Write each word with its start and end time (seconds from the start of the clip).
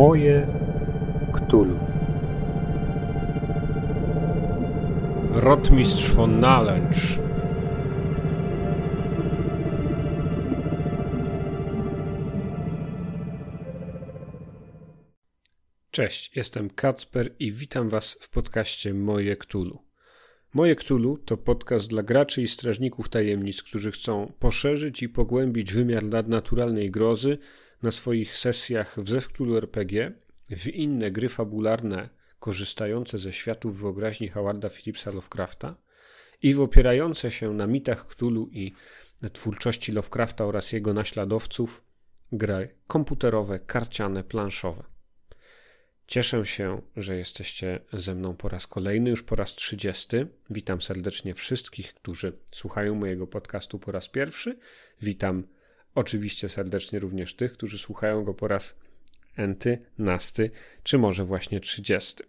Moje 0.00 0.46
Ktulu. 1.32 1.78
Rotmistrz 5.32 6.10
von 6.10 6.40
Nalęcz. 6.40 7.18
Cześć, 15.90 16.36
jestem 16.36 16.70
Kacper 16.70 17.34
i 17.38 17.52
witam 17.52 17.88
Was 17.88 18.18
w 18.20 18.30
podcaście 18.30 18.94
Moje 18.94 19.36
Ktulu. 19.36 19.78
Moje 20.54 20.76
Ktulu 20.76 21.18
to 21.18 21.36
podcast 21.36 21.88
dla 21.88 22.02
graczy 22.02 22.42
i 22.42 22.48
strażników 22.48 23.08
tajemnic, 23.08 23.62
którzy 23.62 23.92
chcą 23.92 24.32
poszerzyć 24.38 25.02
i 25.02 25.08
pogłębić 25.08 25.72
wymiar 25.72 26.04
nadnaturalnej 26.04 26.90
grozy 26.90 27.38
na 27.82 27.90
swoich 27.90 28.36
sesjach 28.36 29.00
w 29.00 29.08
Zewktulu 29.08 29.56
RPG, 29.56 30.12
w 30.50 30.66
inne 30.66 31.10
gry 31.10 31.28
fabularne 31.28 32.08
korzystające 32.38 33.18
ze 33.18 33.32
światów 33.32 33.80
wyobraźni 33.80 34.28
Howarda 34.28 34.68
Phillipsa 34.68 35.10
Lovecrafta 35.10 35.76
i 36.42 36.54
w 36.54 36.60
opierające 36.60 37.30
się 37.30 37.54
na 37.54 37.66
mitach 37.66 38.06
Cthulhu 38.06 38.48
i 38.52 38.72
twórczości 39.32 39.92
Lovecrafta 39.92 40.44
oraz 40.44 40.72
jego 40.72 40.92
naśladowców 40.92 41.84
gry 42.32 42.74
komputerowe, 42.86 43.58
karciane, 43.58 44.24
planszowe. 44.24 44.84
Cieszę 46.06 46.46
się, 46.46 46.82
że 46.96 47.16
jesteście 47.16 47.80
ze 47.92 48.14
mną 48.14 48.36
po 48.36 48.48
raz 48.48 48.66
kolejny, 48.66 49.10
już 49.10 49.22
po 49.22 49.36
raz 49.36 49.54
trzydziesty. 49.54 50.26
Witam 50.50 50.82
serdecznie 50.82 51.34
wszystkich, 51.34 51.94
którzy 51.94 52.38
słuchają 52.52 52.94
mojego 52.94 53.26
podcastu 53.26 53.78
po 53.78 53.92
raz 53.92 54.08
pierwszy. 54.08 54.58
Witam 55.02 55.46
oczywiście 55.94 56.48
serdecznie 56.48 56.98
również 56.98 57.34
tych, 57.34 57.52
którzy 57.52 57.78
słuchają 57.78 58.24
go 58.24 58.34
po 58.34 58.48
raz 58.48 58.76
enty, 59.36 59.78
nasty, 59.98 60.50
czy 60.82 60.98
może 60.98 61.24
właśnie 61.24 61.60
trzydziesty. 61.60 62.24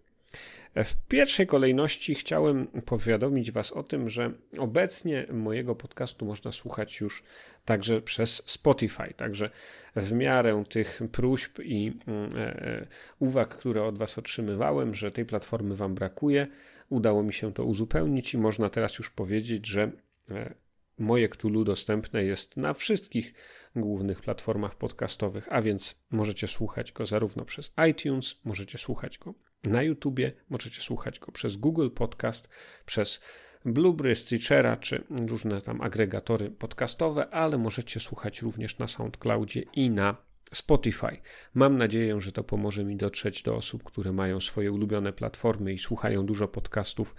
W 0.76 0.95
pierwszej 1.08 1.48
kolejności 1.48 2.16
chciałem 2.16 2.68
powiadomić 2.68 3.52
Was 3.52 3.72
o 3.72 3.84
tym, 3.84 4.09
że 4.09 4.31
obecnie 4.58 5.28
mojego 5.31 5.76
podcastu 5.76 6.26
można 6.26 6.52
słuchać 6.52 7.00
już 7.00 7.23
także 7.66 8.02
przez 8.02 8.44
Spotify. 8.45 9.14
Także 9.18 9.50
w 9.96 10.12
miarę 10.12 10.64
tych 10.70 11.02
próśb 11.12 11.59
i 11.59 11.94
mm, 12.08 12.38
e, 12.38 12.40
e, 12.40 12.88
uwag, 13.20 13.58
które 13.58 13.84
od 13.84 13.98
Was 13.98 14.18
otrzymywałem, 14.18 14.96
że 14.96 15.12
tej 15.12 15.25
platformy 15.25 15.75
Wam 15.75 15.96
brakuje, 15.96 16.48
udało 16.90 17.23
mi 17.23 17.34
się 17.34 17.53
to 17.53 17.66
uzupełnić 17.66 18.34
i 18.34 18.38
można 18.38 18.70
teraz 18.70 18.98
już 18.98 19.09
powiedzieć, 19.09 19.68
że 19.68 19.92
e, 20.31 20.53
moje 21.02 21.30
Cthulhu 21.30 21.64
dostępne 21.64 22.24
jest 22.24 22.58
na 22.58 22.74
wszystkich 22.74 23.34
głównych 23.76 24.22
platformach 24.22 24.76
podcastowych, 24.76 25.48
a 25.52 25.62
więc 25.62 25.96
możecie 26.12 26.48
słuchać 26.48 26.92
go 26.92 27.06
zarówno 27.06 27.46
przez 27.46 27.72
iTunes, 27.90 28.36
możecie 28.44 28.78
słuchać 28.78 29.18
go 29.18 29.34
na 29.64 29.84
YouTubie, 29.84 30.34
możecie 30.50 30.82
słuchać 30.82 31.20
go 31.20 31.32
przez 31.32 31.56
Google 31.56 31.90
Podcast, 31.90 32.50
przez 32.86 33.20
Blueberry, 33.66 34.16
Stitchera 34.16 34.78
czy 34.78 35.04
różne 35.28 35.62
tam 35.62 35.82
agregatory 35.82 36.52
podcastowe, 36.52 37.30
ale 37.30 37.58
możecie 37.58 38.00
słuchać 38.00 38.42
również 38.42 38.78
na 38.78 38.88
SoundCloudzie 38.88 39.62
i 39.74 39.90
na 39.90 40.18
Spotify. 40.54 41.22
Mam 41.54 41.78
nadzieję, 41.78 42.22
że 42.22 42.32
to 42.32 42.44
pomoże 42.44 42.84
mi 42.84 42.96
dotrzeć 42.96 43.44
do 43.44 43.56
osób, 43.56 43.84
które 43.84 44.12
mają 44.12 44.40
swoje 44.40 44.72
ulubione 44.72 45.14
platformy 45.14 45.74
i 45.74 45.80
słuchają 45.80 46.26
dużo 46.26 46.48
podcastów 46.48 47.16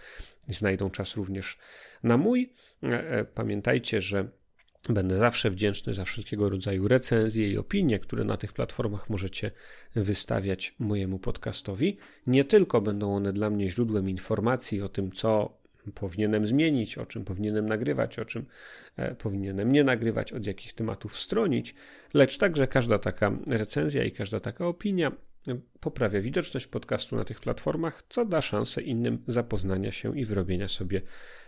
i 0.48 0.54
znajdą 0.54 0.90
czas 0.90 1.16
również 1.16 1.58
na 2.02 2.16
mój. 2.16 2.52
E, 2.82 3.10
e, 3.10 3.24
pamiętajcie, 3.24 4.00
że 4.00 4.28
Będę 4.88 5.18
zawsze 5.18 5.50
wdzięczny 5.50 5.94
za 5.94 6.04
wszelkiego 6.04 6.48
rodzaju 6.48 6.88
recenzje 6.88 7.48
i 7.48 7.58
opinie, 7.58 7.98
które 7.98 8.24
na 8.24 8.36
tych 8.36 8.52
platformach 8.52 9.10
możecie 9.10 9.50
wystawiać 9.94 10.74
mojemu 10.78 11.18
podcastowi. 11.18 11.96
Nie 12.26 12.44
tylko 12.44 12.80
będą 12.80 13.14
one 13.14 13.32
dla 13.32 13.50
mnie 13.50 13.70
źródłem 13.70 14.08
informacji 14.08 14.82
o 14.82 14.88
tym, 14.88 15.12
co 15.12 15.58
powinienem 15.94 16.46
zmienić, 16.46 16.98
o 16.98 17.06
czym 17.06 17.24
powinienem 17.24 17.66
nagrywać, 17.66 18.18
o 18.18 18.24
czym 18.24 18.46
e, 18.96 19.14
powinienem 19.14 19.72
nie 19.72 19.84
nagrywać, 19.84 20.32
od 20.32 20.46
jakich 20.46 20.72
tematów 20.72 21.18
stronić, 21.18 21.74
lecz 22.14 22.38
także 22.38 22.66
każda 22.66 22.98
taka 22.98 23.32
recenzja 23.46 24.04
i 24.04 24.10
każda 24.10 24.40
taka 24.40 24.66
opinia 24.66 25.12
poprawia 25.80 26.20
widoczność 26.20 26.66
podcastu 26.66 27.16
na 27.16 27.24
tych 27.24 27.40
platformach, 27.40 28.02
co 28.08 28.24
da 28.24 28.42
szansę 28.42 28.82
innym 28.82 29.24
zapoznania 29.26 29.92
się 29.92 30.18
i 30.18 30.24
wyrobienia 30.24 30.68
sobie 30.68 31.02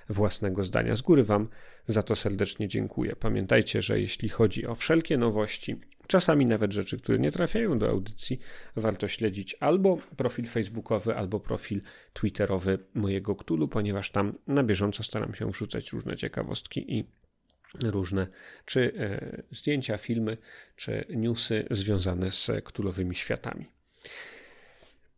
własnego 0.09 0.65
zdania. 0.65 0.97
Z 0.97 1.03
góry 1.03 1.25
Wam 1.25 1.49
za 1.87 2.03
to 2.03 2.16
serdecznie 2.16 2.69
dziękuję. 2.69 3.16
Pamiętajcie, 3.16 3.82
że 3.82 4.00
jeśli 4.00 4.28
chodzi 4.28 4.66
o 4.66 4.75
wszelkie 4.75 5.19
nowości, 5.19 5.81
czasami 6.06 6.47
nawet 6.47 6.72
rzeczy, 6.72 6.99
które 6.99 7.19
nie 7.19 7.31
trafiają 7.31 7.78
do 7.78 7.88
audycji, 7.88 8.38
warto 8.77 9.09
śledzić 9.09 9.56
albo 9.60 9.97
profil 10.16 10.47
facebookowy, 10.47 11.16
albo 11.16 11.41
profil 11.41 11.81
twitterowy 12.12 12.78
mojego 12.94 13.37
Ktulu, 13.37 13.69
ponieważ 13.69 14.11
tam 14.11 14.38
na 14.47 14.62
bieżąco 14.62 15.03
staram 15.03 15.34
się 15.34 15.50
wrzucać 15.50 15.93
różne 15.93 16.16
ciekawostki 16.16 16.99
i 16.99 17.05
różne 17.82 18.26
czy 18.65 18.93
e, 18.99 19.43
zdjęcia, 19.50 19.99
filmy, 19.99 20.37
czy 20.76 21.05
newsy 21.09 21.66
związane 21.71 22.31
z 22.32 22.50
ktulowymi 22.65 23.15
światami. 23.15 23.73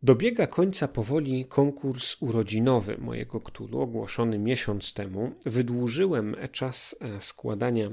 Dobiega 0.07 0.47
końca 0.47 0.87
powoli 0.87 1.45
konkurs 1.45 2.17
urodzinowy 2.19 2.97
mojego 2.97 3.41
Ktulu, 3.41 3.81
ogłoszony 3.81 4.39
miesiąc 4.39 4.93
temu. 4.93 5.31
Wydłużyłem 5.45 6.35
czas 6.51 6.95
e, 7.01 7.21
składania 7.21 7.89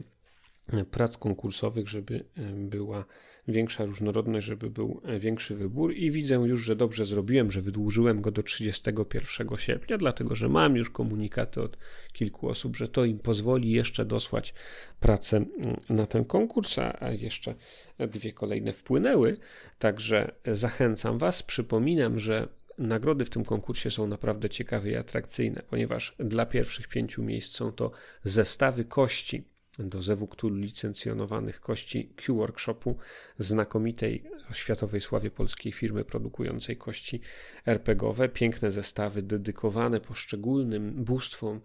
prac 0.90 1.16
konkursowych, 1.16 1.88
żeby 1.88 2.24
e, 2.36 2.42
była 2.52 3.04
większa 3.48 3.84
różnorodność, 3.84 4.46
żeby 4.46 4.70
był 4.70 5.00
e, 5.04 5.18
większy 5.18 5.56
wybór. 5.56 5.94
I 5.94 6.10
widzę 6.10 6.34
już, 6.34 6.64
że 6.64 6.76
dobrze 6.76 7.06
zrobiłem, 7.06 7.52
że 7.52 7.60
wydłużyłem 7.60 8.20
go 8.20 8.30
do 8.30 8.42
31 8.42 9.58
sierpnia, 9.58 9.98
dlatego 9.98 10.34
że 10.34 10.48
mam 10.48 10.76
już 10.76 10.90
komunikaty 10.90 11.62
od 11.62 11.78
kilku 12.12 12.48
osób, 12.48 12.76
że 12.76 12.88
to 12.88 13.04
im 13.04 13.18
pozwoli 13.18 13.70
jeszcze 13.70 14.04
dosłać 14.04 14.54
pracę 15.00 15.36
mm, 15.36 15.76
na 15.88 16.06
ten 16.06 16.24
konkurs, 16.24 16.78
a 16.78 17.10
jeszcze 17.10 17.54
dwie 17.98 18.32
kolejne 18.32 18.72
wpłynęły, 18.72 19.36
także 19.78 20.34
zachęcam 20.46 21.18
Was, 21.18 21.42
przypominam, 21.42 22.18
że 22.18 22.48
Nagrody 22.78 23.24
w 23.24 23.30
tym 23.30 23.44
konkursie 23.44 23.90
są 23.90 24.06
naprawdę 24.06 24.50
ciekawe 24.50 24.90
i 24.90 24.96
atrakcyjne, 24.96 25.62
ponieważ 25.70 26.14
dla 26.18 26.46
pierwszych 26.46 26.88
pięciu 26.88 27.22
miejsc 27.22 27.56
są 27.56 27.72
to 27.72 27.90
zestawy 28.24 28.84
kości 28.84 29.44
do 29.78 30.02
zewu 30.02 30.26
Cthulhu 30.26 30.56
licencjonowanych 30.56 31.60
kości 31.60 32.12
Q-Workshopu, 32.16 32.96
znakomitej 33.38 34.24
światowej 34.52 35.00
sławie 35.00 35.30
polskiej 35.30 35.72
firmy 35.72 36.04
produkującej 36.04 36.76
kości 36.76 37.20
RPGowe. 37.66 38.28
Piękne 38.28 38.70
zestawy 38.70 39.22
dedykowane 39.22 40.00
poszczególnym 40.00 41.04
bóstwom 41.04 41.60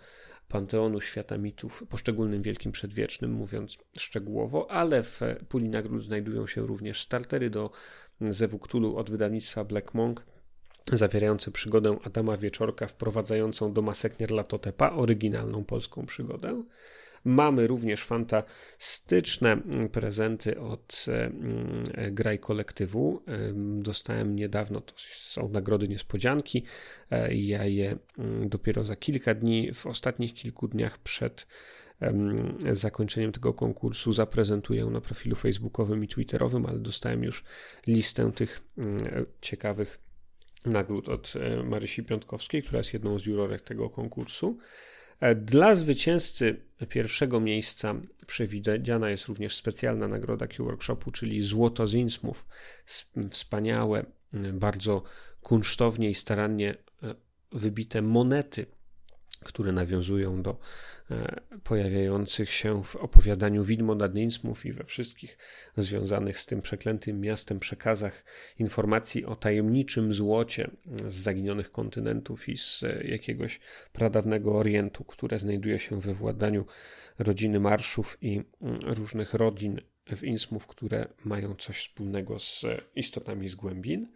panteonu 0.47 1.01
świata 1.01 1.37
mitów, 1.37 1.83
poszczególnym 1.89 2.41
wielkim 2.41 2.71
przedwiecznym, 2.71 3.31
mówiąc 3.31 3.77
szczegółowo, 3.97 4.71
ale 4.71 5.03
w 5.03 5.21
puli 5.49 5.69
nagród 5.69 6.03
znajdują 6.03 6.47
się 6.47 6.67
również 6.67 7.01
startery 7.01 7.49
do 7.49 7.71
zewu 8.21 8.59
Cthulhu 8.59 8.97
od 8.97 9.09
wydawnictwa 9.09 9.63
Black 9.63 9.93
Monk, 9.93 10.25
zawierające 10.93 11.51
przygodę 11.51 11.97
Adama 12.03 12.37
Wieczorka 12.37 12.87
wprowadzającą 12.87 13.73
do 13.73 13.81
Masek 13.81 14.19
Nierlatotepa, 14.19 14.89
oryginalną 14.89 15.63
polską 15.63 16.05
przygodę. 16.05 16.63
Mamy 17.25 17.67
również 17.67 18.03
fantastyczne 18.03 19.51
mm, 19.51 19.89
prezenty 19.89 20.59
od 20.59 21.05
mm, 21.07 21.83
Graj 22.11 22.39
Kolektywu. 22.39 23.23
Dostałem 23.79 24.35
niedawno, 24.35 24.81
to 24.81 24.93
są 24.97 25.49
nagrody 25.49 25.87
niespodzianki. 25.87 26.63
E, 27.11 27.35
ja 27.35 27.65
je 27.65 27.97
mm, 28.17 28.49
dopiero 28.49 28.83
za 28.83 28.95
kilka 28.95 29.33
dni, 29.33 29.73
w 29.73 29.85
ostatnich 29.85 30.33
kilku 30.33 30.67
dniach 30.67 30.97
przed 30.97 31.47
zakończeniem 32.71 33.31
tego 33.31 33.53
konkursu 33.53 34.13
zaprezentuję 34.13 34.85
na 34.85 35.01
profilu 35.01 35.35
facebookowym 35.35 36.03
i 36.03 36.07
twitterowym, 36.07 36.65
ale 36.65 36.79
dostałem 36.79 37.23
już 37.23 37.43
listę 37.87 38.31
tych 38.31 38.61
ciekawych 39.41 39.99
nagród 40.65 41.09
od 41.09 41.33
e, 41.35 41.63
Marysi 41.63 42.03
Piątkowskiej, 42.03 42.63
która 42.63 42.77
jest 42.77 42.93
jedną 42.93 43.19
z 43.19 43.25
jurorek 43.25 43.61
tego 43.61 43.89
konkursu. 43.89 44.57
E, 45.19 45.35
dla 45.35 45.75
zwycięzcy 45.75 46.61
pierwszego 46.89 47.39
miejsca 47.39 47.95
przewidziana 48.25 49.09
jest 49.09 49.25
również 49.25 49.55
specjalna 49.55 50.07
nagroda 50.07 50.47
Q-Workshopu, 50.47 51.11
czyli 51.11 51.41
Złoto 51.41 51.87
z 51.87 51.93
Innsmouth. 51.93 52.45
Wspaniałe, 53.29 54.05
bardzo 54.53 55.03
kunsztownie 55.41 56.09
i 56.09 56.15
starannie 56.15 56.75
e, 57.03 57.15
wybite 57.51 58.01
monety 58.01 58.65
które 59.39 59.71
nawiązują 59.71 60.41
do 60.41 60.57
e, 61.11 61.41
pojawiających 61.63 62.51
się 62.51 62.83
w 62.83 62.95
opowiadaniu 62.95 63.63
Widmo 63.63 63.95
nad 63.95 64.15
Innsmouth 64.15 64.65
i 64.65 64.71
we 64.73 64.83
wszystkich 64.83 65.37
związanych 65.77 66.39
z 66.39 66.45
tym 66.45 66.61
przeklętym 66.61 67.21
miastem 67.21 67.59
przekazach 67.59 68.23
informacji 68.59 69.25
o 69.25 69.35
tajemniczym 69.35 70.13
złocie 70.13 70.71
z 71.07 71.13
zaginionych 71.13 71.71
kontynentów 71.71 72.49
i 72.49 72.57
z 72.57 72.83
e, 72.83 73.03
jakiegoś 73.03 73.59
pradawnego 73.93 74.55
Orientu, 74.55 75.03
które 75.03 75.39
znajduje 75.39 75.79
się 75.79 75.99
we 75.99 76.13
władaniu 76.13 76.65
rodziny 77.19 77.59
Marszów 77.59 78.17
i 78.21 78.41
mm, 78.61 78.79
różnych 78.81 79.33
rodzin 79.33 79.81
w 80.15 80.23
Innsmouth, 80.23 80.67
które 80.67 81.07
mają 81.25 81.55
coś 81.55 81.77
wspólnego 81.77 82.39
z 82.39 82.65
istotami 82.95 83.49
z 83.49 83.55
głębin. 83.55 84.07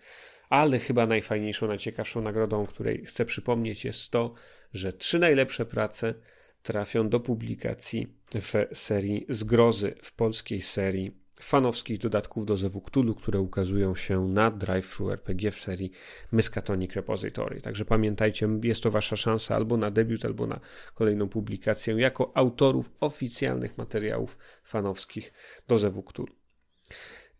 Ale 0.50 0.80
chyba 0.80 1.08
najfajniejszą, 1.08 1.68
najciekawszą 1.68 2.22
nagrodą, 2.22 2.66
której 2.66 3.06
chcę 3.06 3.26
przypomnieć, 3.26 3.86
jest 3.86 4.12
to, 4.12 4.34
że 4.74 4.94
trzy 4.94 5.20
najlepsze 5.20 5.66
prace 5.66 6.14
trafią 6.64 7.10
do 7.10 7.20
publikacji 7.20 8.08
w 8.36 8.78
serii 8.78 9.26
Zgrozy, 9.30 9.96
w 10.02 10.14
polskiej 10.14 10.62
serii 10.62 11.24
fanowskich 11.42 11.98
dodatków 11.98 12.46
do 12.46 12.58
Zewu 12.58 12.82
Cthulhu, 12.82 13.16
które 13.16 13.40
ukazują 13.40 13.96
się 13.96 14.28
na 14.28 14.52
Drive-Thru 14.52 15.12
RPG 15.12 15.52
w 15.52 15.60
serii 15.60 15.92
Miskatonic 16.32 16.94
Repository. 16.94 17.62
Także 17.62 17.86
pamiętajcie, 17.86 18.50
jest 18.64 18.84
to 18.84 18.92
wasza 18.92 19.16
szansa 19.16 19.56
albo 19.56 19.78
na 19.78 19.92
debiut, 19.92 20.26
albo 20.26 20.48
na 20.48 20.60
kolejną 20.96 21.30
publikację 21.30 21.94
jako 21.94 22.32
autorów 22.38 22.92
oficjalnych 23.00 23.78
materiałów 23.78 24.38
fanowskich 24.64 25.34
do 25.68 25.78
Zewu 25.78 26.04
Cthulhu. 26.04 26.36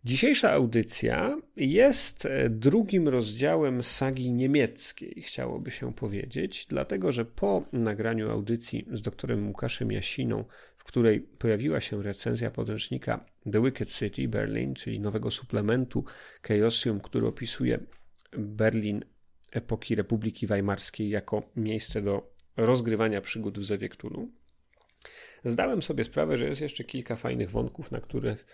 Dzisiejsza 0.04 0.52
audycja 0.52 1.40
jest 1.56 2.26
e, 2.26 2.50
drugim 2.50 3.08
rozdziałem 3.08 3.82
sagi 3.82 4.32
niemieckiej, 4.32 5.22
chciałoby 5.22 5.70
się 5.70 5.94
powiedzieć, 5.94 6.66
dlatego 6.68 7.12
że 7.12 7.24
po 7.24 7.64
nagraniu 7.72 8.30
audycji 8.30 8.86
z 8.92 9.02
doktorem 9.02 9.48
Łukaszem 9.48 9.92
Jasiną, 9.92 10.44
w 10.76 10.84
której 10.84 11.20
pojawiła 11.20 11.80
się 11.80 12.02
recenzja 12.02 12.50
podręcznika 12.50 13.24
The 13.52 13.62
Wicked 13.62 13.88
City 13.88 14.28
Berlin, 14.28 14.74
czyli 14.74 15.00
nowego 15.00 15.30
suplementu 15.30 16.04
Chaosium, 16.42 17.00
który 17.00 17.26
opisuje 17.26 17.78
Berlin 18.32 19.04
epoki 19.52 19.94
Republiki 19.94 20.46
Weimarskiej 20.46 21.08
jako 21.08 21.42
miejsce 21.56 22.02
do 22.02 22.34
rozgrywania 22.56 23.20
przygód 23.20 23.58
w 23.58 23.64
Zewie 23.64 23.88
Cthulhu, 23.88 24.28
zdałem 25.44 25.82
sobie 25.82 26.04
sprawę, 26.04 26.36
że 26.36 26.44
jest 26.44 26.60
jeszcze 26.60 26.84
kilka 26.84 27.16
fajnych 27.16 27.50
wątków, 27.50 27.90
na 27.90 28.00
których 28.00 28.46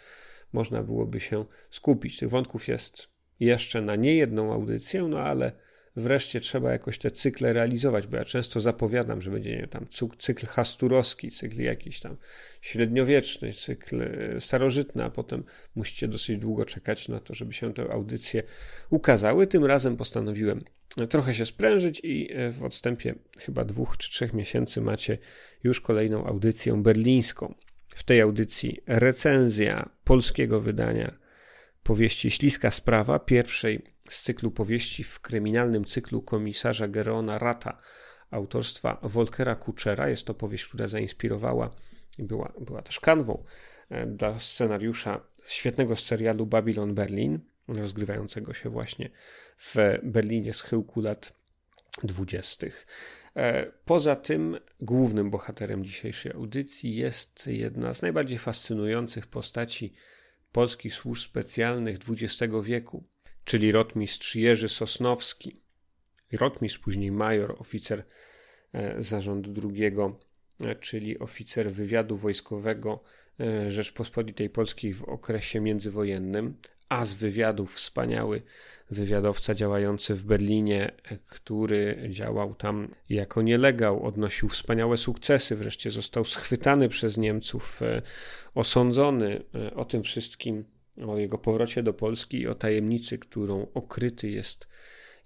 można 0.52 0.82
byłoby 0.82 1.20
się 1.20 1.44
skupić. 1.70 2.19
Tych 2.19 2.31
wątków 2.31 2.69
jest 2.69 3.08
jeszcze 3.41 3.82
na 3.82 3.97
niejedną 3.97 4.52
audycję, 4.52 5.02
no 5.02 5.20
ale 5.20 5.52
wreszcie 5.97 6.41
trzeba 6.41 6.73
jakoś 6.73 6.99
te 6.99 7.11
cykle 7.11 7.52
realizować, 7.52 8.06
bo 8.06 8.17
ja 8.17 8.25
często 8.25 8.61
zapowiadam, 8.61 9.23
że 9.23 9.31
będzie 9.31 9.56
nie 9.56 9.67
tam 9.67 9.87
cykl 10.19 10.47
hasturowski, 10.47 11.31
cykl 11.31 11.62
jakiś 11.62 12.00
tam 12.00 12.17
średniowieczny, 12.61 13.52
cykl 13.52 14.02
e, 14.02 14.41
starożytny, 14.41 15.05
a 15.05 15.11
potem 15.11 15.44
musicie 15.75 16.08
dosyć 16.08 16.38
długo 16.38 16.64
czekać 16.64 17.08
na 17.08 17.20
to, 17.20 17.35
żeby 17.35 17.53
się 17.53 17.75
te 17.75 17.93
audycje 17.93 18.43
ukazały. 18.91 19.46
Tym 19.46 19.64
razem 19.64 19.96
postanowiłem 19.96 20.64
trochę 21.11 21.35
się 21.35 21.46
sprężyć 21.46 22.00
i 22.05 22.32
e, 22.32 22.50
w 22.50 22.64
odstępie 22.64 23.14
chyba 23.38 23.64
dwóch 23.64 23.96
czy 23.96 24.11
trzech 24.11 24.35
miesięcy 24.35 24.81
macie 24.81 25.19
już 25.64 25.81
kolejną 25.81 26.26
audycję 26.26 26.82
berlińską. 26.82 27.55
W 27.95 28.05
tej 28.05 28.21
audycji 28.21 28.83
recenzja 28.87 29.91
polskiego 30.05 30.61
wydania 30.61 31.19
powieści 31.83 32.31
Śliska 32.31 32.71
Sprawa, 32.71 33.19
pierwszej 33.19 33.83
z 34.09 34.23
cyklu 34.23 34.51
powieści 34.51 35.05
w 35.05 35.21
kryminalnym 35.21 35.85
cyklu 35.85 36.23
komisarza 36.23 36.89
Gerona 36.89 37.39
Rata 37.39 37.79
autorstwa 38.31 38.99
Volkera 39.03 39.55
Kuczera. 39.55 40.09
Jest 40.09 40.25
to 40.25 40.35
powieść, 40.35 40.65
która 40.65 40.89
zainspirowała 40.89 41.71
i 42.19 42.23
była, 42.23 42.53
była 42.61 42.83
też 42.83 43.01
kanwą 43.01 43.45
e, 43.89 44.07
dla 44.07 44.39
scenariusza 44.39 45.21
świetnego 45.47 45.97
serialu 45.97 46.47
Babylon 46.47 46.95
Berlin, 46.95 47.41
rozgrywającego 47.69 48.55
się 48.55 48.71
właśnie 48.71 49.11
w 49.59 49.77
Berlinie 50.03 50.53
z 50.53 50.61
chyłku 50.61 51.01
lat 51.01 51.33
dwudziestych. 52.03 52.87
E, 53.37 53.73
poza 53.85 54.17
tym 54.17 54.59
głównym 54.81 55.31
bohaterem 55.31 55.85
dzisiejszej 55.85 56.32
audycji 56.32 56.97
jest 56.97 57.47
jedna 57.47 57.94
z 57.94 58.03
najbardziej 58.03 58.38
fascynujących 58.38 59.27
postaci 59.27 59.93
polskich 60.53 60.94
służb 60.94 61.29
specjalnych 61.31 61.97
XX 62.09 62.55
wieku, 62.62 63.05
czyli 63.44 63.73
rotmistrz 63.73 64.37
Jerzy 64.37 64.69
Sosnowski. 64.69 65.62
Rotmistrz, 66.32 66.79
później 66.79 67.12
major, 67.12 67.56
oficer 67.59 68.05
e, 68.73 69.03
zarządu 69.03 69.53
drugiego, 69.53 70.19
e, 70.61 70.75
czyli 70.75 71.19
oficer 71.19 71.71
wywiadu 71.71 72.17
wojskowego 72.17 73.03
Rzeczpospolitej 73.69 74.50
Polskiej 74.50 74.94
w 74.94 75.05
okresie 75.05 75.61
międzywojennym, 75.61 76.56
a 76.91 77.05
z 77.05 77.15
wywiadów 77.15 77.75
wspaniały 77.75 78.43
wywiadowca 78.91 79.55
działający 79.55 80.15
w 80.15 80.25
Berlinie, 80.25 80.93
który 81.27 82.07
działał 82.09 82.55
tam 82.55 82.95
jako 83.09 83.43
nielegał, 83.43 84.07
odnosił 84.07 84.49
wspaniałe 84.49 84.97
sukcesy, 84.97 85.57
wreszcie 85.57 85.91
został 85.91 86.25
schwytany 86.25 86.89
przez 86.89 87.19
Niemców, 87.19 87.83
e, 87.83 88.03
osądzony 88.55 89.45
e, 89.55 89.75
o 89.75 89.85
tym 89.85 90.03
wszystkim, 90.03 90.65
o 91.07 91.19
jego 91.19 91.39
powrocie 91.39 91.83
do 91.83 91.93
Polski 91.93 92.41
i 92.41 92.49
o 92.49 92.55
tajemnicy, 92.55 93.19
którą 93.19 93.67
okryty 93.75 94.31
jest 94.31 94.69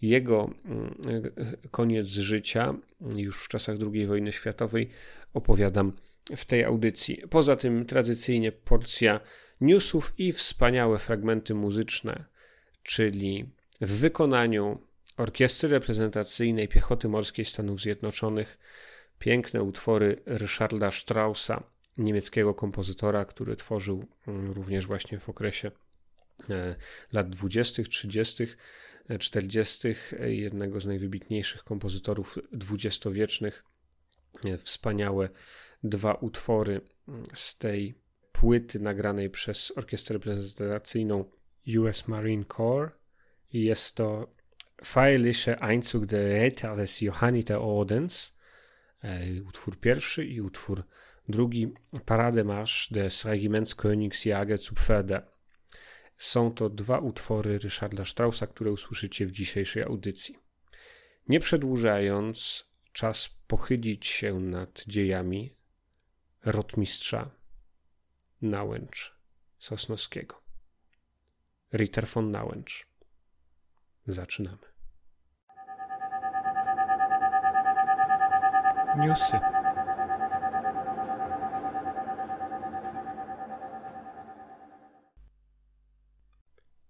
jego 0.02 0.50
mm, 0.64 0.94
e, 1.36 1.68
koniec 1.70 2.06
życia, 2.06 2.74
już 3.16 3.44
w 3.44 3.48
czasach 3.48 3.76
II 3.92 4.06
wojny 4.06 4.32
światowej, 4.32 4.88
opowiadam 5.34 5.92
w 6.36 6.44
tej 6.44 6.64
audycji. 6.64 7.22
Poza 7.30 7.56
tym 7.56 7.86
tradycyjnie 7.86 8.52
porcja 8.52 9.20
newsów 9.60 10.14
i 10.18 10.32
wspaniałe 10.32 10.98
fragmenty 10.98 11.54
muzyczne, 11.54 12.24
czyli 12.82 13.50
w 13.80 13.90
wykonaniu 13.90 14.80
Orkiestry 15.16 15.68
Reprezentacyjnej 15.68 16.68
Piechoty 16.68 17.08
Morskiej 17.08 17.44
Stanów 17.44 17.80
Zjednoczonych 17.80 18.58
piękne 19.18 19.62
utwory 19.62 20.22
Ryszarda 20.26 20.90
Straussa, 20.90 21.62
niemieckiego 21.98 22.54
kompozytora, 22.54 23.24
który 23.24 23.56
tworzył 23.56 24.04
mm, 24.28 24.52
również 24.52 24.86
właśnie 24.86 25.18
w 25.18 25.28
okresie 25.28 25.70
e, 26.50 26.76
lat 27.12 27.30
20., 27.30 27.82
30., 27.82 28.46
40., 29.18 29.88
jednego 30.20 30.80
z 30.80 30.86
najwybitniejszych 30.86 31.64
kompozytorów 31.64 32.38
dwudziestowiecznych. 32.52 33.64
E, 34.44 34.58
wspaniałe 34.58 35.28
dwa 35.84 36.14
utwory 36.14 36.80
mm, 37.08 37.22
z 37.34 37.58
tej 37.58 38.03
płyty 38.34 38.80
nagranej 38.80 39.30
przez 39.30 39.72
orkiestrę 39.76 40.14
reprezentacyjną 40.14 41.24
US 41.78 42.08
Marine 42.08 42.44
Corps 42.44 42.92
i 43.52 43.64
jest 43.64 43.96
to 43.96 44.34
Feierliche 44.84 45.62
Einzug 45.62 46.06
der 46.06 46.42
Ritter 46.42 46.76
des 46.76 47.00
Johanniter 47.00 47.58
Ordens, 47.60 48.34
e, 49.02 49.42
utwór 49.48 49.80
pierwszy 49.80 50.24
i 50.26 50.40
utwór 50.40 50.82
drugi, 51.28 51.72
Parademarsch 52.04 52.92
des 52.92 53.24
Regiments 53.24 53.74
Königsjäger 53.74 54.58
zu 54.58 54.74
Pferde. 54.74 55.22
Są 56.18 56.54
to 56.54 56.70
dwa 56.70 56.98
utwory 56.98 57.58
Ryszarda 57.58 58.04
Straussa, 58.04 58.46
które 58.46 58.72
usłyszycie 58.72 59.26
w 59.26 59.32
dzisiejszej 59.32 59.82
audycji. 59.82 60.36
Nie 61.28 61.40
przedłużając, 61.40 62.64
czas 62.92 63.34
pochylić 63.46 64.06
się 64.06 64.40
nad 64.40 64.84
dziejami 64.86 65.54
rotmistrza 66.44 67.43
Nałęcz 68.44 69.14
Sosnowskiego. 69.58 70.42
Ritter 71.72 72.06
von 72.06 72.30
Nałęcz. 72.30 72.86
Zaczynamy. 74.06 74.66
Newsy. 78.98 79.40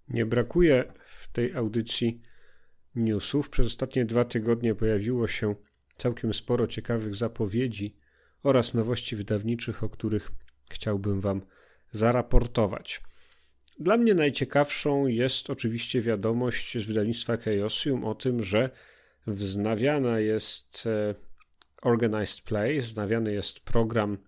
Nie 0.08 0.26
brakuje 0.26 0.92
w 1.06 1.32
tej 1.32 1.54
audycji 1.54 2.22
newsów. 2.94 3.50
Przez 3.50 3.66
ostatnie 3.66 4.04
dwa 4.04 4.24
tygodnie 4.24 4.74
pojawiło 4.74 5.28
się 5.28 5.54
całkiem 5.96 6.34
sporo 6.34 6.66
ciekawych 6.66 7.14
zapowiedzi 7.14 7.96
oraz 8.42 8.74
nowości 8.74 9.16
wydawniczych, 9.16 9.84
o 9.84 9.88
których 9.88 10.30
chciałbym 10.70 11.20
Wam 11.20 11.42
zaraportować. 11.90 13.02
Dla 13.78 13.96
mnie 13.96 14.14
najciekawszą 14.14 15.06
jest 15.06 15.50
oczywiście 15.50 16.00
wiadomość 16.00 16.78
z 16.78 16.84
wydawnictwa 16.84 17.36
Chaosium 17.36 18.04
o 18.04 18.14
tym, 18.14 18.42
że 18.42 18.70
wznawiana 19.26 20.20
jest 20.20 20.86
e, 20.86 21.14
Organized 21.82 22.40
Play, 22.40 22.80
wznawiany 22.80 23.32
jest 23.32 23.60
program 23.60 24.18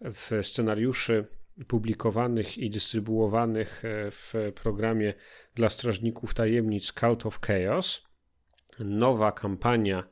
w 0.00 0.30
scenariuszy 0.42 1.26
publikowanych 1.66 2.58
i 2.58 2.70
dystrybuowanych 2.70 3.84
e, 3.84 4.10
w 4.10 4.34
programie 4.62 5.14
dla 5.54 5.68
strażników 5.68 6.34
tajemnic 6.34 6.92
Cult 6.92 7.26
of 7.26 7.40
Chaos. 7.40 8.06
Nowa 8.78 9.32
kampania, 9.32 10.08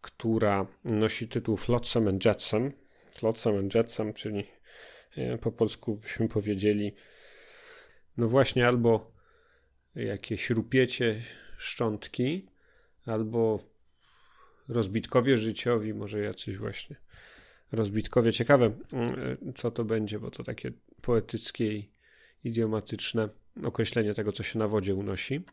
która 0.00 0.66
nosi 0.84 1.28
tytuł 1.28 1.56
Flotsam 1.56 2.08
and 2.08 2.24
Jetsam. 2.24 2.72
Flotsam 3.14 3.58
and 3.58 3.74
Jetsam, 3.74 4.12
czyli 4.12 4.44
po 5.40 5.52
polsku 5.52 5.96
byśmy 5.96 6.28
powiedzieli 6.28 6.94
no 8.16 8.28
właśnie 8.28 8.66
albo 8.66 9.12
jakieś 9.94 10.50
rupiecie 10.50 11.22
szczątki, 11.58 12.46
albo 13.06 13.58
rozbitkowie 14.68 15.38
życiowi, 15.38 15.94
może 15.94 16.20
jacyś 16.20 16.58
właśnie 16.58 16.96
rozbitkowie. 17.72 18.32
Ciekawe, 18.32 18.72
mm, 18.92 19.52
co 19.54 19.70
to 19.70 19.84
będzie, 19.84 20.18
bo 20.18 20.30
to 20.30 20.44
takie 20.44 20.72
poetyckie 21.02 21.72
i 21.74 21.90
idiomatyczne 22.44 23.28
określenie 23.64 24.14
tego, 24.14 24.32
co 24.32 24.42
się 24.42 24.58
na 24.58 24.68
wodzie 24.68 24.94
unosi. 24.94 25.44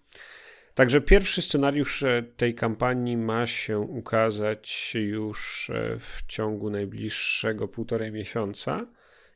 Także 0.74 1.01
pierwszy 1.01 1.42
scenariusz 1.42 2.04
e, 2.04 2.24
tej 2.38 2.56
kampanii 2.56 3.18
ma 3.18 3.46
się 3.46 3.80
ukazać 3.80 4.94
już 4.96 5.70
e, 5.70 5.98
w 6.00 6.24
ciągu 6.28 6.70
najbliższego 6.70 7.68
półtorej 7.68 8.12
miesiąca 8.12 8.88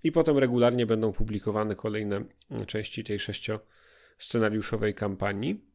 i 0.03 0.11
potem 0.11 0.37
regularnie 0.37 0.85
będą 0.85 1.13
publikowane 1.13 1.75
kolejne 1.75 2.23
części 2.67 3.03
tej 3.03 3.19
sześcioscenariuszowej 3.19 4.93
kampanii. 4.93 5.65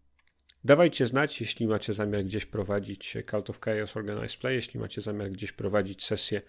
Dawajcie 0.64 1.06
znać, 1.06 1.40
jeśli 1.40 1.66
macie 1.66 1.92
zamiar 1.92 2.24
gdzieś 2.24 2.46
prowadzić 2.46 3.16
Cult 3.30 3.50
of 3.50 3.60
Chaos 3.60 3.96
Organized 3.96 4.40
Play, 4.40 4.54
jeśli 4.54 4.80
macie 4.80 5.00
zamiar 5.00 5.30
gdzieś 5.30 5.52
prowadzić 5.52 6.04
sesje 6.04 6.42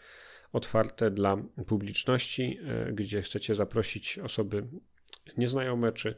otwarte 0.53 1.11
dla 1.11 1.37
publiczności, 1.67 2.59
e, 2.67 2.93
gdzie 2.93 3.21
chcecie 3.21 3.55
zaprosić 3.55 4.19
osoby 4.19 4.67
nieznajome 5.37 5.91
czy 5.91 6.15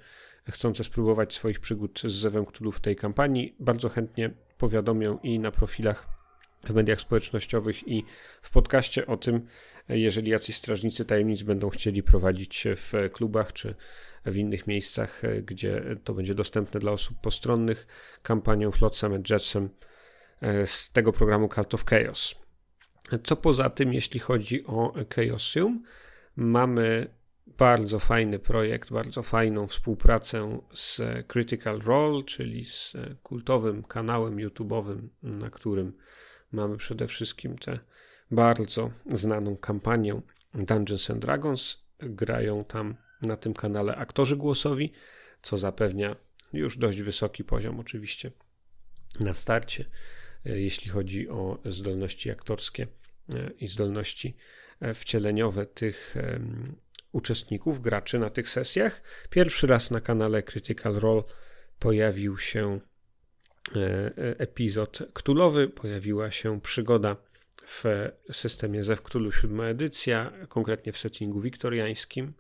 chcące 0.50 0.84
spróbować 0.84 1.34
swoich 1.34 1.60
przygód 1.60 2.02
z 2.04 2.12
Zewem 2.12 2.46
Cthulhu 2.46 2.72
w 2.72 2.80
tej 2.80 2.96
kampanii. 2.96 3.56
Bardzo 3.60 3.90
chętnie 3.90 4.34
powiadomię 4.58 5.18
i 5.24 5.40
na 5.40 5.52
profilach 5.52 6.21
w 6.64 6.74
mediach 6.74 7.02
społecznościowych 7.02 7.88
i 7.88 8.04
w 8.42 8.52
podcaście 8.52 9.08
o 9.08 9.18
tym, 9.18 9.48
jeżeli 9.90 10.32
jacyś 10.32 10.56
strażnicy 10.56 11.06
tajemnic 11.06 11.44
będą 11.44 11.70
chcieli 11.70 12.04
prowadzić 12.04 12.68
w 12.76 12.94
klubach 13.14 13.54
czy 13.54 13.76
w 14.26 14.38
innych 14.38 14.68
miejscach, 14.68 15.22
gdzie 15.44 15.84
to 16.04 16.14
będzie 16.14 16.36
dostępne 16.36 16.80
dla 16.80 16.92
osób 16.92 17.18
postronnych, 17.22 17.88
kampanią 18.24 18.72
Flotsam 18.72 19.14
and 19.14 19.30
Jetsam 19.30 19.70
e, 20.42 20.68
z 20.68 20.92
tego 20.92 21.14
programu 21.14 21.50
Cult 21.50 21.74
of 21.74 21.86
Chaos. 21.86 22.36
Co 23.24 23.36
poza 23.36 23.70
tym, 23.70 23.94
jeśli 23.94 24.20
chodzi 24.20 24.66
o 24.66 24.94
Chaosium, 25.16 25.84
mamy 26.36 27.08
bardzo 27.58 28.00
fajny 28.00 28.40
projekt, 28.40 28.92
bardzo 28.92 29.24
fajną 29.24 29.68
współpracę 29.68 30.60
z 30.74 31.02
Critical 31.28 31.80
Role, 31.80 32.24
czyli 32.24 32.66
z 32.66 32.94
kultowym 33.24 33.84
kanałem 33.84 34.36
YouTube'owym, 34.36 35.08
na 35.24 35.50
którym 35.50 35.94
mamy 36.52 36.78
przede 36.78 37.08
wszystkim 37.08 37.58
tę 37.58 37.80
bardzo 38.32 38.92
znaną 39.06 39.58
kampanię 39.58 40.22
Dungeons 40.54 41.10
and 41.10 41.22
Dragons. 41.22 41.84
Grają 42.00 42.66
tam 42.66 42.96
na 43.22 43.38
tym 43.38 43.54
kanale 43.54 43.96
aktorzy 43.96 44.38
głosowi, 44.38 44.94
co 45.42 45.58
zapewnia 45.58 46.16
już 46.54 46.78
dość 46.78 47.02
wysoki 47.02 47.44
poziom, 47.44 47.80
oczywiście, 47.80 48.32
na 49.20 49.34
starcie, 49.34 49.86
jeśli 50.46 50.92
chodzi 50.92 51.30
o 51.30 51.60
zdolności 51.66 52.32
aktorskie 52.32 52.88
i 53.60 53.68
zdolności 53.68 54.36
wcieleniowe 54.94 55.66
tych 55.66 56.16
uczestników, 57.12 57.82
graczy 57.82 58.20
na 58.20 58.30
tych 58.30 58.50
sesjach. 58.50 59.02
Pierwszy 59.30 59.68
raz 59.68 59.92
na 59.92 60.02
kanale 60.02 60.44
Critical 60.44 60.94
Role 60.94 61.24
pojawił 61.80 62.38
się 62.38 62.70
e, 62.70 62.76
e, 62.76 62.91
epizod 64.38 65.00
Ktulowy, 65.14 65.68
pojawiła 65.68 66.32
się 66.32 66.62
przygoda 66.62 67.16
w 67.66 67.84
systemie 68.32 68.84
Zew 68.84 69.02
Cthulhu 69.02 69.32
7 69.32 69.62
edycja, 69.62 70.32
konkretnie 70.48 70.92
w 70.92 70.98
settingu 70.98 71.42
wiktoriańskim, 71.42 72.34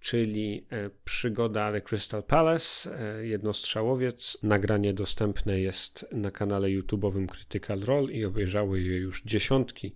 czyli 0.00 0.66
e, 0.70 0.90
przygoda 1.04 1.72
The 1.72 1.80
Crystal 1.80 2.22
Palace, 2.22 2.98
jednostrzałowiec. 3.22 4.38
Nagranie 4.42 4.94
dostępne 4.94 5.60
jest 5.60 6.06
na 6.12 6.30
kanale 6.30 6.68
YouTube'owym 6.68 7.26
Critical 7.26 7.80
Role 7.80 8.12
i 8.12 8.24
obejrzały 8.24 8.80
je 8.80 8.96
już 8.96 9.22
dziesiątki 9.22 9.94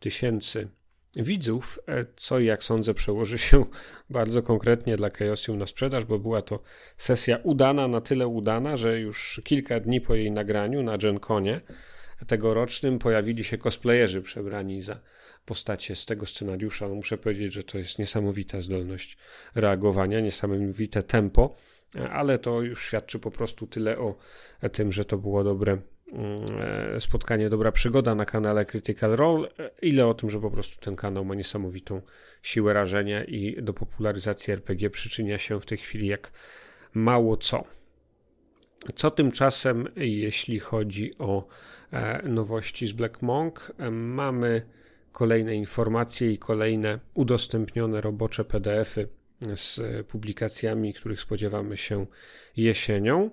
tysięcy 0.00 0.68
widzów, 1.16 1.78
e, 1.88 2.06
co 2.16 2.40
jak 2.40 2.64
sądzę 2.64 2.94
przełoży 2.94 3.38
się 3.38 3.64
bardzo 4.10 4.42
konkretnie 4.42 4.96
dla 4.96 5.10
Chaosium 5.10 5.58
na 5.58 5.66
sprzedaż, 5.66 6.04
bo 6.04 6.18
była 6.18 6.42
to 6.42 6.62
sesja 6.96 7.38
udana, 7.42 7.88
na 7.88 8.00
tyle 8.00 8.26
udana, 8.26 8.76
że 8.76 9.00
już 9.00 9.40
kilka 9.44 9.80
dni 9.80 10.00
po 10.00 10.14
jej 10.14 10.30
nagraniu 10.30 10.82
na 10.82 10.98
GenConie 10.98 11.60
tegorocznym 12.26 12.98
pojawili 12.98 13.44
się 13.44 13.58
cosplayerzy 13.58 14.22
przebrani 14.22 14.82
za 14.82 15.00
postacie 15.44 15.96
z 15.96 16.06
tego 16.06 16.26
scenariusza. 16.26 16.88
Muszę 16.88 17.18
powiedzieć, 17.18 17.52
że 17.52 17.64
to 17.64 17.78
jest 17.78 17.98
niesamowita 17.98 18.60
zdolność 18.60 19.16
reagowania, 19.54 20.20
niesamowite 20.20 21.02
tempo, 21.02 21.56
e, 21.96 22.10
ale 22.10 22.38
to 22.38 22.62
już 22.62 22.86
świadczy 22.86 23.18
po 23.18 23.30
prostu 23.30 23.66
tyle 23.66 23.98
o 23.98 24.14
tym, 24.72 24.92
że 24.92 25.04
to 25.04 25.18
było 25.18 25.44
dobre 25.44 25.78
spotkanie, 26.98 27.50
dobra 27.50 27.72
przygoda 27.72 28.14
na 28.14 28.24
kanale 28.24 28.66
Critical 28.66 29.16
Role, 29.16 29.48
e, 29.58 29.70
ile 29.82 30.06
o 30.06 30.14
tym, 30.14 30.30
że 30.30 30.40
po 30.40 30.50
prostu 30.50 30.80
ten 30.80 30.96
kanał 30.96 31.24
ma 31.24 31.34
niesamowitą 31.34 32.02
siłę 32.42 32.72
rażenia 32.72 33.24
i 33.24 33.62
do 33.62 33.74
popularyzacji 33.74 34.52
RPG 34.52 34.90
przyczynia 34.90 35.38
się 35.38 35.60
w 35.60 35.66
tej 35.66 35.78
chwili 35.78 36.06
jak 36.06 36.32
mało 36.94 37.36
co. 37.36 37.64
Co 38.94 39.10
tymczasem, 39.10 39.88
jeśli 39.96 40.58
chodzi 40.58 41.18
o 41.18 41.48
e, 41.92 42.28
nowości 42.28 42.86
z 42.86 42.92
Black 42.92 43.22
Monk, 43.22 43.72
mamy 43.90 44.62
kolejne 45.12 45.54
informacje 45.54 46.32
i 46.32 46.38
kolejne 46.38 46.98
udostępnione 47.14 48.00
robocze 48.00 48.44
PDFy 48.44 49.08
z 49.54 49.80
publikacjami, 50.06 50.94
których 50.94 51.20
spodziewamy 51.20 51.76
się 51.76 52.06
jesienią. 52.56 53.30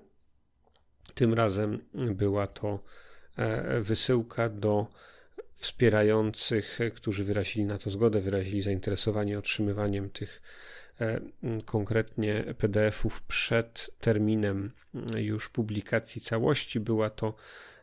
Tym 1.15 1.33
razem 1.33 1.79
była 1.93 2.47
to 2.47 2.79
e, 3.37 3.81
wysyłka 3.81 4.49
do 4.49 4.87
wspierających, 5.53 6.79
którzy 6.95 7.23
wyrazili 7.23 7.65
na 7.65 7.77
to 7.77 7.89
zgodę, 7.89 8.21
wyrazili 8.21 8.61
zainteresowanie 8.61 9.39
otrzymywaniem 9.39 10.09
tych 10.09 10.41
e, 11.01 11.21
konkretnie 11.65 12.43
PDF-ów 12.57 13.21
przed 13.21 13.89
terminem 13.99 14.71
już 15.17 15.49
publikacji 15.49 16.21
całości. 16.21 16.79
Była 16.79 17.09
to 17.09 17.35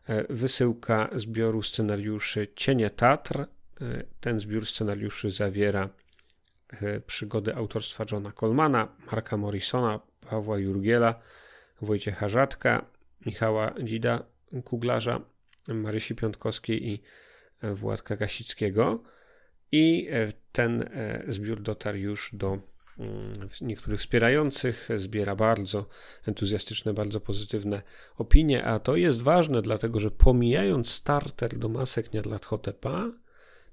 e, 0.06 0.34
wysyłka 0.34 1.10
zbioru 1.14 1.62
scenariuszy 1.62 2.48
Cienie 2.56 2.90
Tatr. 2.90 3.46
Ten 4.20 4.40
zbiór 4.40 4.66
scenariuszy 4.66 5.30
zawiera 5.30 5.88
przygody 7.06 7.54
autorstwa 7.54 8.04
Johna 8.12 8.32
Colmana, 8.32 8.88
Marka 9.10 9.36
Morrisona, 9.36 10.00
Pawła 10.30 10.58
Jurgiela, 10.58 11.14
Wojciecha 11.80 12.28
Rzadka, 12.28 12.84
Michała 13.26 13.74
Dzida, 13.84 14.24
Kuglarza, 14.64 15.20
Marysi 15.68 16.14
Piątkowskiej 16.14 16.88
i 16.88 17.02
Władka 17.62 18.16
Kasickiego. 18.16 19.02
I 19.72 20.08
e, 20.10 20.28
ten 20.52 20.82
e, 20.82 21.24
zbiór 21.28 21.62
dotarł 21.62 21.98
już 21.98 22.30
do 22.32 22.58
mm, 22.98 23.48
niektórych 23.60 24.00
wspierających, 24.00 24.88
zbiera 24.96 25.36
bardzo 25.36 25.88
entuzjastyczne, 26.26 26.94
bardzo 26.94 27.20
pozytywne 27.20 27.82
opinie, 28.16 28.64
a 28.64 28.78
to 28.78 28.96
jest 28.96 29.22
ważne, 29.22 29.62
dlatego 29.62 30.00
że 30.00 30.10
pomijając 30.10 30.90
starter 30.90 31.58
do 31.58 31.68
masek 31.68 32.12
Niadlathotepa, 32.12 33.12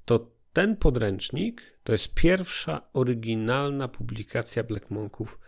to 0.06 0.32
ten 0.54 0.76
podręcznik 0.78 1.62
to 1.84 1.92
jest 1.92 2.14
pierwsza 2.14 2.82
oryginalna 2.94 3.88
publikacja 3.88 4.64
Black 4.64 4.90
Monków 4.90 5.40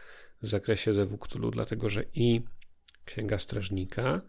w 0.42 0.48
zakresie 0.48 0.94
Zewu 0.94 1.18
Cthulhu, 1.18 1.52
dlatego 1.52 1.90
że 1.90 2.04
i 2.14 2.42
Księga 3.06 3.40
Strażnika 3.40 4.22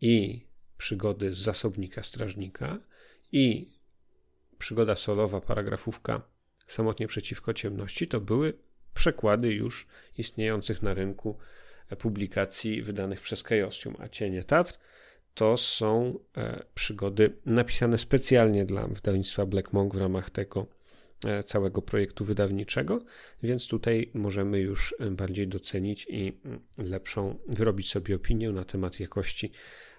i 0.00 0.46
przygody 0.78 1.32
z 1.32 1.38
zasobnika 1.38 2.02
Strażnika 2.02 2.78
i 3.32 3.72
przygoda 4.58 4.96
solowa, 4.96 5.40
paragrafówka 5.40 6.22
samotnie 6.66 7.06
przeciwko 7.06 7.54
ciemności, 7.54 8.08
to 8.08 8.20
były 8.20 8.58
przekłady 8.94 9.52
już 9.52 9.86
istniejących 10.18 10.82
na 10.82 10.94
rynku 10.94 11.38
publikacji 11.98 12.82
wydanych 12.82 13.20
przez 13.20 13.44
Chaosium, 13.44 13.96
a 13.98 14.08
Cienie 14.08 14.44
Tatr 14.44 14.78
to 15.34 15.56
są 15.56 16.18
e, 16.36 16.64
przygody 16.74 17.36
napisane 17.46 17.98
specjalnie 17.98 18.64
dla 18.64 18.86
wydawnictwa 18.86 19.46
Black 19.46 19.72
Monk 19.72 19.94
w 19.94 20.00
ramach 20.00 20.30
tego 20.30 20.66
całego 21.44 21.82
projektu 21.82 22.24
wydawniczego, 22.24 23.04
więc 23.42 23.68
tutaj 23.68 24.10
możemy 24.14 24.60
już 24.60 24.94
e, 24.98 25.10
bardziej 25.10 25.48
docenić 25.48 26.06
i 26.10 26.40
mm, 26.44 26.60
lepszą 26.78 27.38
wyrobić 27.48 27.90
sobie 27.90 28.16
opinię 28.16 28.50
na 28.50 28.64
temat 28.64 29.00
jakości 29.00 29.52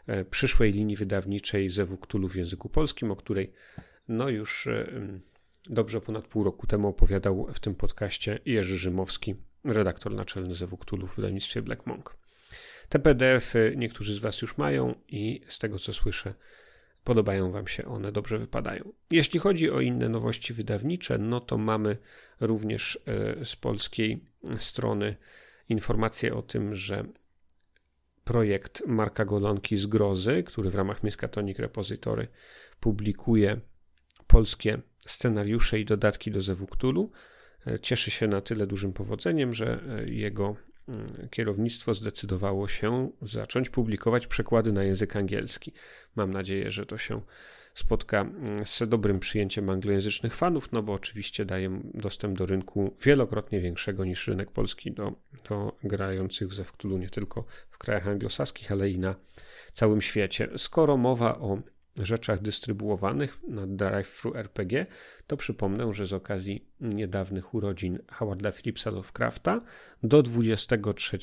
e, 0.07 0.25
przyszłej 0.25 0.71
linii 0.71 0.95
wydawniczej 0.95 1.69
Zewu 1.69 1.97
Cthulhu 1.97 2.29
w 2.29 2.35
języku 2.35 2.69
polskim, 2.69 3.11
o 3.11 3.15
której 3.15 3.53
no 4.07 4.29
już 4.29 4.67
mm, 4.67 5.21
dobrze 5.69 6.01
ponad 6.01 6.27
pół 6.27 6.43
roku 6.43 6.67
temu 6.67 6.87
opowiadał 6.87 7.47
w 7.53 7.59
tym 7.59 7.75
podcaście 7.75 8.39
Jerzy 8.45 8.77
Rzymowski, 8.77 9.35
redaktor 9.63 10.15
naczelny 10.15 10.55
Zewu 10.55 10.77
Cthulhu 10.77 11.07
w 11.07 11.15
wydawnictwie 11.15 11.61
Black 11.61 11.85
Monk. 11.85 12.17
Te 12.89 12.99
PDF-y 12.99 13.73
niektórzy 13.77 14.13
z 14.13 14.19
Was 14.19 14.41
już 14.41 14.57
mają 14.57 14.95
i 15.07 15.41
z 15.47 15.59
tego 15.59 15.79
co 15.79 15.93
słyszę, 15.93 16.33
podobają 17.07 17.51
Wam 17.51 17.67
się 17.67 17.85
one, 17.85 18.11
dobrze 18.11 18.37
wypadają. 18.37 18.93
Jeśli 19.11 19.39
chodzi 19.39 19.71
o 19.71 19.81
inne 19.81 20.09
nowości 20.09 20.53
wydawnicze, 20.53 21.17
no 21.17 21.39
to 21.39 21.57
mamy 21.57 21.97
również 22.39 22.99
e, 23.05 23.45
z 23.45 23.55
polskiej 23.55 24.23
strony 24.57 25.15
informację 25.69 26.35
o 26.35 26.41
tym, 26.41 26.75
że 26.75 27.03
projekt 28.23 28.83
Marka 28.87 29.25
Golonki 29.25 29.77
z 29.77 29.85
Grozy, 29.85 30.43
który 30.43 30.69
w 30.69 30.75
ramach 30.75 31.03
Miskatonic 31.03 31.59
Repository 31.59 32.27
publikuje 32.79 33.59
polskie 34.27 34.81
scenariusze 35.07 35.79
i 35.79 35.85
dodatki 35.85 36.31
do 36.31 36.41
Zewu 36.41 36.67
cieszy 37.81 38.11
się 38.11 38.27
na 38.27 38.41
tyle 38.41 38.67
dużym 38.67 38.93
powodzeniem, 38.93 39.53
że 39.53 39.83
jego 40.05 40.45
mm, 40.45 40.66
kierownictwo 41.29 41.93
zdecydowało 41.93 42.67
się 42.67 43.11
zacząć 43.21 43.69
publikować 43.69 44.27
przekłady 44.27 44.71
na 44.71 44.83
język 44.83 45.15
angielski. 45.15 45.71
Mam 46.15 46.31
nadzieję, 46.31 46.71
że 46.71 46.85
to 46.85 46.97
się 46.97 47.21
spotka 47.73 48.21
mm, 48.21 48.65
z 48.65 48.83
dobrym 48.89 49.19
przyjęciem 49.19 49.69
anglojęzycznych 49.69 50.35
fanów, 50.35 50.71
no 50.71 50.83
bo 50.83 50.93
oczywiście 50.93 51.45
daje 51.45 51.81
dostęp 51.93 52.37
do 52.37 52.45
rynku 52.45 52.95
wielokrotnie 53.03 53.61
większego 53.61 54.05
niż 54.05 54.27
rynek 54.27 54.51
polski 54.51 54.91
do, 54.91 55.13
do 55.49 55.77
grających 55.83 56.47
w 56.47 56.53
Zewktulu 56.53 56.97
nie 56.97 57.09
tylko 57.09 57.45
w 57.69 57.77
krajach 57.77 58.07
anglosaskich, 58.07 58.71
ale 58.71 58.89
i 58.89 58.99
na 58.99 59.15
całym 59.73 60.01
świecie. 60.01 60.49
Skoro 60.57 60.97
mowa 60.97 61.37
o 61.37 61.57
rzeczach 61.97 62.41
dystrybuowanych 62.41 63.39
na 63.47 63.67
Drive-Thru 63.67 64.35
RPG, 64.35 64.85
to 65.27 65.37
przypomnę, 65.37 65.93
że 65.93 66.05
z 66.05 66.13
okazji 66.13 66.67
niedawnych 66.81 67.53
urodzin 67.53 67.99
Howarda 68.11 68.51
Phillipsa 68.51 68.89
Lovecrafta 68.91 69.61
do 70.03 70.21
23 70.23 71.17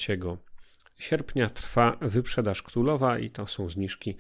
sierpnia 0.99 1.51
trwa 1.51 1.99
wyprzedaż 2.01 2.63
królowa 2.63 3.19
i 3.19 3.31
to 3.31 3.47
są 3.47 3.69
zniżki 3.69 4.17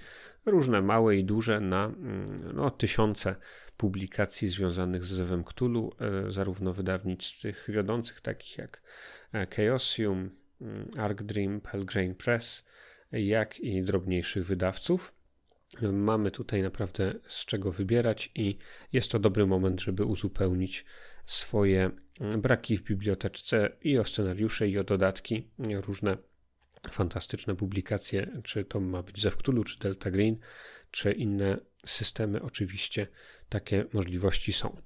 różne 0.47 0.83
małe 0.83 1.17
i 1.17 1.25
duże 1.25 1.61
na 1.61 1.85
mm, 1.85 2.25
no, 2.55 2.71
tysiące 2.71 3.37
publikacji 3.77 4.49
związanych 4.49 5.05
z 5.05 5.09
Zewem 5.09 5.45
Cthulhu, 5.45 5.93
e, 6.01 6.31
zarówno 6.31 6.73
wydawnictw 6.73 7.69
wiodących 7.69 8.21
takich 8.21 8.59
jak 8.59 8.83
e, 9.35 9.47
Chaosium, 9.47 10.31
mm, 10.61 10.91
Arc 10.99 11.23
Dream, 11.23 11.61
Pelgrane 11.61 12.15
Press, 12.15 12.65
jak 13.13 13.61
i 13.61 13.83
drobniejszych 13.83 14.47
wydawców. 14.47 15.15
Mamy 15.93 16.31
tutaj 16.31 16.63
naprawdę 16.63 17.15
z 17.29 17.45
czego 17.45 17.73
wybierać 17.73 18.31
i 18.35 18.59
jest 18.93 19.11
to 19.11 19.19
dobry 19.19 19.47
moment, 19.47 19.81
żeby 19.81 20.05
uzupełnić 20.05 20.85
swoje 21.27 21.91
mm, 22.21 22.41
braki 22.41 22.77
w 22.77 22.83
biblioteczce 22.83 23.77
i 23.83 23.99
o 23.99 24.05
scenariusze, 24.05 24.69
i 24.69 24.79
o 24.79 24.85
dodatki, 24.85 25.51
różne 25.87 26.17
fantastyczne 26.91 27.57
publikacje, 27.57 28.41
czy 28.45 28.65
to 28.65 28.81
ma 28.81 29.03
być 29.03 29.23
Zew 29.23 29.37
Cthulhu, 29.37 29.65
czy 29.65 29.79
Delta 29.79 30.11
Green, 30.11 30.37
czy 30.91 31.13
inne 31.13 31.59
systemy, 31.87 32.43
oczywiście 32.43 33.07
takie 33.49 33.85
możliwości 33.93 34.53
są. 34.53 34.77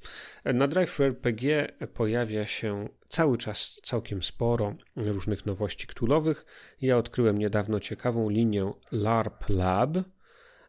Na 0.44 0.68
Drive 0.68 1.00
RPG 1.00 1.73
pojawia 1.94 2.47
się 2.47 2.88
cały 3.08 3.38
czas 3.38 3.80
całkiem 3.85 4.23
sporo 4.23 4.76
różnych 4.97 5.47
nowości 5.47 5.87
ktulowych. 5.87 6.47
Ja 6.80 6.97
odkryłem 6.97 7.38
niedawno 7.38 7.80
ciekawą 7.80 8.28
linię 8.28 8.73
LARP 8.92 9.49
Lab. 9.49 9.99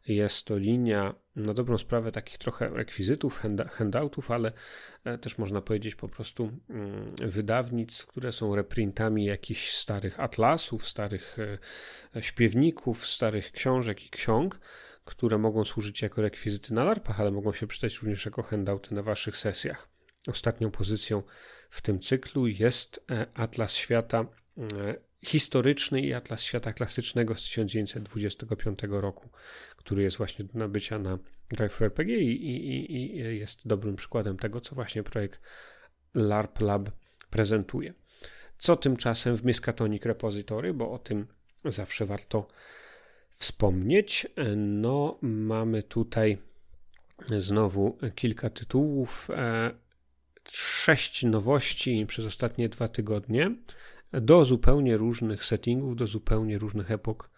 Jest 0.10 0.46
to 0.46 0.58
linia 0.58 1.16
na 1.36 1.54
dobrą 1.54 1.78
sprawę 1.78 2.12
takich 2.12 2.38
trochę 2.38 2.70
rekwizytów, 2.70 3.42
handoutów, 3.70 4.32
ale 4.32 4.52
e, 5.04 5.18
też 5.18 5.38
można 5.38 5.62
powiedzieć 5.62 5.96
po 5.96 6.10
prostu 6.10 6.52
mm, 6.70 7.08
wydawnic, 7.16 8.06
które 8.06 8.32
są 8.32 8.56
reprintami 8.56 9.26
jakichś 9.26 9.72
starych 9.72 10.20
atlasów, 10.20 10.88
starych 10.88 11.38
e, 12.16 12.24
śpiewników, 12.24 13.08
starych 13.08 13.52
książek 13.52 14.06
i 14.06 14.10
ksiąg, 14.10 14.60
które 15.06 15.38
mogą 15.38 15.66
służyć 15.66 16.02
jako 16.02 16.22
rekwizyty 16.22 16.74
na 16.74 16.84
larpach, 16.84 17.20
ale 17.20 17.32
mogą 17.32 17.54
się 17.54 17.68
przydać 17.68 17.96
również 17.96 18.26
jako 18.26 18.44
handouty 18.44 18.96
na 18.96 19.04
waszych 19.04 19.38
sesjach. 19.38 19.90
Ostatnią 20.28 20.72
pozycją 20.72 21.24
w 21.70 21.82
tym 21.82 22.00
cyklu 22.00 22.48
jest 22.48 23.06
e, 23.12 23.28
Atlas 23.34 23.76
Świata 23.76 24.26
historyczny 25.26 26.02
i 26.02 26.14
Atlas 26.14 26.44
Świata 26.44 26.74
Klasycznego 26.74 27.36
z 27.36 27.44
1925 27.44 28.80
roku, 28.90 29.30
który 29.90 30.04
jest 30.04 30.18
właśnie 30.18 30.46
do 30.46 30.60
nabycia 30.60 31.00
na 31.00 31.18
Drive 31.52 31.82
RPG 31.82 32.18
i, 32.18 32.46
i, 32.46 32.96
i 32.96 33.40
jest 33.40 33.60
dobrym 33.66 33.96
przykładem 33.96 34.38
tego, 34.38 34.62
co 34.62 34.76
właśnie 34.76 35.04
projekt 35.04 35.42
LARP 36.14 36.62
Lab 36.62 36.90
prezentuje. 37.30 37.94
Co 38.58 38.76
tymczasem 38.76 39.38
w 39.38 39.46
Miskatonic 39.46 40.06
Repository, 40.06 40.74
bo 40.74 40.92
o 40.92 41.00
tym 41.00 41.28
zawsze 41.66 42.06
warto 42.06 42.48
wspomnieć. 43.30 44.28
No, 44.56 45.18
mamy 45.22 45.84
tutaj 45.84 46.38
znowu 47.38 47.98
kilka 48.16 48.50
tytułów, 48.50 49.30
e, 49.30 49.72
sześć 50.52 51.24
nowości 51.24 52.06
przez 52.06 52.26
ostatnie 52.26 52.70
dwa 52.70 52.88
tygodnie 52.88 53.56
do 54.12 54.46
zupełnie 54.46 54.98
różnych 54.98 55.46
settingów, 55.46 55.96
do 55.96 56.08
zupełnie 56.08 56.58
różnych 56.58 56.92
epok 56.92 57.30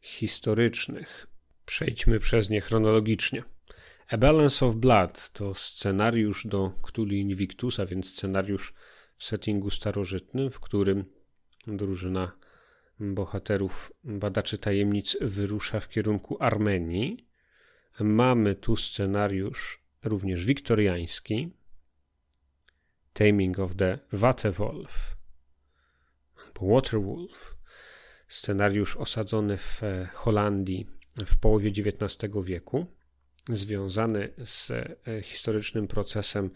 historycznych. 0.00 1.33
Przejdźmy 1.66 2.20
przez 2.20 2.50
nie 2.50 2.60
chronologicznie. 2.60 3.42
A 4.08 4.16
Balance 4.16 4.66
of 4.66 4.74
Blood 4.74 5.30
to 5.30 5.54
scenariusz 5.54 6.46
do 6.46 6.72
Cthulhu 6.82 7.14
Invictus, 7.14 7.80
a 7.80 7.86
więc 7.86 8.10
scenariusz 8.10 8.74
w 9.16 9.24
settingu 9.24 9.70
starożytnym, 9.70 10.50
w 10.50 10.60
którym 10.60 11.04
drużyna 11.66 12.32
bohaterów 13.00 13.92
badaczy 14.04 14.58
tajemnic 14.58 15.16
wyrusza 15.20 15.80
w 15.80 15.88
kierunku 15.88 16.36
Armenii. 16.40 17.26
Mamy 18.00 18.54
tu 18.54 18.76
scenariusz 18.76 19.84
również 20.02 20.44
wiktoriański, 20.44 21.50
Taming 23.12 23.58
of 23.58 23.74
the 23.74 23.98
Vatewolf, 24.12 25.16
Waterwolf, 26.60 27.56
scenariusz 28.28 28.96
osadzony 28.96 29.58
w 29.58 29.82
Holandii 30.12 30.86
w 31.26 31.38
połowie 31.38 31.70
XIX 31.70 32.32
wieku, 32.44 32.86
związany 33.48 34.32
z 34.44 34.70
e, 34.70 35.22
historycznym 35.22 35.86
procesem 35.86 36.50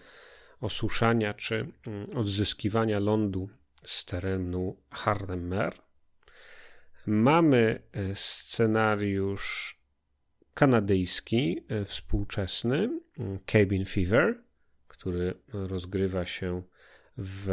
osuszania 0.61 1.35
czy 1.35 1.73
mm, 1.87 2.17
odzyskiwania 2.17 2.99
lądu 2.99 3.49
z 3.85 4.05
terenu 4.05 4.77
Harlemmer. 4.91 5.73
Mamy 7.07 7.83
e, 7.93 8.15
scenariusz 8.15 9.79
kanadyjski, 10.55 11.67
współczesny, 11.85 13.01
mm, 13.19 13.39
Cabin 13.47 13.85
Fever, 13.85 14.43
który 14.89 15.35
rozgrywa 15.53 16.25
się 16.25 16.63
w 17.19 17.51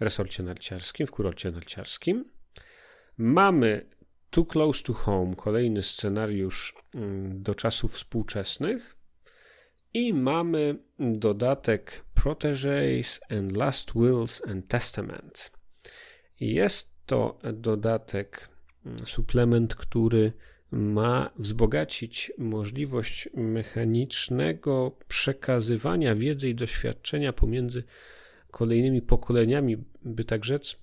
resorcie 0.00 0.42
narciarskim, 0.42 1.06
w 1.06 1.10
kurorcie 1.10 1.50
narciarskim. 1.50 2.24
Mamy 3.18 3.86
Too 4.30 4.44
Close 4.44 4.82
to 4.82 4.92
Home, 4.92 5.36
kolejny 5.36 5.82
scenariusz 5.82 6.74
mm, 6.94 7.42
do 7.42 7.54
czasów 7.54 7.92
współczesnych. 7.92 8.96
I 9.94 10.14
mamy 10.14 10.78
dodatek 10.98 12.04
Proteges 12.14 13.20
and 13.30 13.56
Last 13.56 13.92
Wills 13.94 14.42
and 14.48 14.68
Testament. 14.68 15.52
Jest 16.40 16.92
to 17.06 17.38
dodatek, 17.52 18.48
mm, 18.86 19.06
suplement, 19.06 19.74
który 19.74 20.32
ma 20.70 21.30
wzbogacić 21.38 22.32
możliwość 22.38 23.28
mechanicznego 23.34 24.96
przekazywania 25.08 26.14
wiedzy 26.14 26.48
i 26.48 26.54
doświadczenia 26.54 27.32
pomiędzy 27.32 27.84
kolejnymi 28.50 29.02
pokoleniami, 29.02 29.76
by 30.02 30.24
tak 30.24 30.44
rzec, 30.44 30.78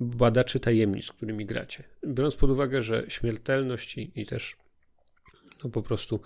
badaczy 0.00 0.60
tajemnic, 0.60 1.12
którymi 1.12 1.46
gracie. 1.46 1.84
Biorąc 2.06 2.36
pod 2.36 2.50
uwagę, 2.50 2.82
że 2.82 3.04
śmiertelność 3.08 3.98
i, 3.98 4.12
i 4.14 4.26
też 4.26 4.56
no 5.64 5.70
po 5.70 5.82
prostu 5.82 6.20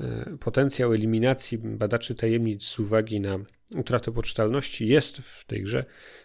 e, 0.00 0.36
potencjał 0.40 0.92
eliminacji 0.92 1.58
badaczy 1.58 2.14
tajemnic 2.14 2.62
z 2.64 2.78
uwagi 2.78 3.20
na 3.20 3.38
utratę 3.74 4.12
poczytalności 4.12 4.88
jest 4.88 5.18
w 5.18 5.44
tej 5.44 5.62
grze 5.62 5.84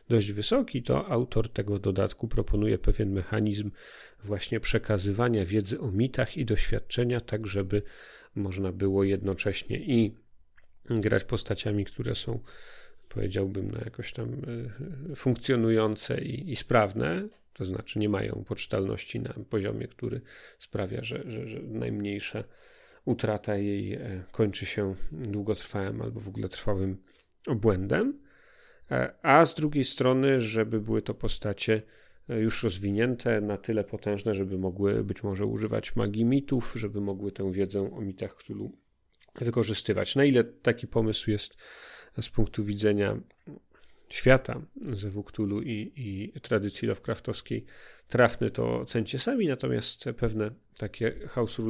dość 0.09 0.31
wysoki, 0.31 0.83
to 0.83 1.07
autor 1.07 1.49
tego 1.49 1.79
dodatku 1.79 2.27
proponuje 2.27 2.77
pewien 2.77 3.12
mechanizm 3.12 3.71
właśnie 4.23 4.59
przekazywania 4.59 5.45
wiedzy 5.45 5.79
o 5.79 5.91
mitach 5.91 6.38
i 6.38 6.45
doświadczenia, 6.45 7.21
tak 7.21 7.47
żeby 7.47 7.81
można 8.35 8.71
było 8.71 9.03
jednocześnie 9.03 9.79
i 9.79 10.15
grać 10.89 11.23
postaciami, 11.23 11.85
które 11.85 12.15
są 12.15 12.39
powiedziałbym, 13.10 13.72
no 13.72 13.80
jakoś 13.86 14.13
tam 14.13 14.34
e, 15.12 15.15
funkcjonujące 15.15 16.22
i, 16.22 16.52
i 16.52 16.56
sprawne, 16.56 17.28
to 17.54 17.65
znaczy 17.65 18.00
nie 18.00 18.10
mają 18.10 18.43
poczytalności 18.48 19.19
na 19.19 19.34
poziomie, 19.50 19.88
który 19.88 20.22
sprawia, 20.58 21.04
że, 21.04 21.24
że, 21.32 21.48
że 21.48 21.60
najmniejsza 21.60 22.43
utrata 23.06 23.56
jej 23.58 23.93
e, 23.93 24.24
kończy 24.32 24.65
się 24.65 24.95
długotrwałym 25.12 26.02
albo 26.02 26.19
w 26.19 26.28
ogóle 26.28 26.50
trwałym 26.50 26.98
obłędem, 27.48 28.19
e, 28.91 29.13
a 29.22 29.45
z 29.45 29.54
drugiej 29.54 29.86
strony, 29.86 30.39
żeby 30.39 30.82
były 30.82 31.02
to 31.02 31.13
postacie 31.13 31.82
już 32.30 32.63
rozwinięte, 32.63 33.41
na 33.41 33.58
tyle 33.58 33.84
potężne, 33.84 34.36
żeby 34.36 34.58
mogły 34.58 35.04
być 35.04 35.24
może 35.24 35.45
używać 35.45 35.95
magii 35.95 36.26
mitów, 36.26 36.74
żeby 36.76 37.02
mogły 37.02 37.32
tę 37.32 37.52
wiedzę 37.52 37.91
o 37.93 38.02
mitach 38.02 38.36
Cthulhu 38.36 38.78
wykorzystywać. 39.36 40.15
Na 40.15 40.24
ile 40.26 40.43
taki 40.43 40.88
pomysł 40.88 41.32
jest 41.32 41.58
z 42.21 42.29
punktu 42.29 42.63
widzenia 42.63 43.17
świata 44.10 44.62
ze 44.91 45.10
Wuktulu 45.10 45.62
i, 45.62 45.91
i 45.95 46.39
tradycji 46.41 46.88
Lovecraftowskiej 46.88 47.65
trafny 48.08 48.49
to 48.49 48.86
cencie 48.86 49.19
sami, 49.19 49.47
natomiast 49.47 50.05
pewne 50.17 50.51
takie 50.77 51.27
house 51.27 51.62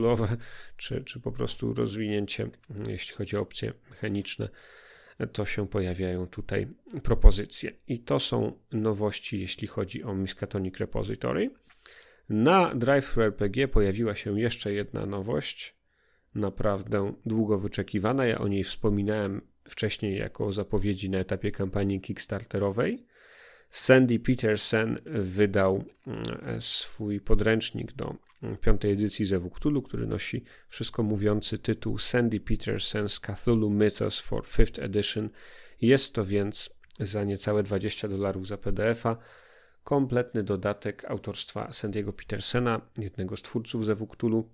czy, 0.78 1.04
czy 1.04 1.20
po 1.20 1.32
prostu 1.32 1.74
rozwinięcie, 1.74 2.50
jeśli 2.88 3.16
chodzi 3.16 3.38
o 3.38 3.42
opcje 3.42 3.74
mechaniczne, 3.90 4.50
to 5.32 5.46
się 5.46 5.68
pojawiają 5.68 6.28
tutaj 6.28 6.68
propozycje. 7.04 7.72
I 7.88 8.00
to 8.00 8.20
są 8.20 8.60
nowości, 8.72 9.40
jeśli 9.40 9.68
chodzi 9.68 10.04
o 10.04 10.16
Miskatonic 10.16 10.78
Repository. 10.78 11.52
Na 12.30 12.76
DriveRPG 12.76 13.68
pojawiła 13.68 14.16
się 14.16 14.40
jeszcze 14.40 14.74
jedna 14.74 15.06
nowość, 15.06 15.76
naprawdę 16.36 17.14
długo 17.26 17.60
wyczekiwana. 17.60 18.26
Ja 18.26 18.40
o 18.40 18.48
niej 18.48 18.64
wspominałem 18.64 19.42
wcześniej 19.70 20.18
jako 20.18 20.52
zapowiedzi 20.52 21.10
na 21.10 21.18
etapie 21.18 21.52
kampanii 21.52 22.02
Kickstarterowej. 22.02 23.06
Sandy 23.70 24.20
Peterson 24.20 24.98
wydał 25.06 25.84
mm, 26.08 26.62
swój 26.62 27.20
podręcznik 27.20 27.92
do 27.92 28.16
mm, 28.44 28.58
piątej 28.58 28.92
edycji 28.92 29.26
Zewu 29.26 29.50
Cthulhu, 29.50 29.82
który 29.82 30.08
nosi 30.08 30.44
wszystko 30.68 31.04
mówiący 31.04 31.58
tytuł 31.58 31.98
Sandy 31.98 32.40
Peterson's 32.40 33.20
Cthulhu 33.20 33.70
Mythos 33.70 34.20
for 34.20 34.44
5th 34.44 34.84
Edition. 34.84 35.30
Jest 35.82 36.14
to 36.14 36.26
więc 36.26 36.80
za 37.00 37.24
niecałe 37.24 37.64
20 37.64 38.08
dolarów 38.08 38.48
za 38.48 38.58
PDF-a 38.58 39.18
kompletny 39.84 40.44
dodatek 40.44 41.06
autorstwa 41.06 41.74
Sandiego 41.74 42.14
Petersena, 42.14 42.82
jednego 42.98 43.38
z 43.38 43.42
twórców 43.42 43.86
Zewu 43.86 44.08
Cthulhu, 44.08 44.50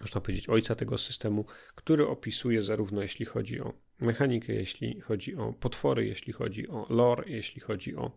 można 0.00 0.20
powiedzieć 0.20 0.48
ojca 0.48 0.74
tego 0.74 0.98
systemu, 0.98 1.44
który 1.74 2.06
opisuje 2.06 2.62
zarówno 2.62 3.02
jeśli 3.02 3.26
chodzi 3.26 3.60
o 3.60 3.72
mechanikę, 4.00 4.52
jeśli 4.52 5.00
chodzi 5.00 5.36
o 5.36 5.52
potwory, 5.52 6.06
jeśli 6.06 6.32
chodzi 6.32 6.68
o 6.68 6.86
lore, 6.90 7.24
jeśli 7.26 7.60
chodzi 7.60 7.96
o 7.96 8.10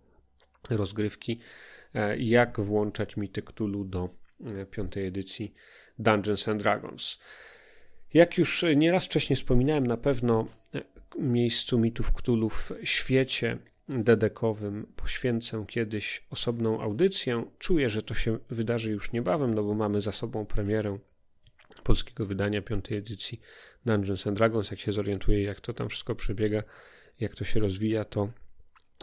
rozgrywki, 0.69 1.39
e, 1.93 2.17
jak 2.17 2.59
włączać 2.59 3.17
mity 3.17 3.41
Cthulhu 3.41 3.85
do 3.85 4.09
e, 4.45 4.65
piątej 4.65 5.05
edycji 5.05 5.53
Dungeons 5.99 6.47
and 6.47 6.61
Dragons. 6.61 7.19
Jak 8.13 8.37
już 8.37 8.65
nieraz 8.75 9.05
wcześniej 9.05 9.37
wspominałem, 9.37 9.87
na 9.87 9.97
pewno 9.97 10.47
e, 10.75 10.81
miejscu 11.19 11.79
mitów 11.79 12.11
Cthulhu 12.11 12.49
w 12.49 12.73
świecie 12.83 13.57
dedekowym 13.89 14.87
poświęcę 14.95 15.65
kiedyś 15.67 16.25
osobną 16.29 16.81
audycję. 16.81 17.45
Czuję, 17.59 17.89
że 17.89 18.03
to 18.03 18.13
się 18.13 18.37
wydarzy 18.49 18.91
już 18.91 19.11
niebawem, 19.11 19.53
no 19.53 19.63
bo 19.63 19.73
mamy 19.73 20.01
za 20.01 20.11
sobą 20.11 20.45
premierę 20.45 20.97
polskiego 21.87 22.25
wydania 22.25 22.61
piątej 22.61 22.97
edycji 22.97 23.41
Dungeons 23.85 24.27
and 24.27 24.37
Dragons. 24.37 24.71
Jak 24.71 24.79
się 24.79 24.91
zorientuję, 24.91 25.43
jak 25.43 25.61
to 25.61 25.73
tam 25.73 25.89
wszystko 25.89 26.15
przebiega, 26.15 26.63
jak 27.19 27.35
to 27.35 27.45
się 27.45 27.59
rozwija, 27.59 28.05
to 28.05 28.29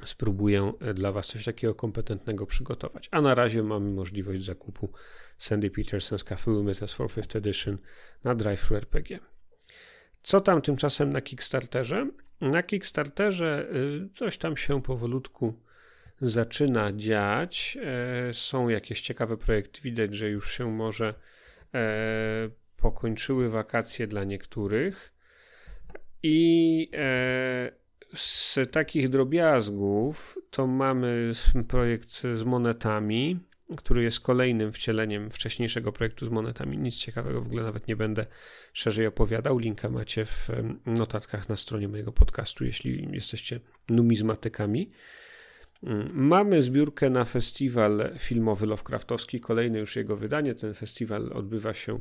spróbuję 0.05 0.73
dla 0.95 1.13
Was 1.13 1.27
coś 1.27 1.45
takiego 1.45 1.75
kompetentnego 1.75 2.47
przygotować. 2.47 3.09
A 3.11 3.21
na 3.21 3.35
razie 3.35 3.63
mamy 3.63 3.91
możliwość 3.91 4.45
zakupu 4.45 4.93
Sandy 5.39 5.71
Peterson's 5.71 6.37
Cthulhu 6.37 6.63
Mythos 6.63 6.95
for 6.95 7.07
5th 7.07 7.39
Edition 7.39 7.79
na 8.25 8.35
Drive 8.35 8.73
RPG. 8.73 9.19
Co 10.23 10.41
tam 10.41 10.63
tymczasem 10.63 11.11
na 11.11 11.21
Kickstarterze? 11.21 12.11
Na 12.41 12.63
Kickstarterze 12.63 13.69
y, 14.07 14.09
coś 14.13 14.39
tam 14.39 14.57
się 14.57 14.83
powolutku 14.83 15.55
zaczyna 16.21 16.93
dziać. 16.93 17.79
E, 17.83 18.33
są 18.33 18.69
jakieś 18.69 19.01
ciekawe 19.01 19.37
projekty. 19.37 19.81
Widać, 19.81 20.15
że 20.15 20.29
już 20.29 20.53
się 20.53 20.71
może 20.71 21.15
e, 21.75 22.51
pokończyły 22.85 23.51
wakacje 23.51 24.07
dla 24.07 24.25
niektórych. 24.25 25.13
I 26.23 26.91
e, 26.93 27.73
z 28.15 28.59
takich 28.71 29.09
drobiazgów 29.09 30.39
to 30.51 30.67
mamy 30.67 31.33
projekt 31.69 32.23
z 32.35 32.45
monetami, 32.45 33.41
który 33.77 34.03
jest 34.03 34.21
kolejnym 34.21 34.73
wcieleniem 34.73 35.31
wcześniejszego 35.31 35.93
projektu 35.93 36.27
z 36.27 36.29
monetami. 36.29 36.79
Nic 36.79 36.97
ciekawego 36.97 37.41
w 37.41 37.47
ogóle 37.47 37.63
nawet 37.63 37.89
nie 37.89 37.97
będę 37.97 38.27
szerzej 38.73 39.07
opowiadał. 39.07 39.59
Linka 39.59 39.91
macie 39.91 40.27
w 40.27 40.49
notatkach 40.87 41.49
na 41.49 41.57
stronie 41.57 41.89
mojego 41.89 42.13
podcastu, 42.13 42.65
jeśli 42.65 43.09
jesteście 43.13 43.61
numizmatykami. 43.89 44.91
Mm, 45.83 46.11
mamy 46.15 46.63
zbiórkę 46.63 47.11
na 47.11 47.25
festiwal 47.25 48.11
filmowy 48.19 48.67
Lovecraftowski, 48.67 49.41
kolejne 49.41 49.79
już 49.79 49.97
jego 49.97 50.17
wydanie. 50.17 50.55
Ten 50.55 50.75
festiwal 50.75 51.31
odbywa 51.35 51.75
się 51.75 52.01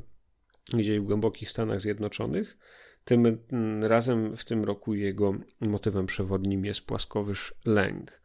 gdzieś 0.73 0.99
w 0.99 1.03
głębokich 1.03 1.49
Stanach 1.49 1.81
Zjednoczonych. 1.81 2.57
Tym 3.05 3.39
mm, 3.51 3.83
razem 3.83 4.37
w 4.37 4.45
tym 4.45 4.63
roku 4.63 4.93
jego 4.93 5.33
motywem 5.61 6.05
przewodnim 6.05 6.65
jest 6.65 6.85
płaskowyż 6.85 7.53
lęk. 7.65 8.21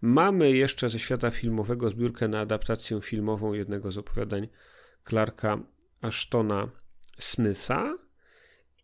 Mamy 0.00 0.52
jeszcze 0.52 0.88
ze 0.88 0.98
świata 0.98 1.30
filmowego 1.30 1.90
zbiórkę 1.90 2.28
na 2.28 2.40
adaptację 2.40 3.00
filmową 3.02 3.52
jednego 3.52 3.90
z 3.90 3.98
opowiadań 3.98 4.48
Clarka 5.08 5.58
Ashtona 6.00 6.70
Smitha. 7.18 7.98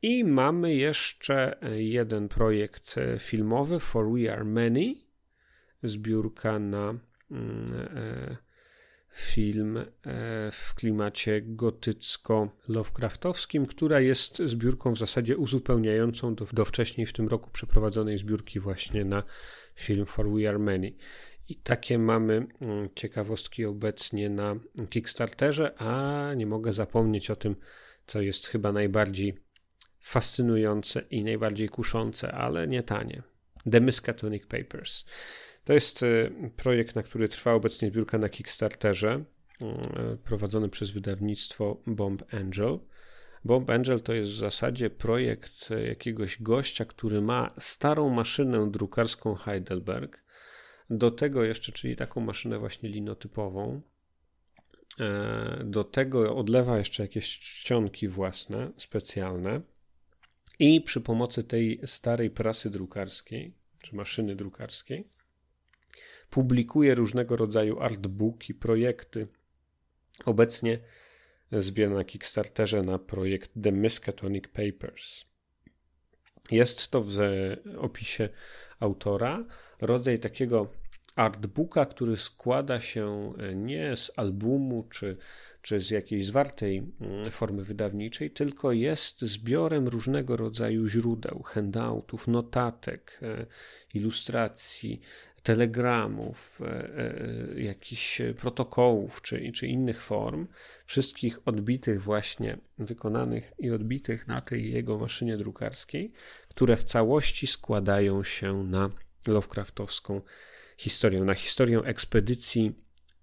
I 0.03 0.25
mamy 0.25 0.75
jeszcze 0.75 1.59
jeden 1.77 2.29
projekt 2.29 2.95
filmowy, 3.19 3.79
For 3.79 4.13
We 4.13 4.33
Are 4.33 4.45
Many, 4.45 4.95
zbiórka 5.83 6.59
na 6.59 6.95
mm, 7.31 7.75
e, 7.75 8.37
film 9.13 9.77
e, 9.77 9.85
w 10.53 10.75
klimacie 10.75 11.43
gotycko-lovecraftowskim, 11.45 13.67
która 13.67 14.01
jest 14.01 14.43
zbiórką 14.45 14.93
w 14.93 14.99
zasadzie 14.99 15.37
uzupełniającą 15.37 16.35
do, 16.35 16.47
do 16.53 16.65
wcześniej 16.65 17.07
w 17.07 17.13
tym 17.13 17.29
roku 17.29 17.51
przeprowadzonej 17.51 18.19
zbiórki 18.19 18.61
właśnie 18.61 19.05
na 19.05 19.23
film 19.75 20.07
For 20.07 20.31
We 20.31 20.49
Are 20.49 20.59
Many. 20.59 20.93
I 21.49 21.57
takie 21.57 21.99
mamy 21.99 22.47
mm, 22.61 22.89
ciekawostki 22.95 23.65
obecnie 23.65 24.31
na 24.31 24.57
Kickstarterze, 24.91 25.75
a 25.79 26.35
nie 26.35 26.47
mogę 26.47 26.73
zapomnieć 26.73 27.31
o 27.31 27.37
tym, 27.37 27.57
co 28.07 28.21
jest 28.21 28.47
chyba 28.47 28.73
najbardziej 28.73 29.39
fascynujące 30.01 31.03
i 31.11 31.25
najbardziej 31.25 31.69
kuszące, 31.69 32.33
ale 32.33 32.69
nie 32.69 32.83
tanie. 32.83 33.23
The 33.71 33.81
Miskatonic 33.81 34.47
Papers. 34.47 35.05
To 35.65 35.73
jest 35.73 36.03
y, 36.03 36.33
projekt, 36.57 36.97
na 36.97 37.03
który 37.03 37.29
trwa 37.29 37.53
obecnie 37.53 37.89
zbiórka 37.89 38.19
na 38.19 38.29
Kickstarterze, 38.29 39.25
y, 39.61 40.17
prowadzony 40.17 40.69
przez 40.69 40.91
wydawnictwo 40.91 41.83
Bomb 41.87 42.35
Angel. 42.35 42.79
Bomb 43.45 43.71
Angel 43.71 44.01
to 44.01 44.13
jest 44.13 44.31
w 44.31 44.37
zasadzie 44.37 44.91
projekt 44.91 45.71
y, 45.71 45.87
jakiegoś 45.87 46.43
gościa, 46.43 46.85
który 46.85 47.21
ma 47.21 47.55
starą 47.59 48.09
maszynę 48.09 48.71
drukarską 48.71 49.35
Heidelberg. 49.35 50.25
Do 50.91 51.11
tego 51.11 51.45
jeszcze, 51.45 51.73
czyli 51.73 51.97
taką 51.97 52.21
maszynę 52.21 52.59
właśnie 52.59 52.89
linotypową. 52.89 53.83
Do 55.65 55.85
tego 55.85 56.37
odlewa 56.37 56.79
jeszcze 56.79 57.03
jakieś 57.03 57.39
czcionki 57.39 58.09
własne, 58.09 58.73
specjalne. 58.77 59.61
I 60.59 60.81
przy 60.81 61.01
pomocy 61.01 61.43
tej 61.43 61.81
starej 61.85 62.31
prasy 62.31 62.71
drukarskiej, 62.71 63.55
czy 63.83 63.97
maszyny 63.97 64.37
drukarskiej, 64.37 65.09
publikuje 66.33 66.95
różnego 66.95 67.37
rodzaju 67.37 67.81
artbooki, 67.81 68.55
projekty. 68.55 69.27
Obecnie 70.25 70.79
zbiera 71.53 71.95
na 71.95 72.05
Kickstarterze 72.05 72.83
na 72.83 72.99
projekt 72.99 73.51
The 73.63 73.73
Miskatonic 73.73 74.45
Papers. 74.49 75.25
Jest 76.51 76.91
to 76.91 77.03
w 77.03 77.17
opisie 77.79 78.29
autora 78.81 79.45
rodzaj 79.81 80.19
takiego 80.19 80.71
artbooka, 81.17 81.87
który 81.87 82.17
składa 82.17 82.81
się 82.81 83.33
nie 83.55 83.97
z 83.97 84.13
albumu 84.17 84.87
czy, 84.91 85.17
czy 85.63 85.81
z 85.81 85.91
jakiejś 85.91 86.27
zwartej 86.27 86.83
mm, 87.01 87.31
formy 87.31 87.65
wydawniczej, 87.65 88.31
tylko 88.31 88.73
jest 88.73 89.21
zbiorem 89.21 89.89
różnego 89.89 90.37
rodzaju 90.37 90.87
źródeł, 90.87 91.43
handoutów, 91.43 92.29
notatek, 92.29 93.21
e, 93.23 93.47
ilustracji, 93.95 95.01
telegramów, 95.43 96.61
e, 96.61 96.67
e, 96.67 97.61
jakichś 97.61 98.23
protokołów 98.37 99.23
czy, 99.23 99.53
czy 99.53 99.67
innych 99.67 100.03
form, 100.03 100.47
wszystkich 100.87 101.39
odbitych 101.49 102.03
właśnie, 102.03 102.59
wykonanych 102.79 103.53
i 103.59 103.71
odbitych 103.71 104.29
na 104.29 104.41
tej 104.41 104.73
jego 104.73 104.99
maszynie 104.99 105.37
drukarskiej, 105.37 106.13
które 106.49 106.77
w 106.77 106.85
całości 106.85 107.47
składają 107.47 108.25
się 108.25 108.65
na 108.65 108.91
Lovecraftowską 109.27 110.21
historię, 110.77 111.21
na 111.21 111.35
historię 111.35 111.79
ekspedycji 111.85 112.75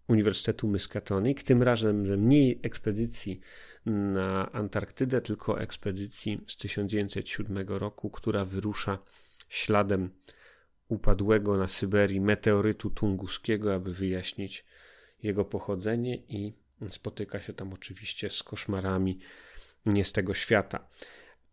Uniwersytetu 0.07 0.67
Miskatonic, 0.67 1.43
tym 1.43 1.63
razem 1.63 2.29
nie 2.29 2.55
ekspedycji 2.63 3.39
na 3.85 4.51
Antarktydę, 4.51 5.21
tylko 5.21 5.61
ekspedycji 5.61 6.41
z 6.47 6.57
1907 6.57 7.67
roku, 7.67 8.09
która 8.09 8.45
wyrusza 8.45 8.99
śladem 9.49 10.09
upadłego 10.89 11.57
na 11.57 11.67
Syberii 11.67 12.21
meteorytu 12.21 12.89
tunguskiego, 12.89 13.73
aby 13.73 13.93
wyjaśnić 13.93 14.65
jego 15.23 15.45
pochodzenie 15.45 16.15
i 16.15 16.53
spotyka 16.89 17.39
się 17.39 17.53
tam 17.53 17.73
oczywiście 17.73 18.29
z 18.29 18.43
koszmarami 18.43 19.19
nie 19.85 20.05
z 20.05 20.11
tego 20.11 20.33
świata. 20.33 20.87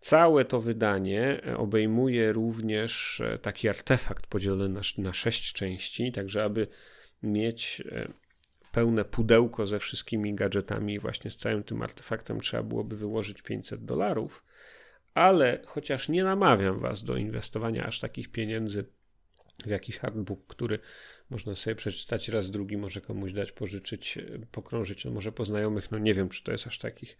Całe 0.00 0.44
to 0.44 0.60
wydanie 0.60 1.42
obejmuje 1.56 2.32
również 2.32 3.20
e, 3.20 3.38
taki 3.38 3.68
artefakt 3.68 4.26
podzielony 4.26 4.68
na, 4.68 4.80
na 4.98 5.12
sześć 5.12 5.52
części, 5.52 6.12
także 6.12 6.44
aby 6.44 6.68
mieć 7.22 7.82
e, 7.92 8.08
pełne 8.72 9.04
pudełko 9.04 9.66
ze 9.66 9.78
wszystkimi 9.78 10.34
gadżetami, 10.34 10.98
właśnie 10.98 11.30
z 11.30 11.36
całym 11.36 11.62
tym 11.62 11.82
artefaktem, 11.82 12.40
trzeba 12.40 12.62
byłoby 12.62 12.96
wyłożyć 12.96 13.42
500 13.42 13.84
dolarów 13.84 14.44
ale 15.16 15.60
chociaż 15.66 16.08
nie 16.08 16.24
namawiam 16.24 16.78
Was 16.80 17.04
do 17.04 17.16
inwestowania 17.16 17.86
aż 17.86 18.00
takich 18.00 18.28
pieniędzy 18.28 18.84
w 19.64 19.68
jakiś 19.70 20.04
artbook, 20.04 20.46
który 20.46 20.78
można 21.30 21.54
sobie 21.54 21.76
przeczytać 21.76 22.28
raz, 22.28 22.50
drugi, 22.50 22.76
może 22.76 23.00
komuś 23.00 23.32
dać, 23.32 23.52
pożyczyć, 23.52 24.18
pokrążyć, 24.52 25.04
no 25.04 25.10
może 25.10 25.32
po 25.32 25.44
znajomych, 25.44 25.90
no 25.90 25.98
nie 25.98 26.14
wiem, 26.14 26.28
czy 26.28 26.44
to 26.44 26.52
jest 26.52 26.66
aż 26.66 26.78
takich 26.78 27.18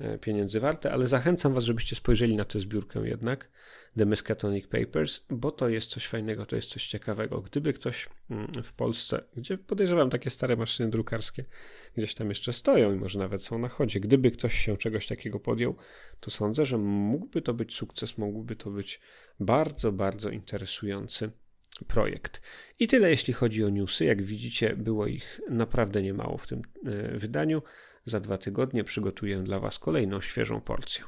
e, 0.00 0.18
pieniędzy 0.18 0.60
warte, 0.60 0.92
ale 0.92 1.06
zachęcam 1.06 1.54
Was, 1.54 1.64
żebyście 1.64 1.96
spojrzeli 1.96 2.36
na 2.36 2.44
tę 2.44 2.58
zbiórkę 2.58 3.08
jednak, 3.08 3.50
The 3.98 4.06
Miskatonic 4.06 4.66
Papers, 4.66 5.20
bo 5.30 5.50
to 5.50 5.68
jest 5.68 5.90
coś 5.90 6.06
fajnego, 6.06 6.46
to 6.46 6.56
jest 6.56 6.70
coś 6.70 6.86
ciekawego. 6.86 7.40
Gdyby 7.40 7.72
ktoś 7.72 8.08
mm, 8.30 8.46
w 8.62 8.72
Polsce, 8.72 9.24
gdzie 9.36 9.58
podejrzewam 9.58 10.10
takie 10.10 10.30
stare 10.30 10.56
maszyny 10.56 10.90
drukarskie 10.90 11.44
gdzieś 11.96 12.14
tam 12.14 12.28
jeszcze 12.28 12.52
stoją 12.52 12.94
i 12.94 12.96
może 12.96 13.18
nawet 13.18 13.42
są 13.42 13.58
na 13.58 13.68
chodzie, 13.68 14.00
gdyby 14.00 14.30
ktoś 14.30 14.58
się 14.58 14.76
czegoś 14.76 15.06
takiego 15.06 15.40
podjął, 15.40 15.76
to 16.20 16.30
sądzę, 16.30 16.64
że 16.66 16.78
mógłby 16.78 17.42
to 17.42 17.54
być 17.54 17.74
sukces, 17.74 18.18
mógłby 18.18 18.56
to 18.56 18.70
być 18.70 19.00
bardzo, 19.40 19.92
bardzo 19.92 20.30
interesujący 20.30 21.30
projekt. 21.84 22.40
I 22.78 22.86
tyle 22.86 23.10
jeśli 23.10 23.34
chodzi 23.34 23.64
o 23.64 23.68
newsy. 23.68 24.04
Jak 24.04 24.22
widzicie, 24.22 24.76
było 24.76 25.06
ich 25.06 25.40
naprawdę 25.50 26.02
niemało 26.02 26.38
w 26.38 26.46
tym 26.46 26.62
e, 26.86 27.18
wydaniu. 27.18 27.62
Za 28.04 28.20
dwa 28.20 28.38
tygodnie 28.38 28.84
przygotuję 28.84 29.38
dla 29.38 29.60
Was 29.60 29.78
kolejną 29.78 30.20
świeżą 30.20 30.60
porcję. 30.60 31.04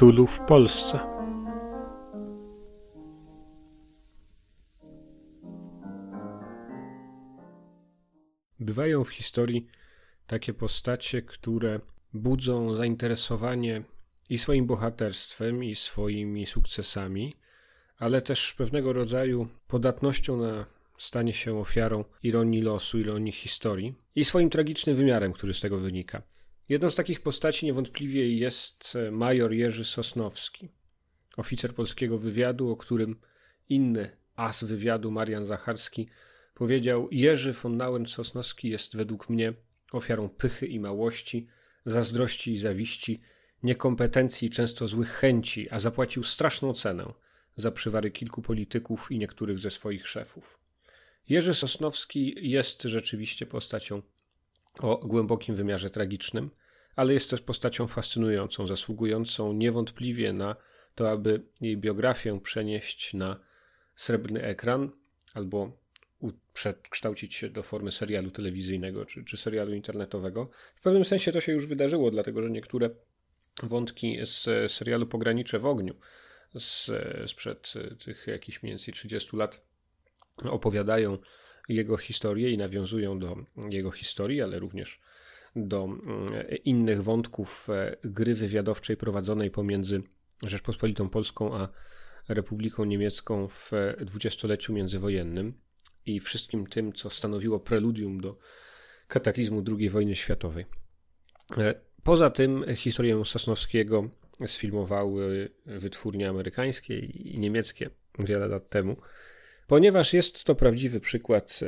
Cthulhu 0.00 0.26
w 0.26 0.40
Polsce. 0.40 0.98
Bywają 8.60 9.04
w 9.04 9.08
historii 9.08 9.66
takie 10.26 10.54
postacie, 10.54 11.22
które 11.22 11.80
budzą 12.12 12.74
zainteresowanie 12.74 13.82
i 14.28 14.38
swoim 14.38 14.66
bohaterstwem, 14.66 15.64
i 15.64 15.74
swoimi 15.74 16.46
sukcesami, 16.46 17.36
ale 17.98 18.22
też 18.22 18.52
pewnego 18.52 18.92
rodzaju 18.92 19.48
podatnością 19.68 20.36
na 20.36 20.66
stanie 20.98 21.32
się 21.32 21.58
ofiarą 21.58 22.04
ironii 22.22 22.62
losu, 22.62 22.98
ironii 22.98 23.32
historii 23.32 23.94
i 24.14 24.24
swoim 24.24 24.50
tragicznym 24.50 24.96
wymiarem, 24.96 25.32
który 25.32 25.54
z 25.54 25.60
tego 25.60 25.78
wynika. 25.78 26.22
Jedną 26.70 26.90
z 26.90 26.94
takich 26.94 27.20
postaci 27.20 27.66
niewątpliwie 27.66 28.36
jest 28.36 28.96
e, 28.96 29.10
major 29.10 29.52
Jerzy 29.52 29.84
Sosnowski, 29.84 30.68
oficer 31.36 31.74
polskiego 31.74 32.18
wywiadu, 32.18 32.70
o 32.70 32.76
którym 32.76 33.20
inny 33.68 34.16
as 34.36 34.64
wywiadu, 34.64 35.10
Marian 35.10 35.46
Zacharski, 35.46 36.08
powiedział: 36.54 37.08
Jerzy 37.10 37.52
von 37.52 37.76
Nauen-Sosnowski 37.76 38.68
jest 38.68 38.96
według 38.96 39.28
mnie 39.28 39.52
ofiarą 39.92 40.28
pychy 40.28 40.66
i 40.66 40.80
małości, 40.80 41.46
zazdrości 41.86 42.52
i 42.52 42.58
zawiści, 42.58 43.20
niekompetencji 43.62 44.48
i 44.48 44.50
często 44.50 44.88
złych 44.88 45.10
chęci, 45.10 45.70
a 45.70 45.78
zapłacił 45.78 46.22
straszną 46.22 46.74
cenę 46.74 47.12
za 47.56 47.70
przywary 47.70 48.10
kilku 48.10 48.42
polityków 48.42 49.12
i 49.12 49.18
niektórych 49.18 49.58
ze 49.58 49.70
swoich 49.70 50.08
szefów. 50.08 50.58
Jerzy 51.28 51.54
Sosnowski 51.54 52.34
jest 52.50 52.82
rzeczywiście 52.82 53.46
postacią 53.46 54.02
o 54.78 54.96
głębokim 54.96 55.54
wymiarze 55.54 55.90
tragicznym, 55.90 56.50
ale 56.96 57.12
jest 57.12 57.30
też 57.30 57.40
postacią 57.40 57.86
fascynującą, 57.86 58.66
zasługującą 58.66 59.52
niewątpliwie 59.52 60.32
na 60.32 60.56
to, 60.94 61.10
aby 61.10 61.42
jej 61.60 61.76
biografię 61.76 62.40
przenieść 62.40 63.14
na 63.14 63.40
srebrny 63.96 64.42
ekran 64.42 64.90
albo 65.34 65.80
przekształcić 66.52 67.34
się 67.34 67.48
do 67.48 67.62
formy 67.62 67.92
serialu 67.92 68.30
telewizyjnego 68.30 69.04
czy, 69.04 69.24
czy 69.24 69.36
serialu 69.36 69.74
internetowego. 69.74 70.50
W 70.74 70.80
pewnym 70.80 71.04
sensie 71.04 71.32
to 71.32 71.40
się 71.40 71.52
już 71.52 71.66
wydarzyło, 71.66 72.10
dlatego 72.10 72.42
że 72.42 72.50
niektóre 72.50 72.90
wątki 73.62 74.18
z 74.24 74.72
serialu 74.72 75.06
Pogranicze 75.06 75.58
w 75.58 75.66
ogniu 75.66 75.94
z, 76.54 76.90
sprzed 77.30 77.72
tych 78.04 78.26
jakichś 78.26 78.62
mniej 78.62 78.70
więcej 78.72 78.94
30 78.94 79.36
lat 79.36 79.66
opowiadają 80.44 81.18
jego 81.68 81.96
historię 81.96 82.50
i 82.50 82.58
nawiązują 82.58 83.18
do 83.18 83.36
jego 83.70 83.90
historii, 83.90 84.42
ale 84.42 84.58
również 84.58 85.00
do 85.56 85.88
innych 86.64 87.02
wątków 87.02 87.68
gry 88.04 88.34
wywiadowczej 88.34 88.96
prowadzonej 88.96 89.50
pomiędzy 89.50 90.02
Rzeczpospolitą 90.42 91.08
Polską 91.08 91.56
a 91.56 91.68
Republiką 92.28 92.84
Niemiecką 92.84 93.48
w 93.48 93.70
dwudziestoleciu 94.00 94.72
międzywojennym 94.72 95.54
i 96.06 96.20
wszystkim 96.20 96.66
tym, 96.66 96.92
co 96.92 97.10
stanowiło 97.10 97.60
preludium 97.60 98.20
do 98.20 98.38
kataklizmu 99.08 99.64
II 99.78 99.90
wojny 99.90 100.16
światowej. 100.16 100.66
E, 101.58 101.74
poza 102.02 102.30
tym 102.30 102.64
historię 102.76 103.24
Sosnowskiego 103.24 104.08
sfilmowały 104.46 105.50
wytwórnie 105.66 106.28
amerykańskie 106.28 106.98
i 106.98 107.38
niemieckie 107.38 107.90
wiele 108.18 108.48
lat 108.48 108.68
temu, 108.68 108.96
ponieważ 109.70 110.12
jest 110.12 110.44
to 110.44 110.54
prawdziwy 110.54 111.00
przykład 111.00 111.60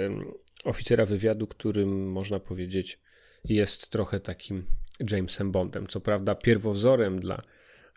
oficera 0.64 1.06
wywiadu, 1.06 1.46
którym 1.46 2.10
można 2.10 2.40
powiedzieć 2.40 3.00
jest 3.44 3.90
trochę 3.90 4.20
takim 4.20 4.66
Jamesem 5.10 5.52
Bondem. 5.52 5.86
Co 5.86 6.00
prawda 6.00 6.34
pierwowzorem 6.34 7.20
dla 7.20 7.42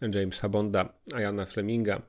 Jamesa 0.01 0.49
Bonda, 0.49 0.93
a 1.13 1.21
Jana 1.21 1.45
Fleminga 1.45 2.01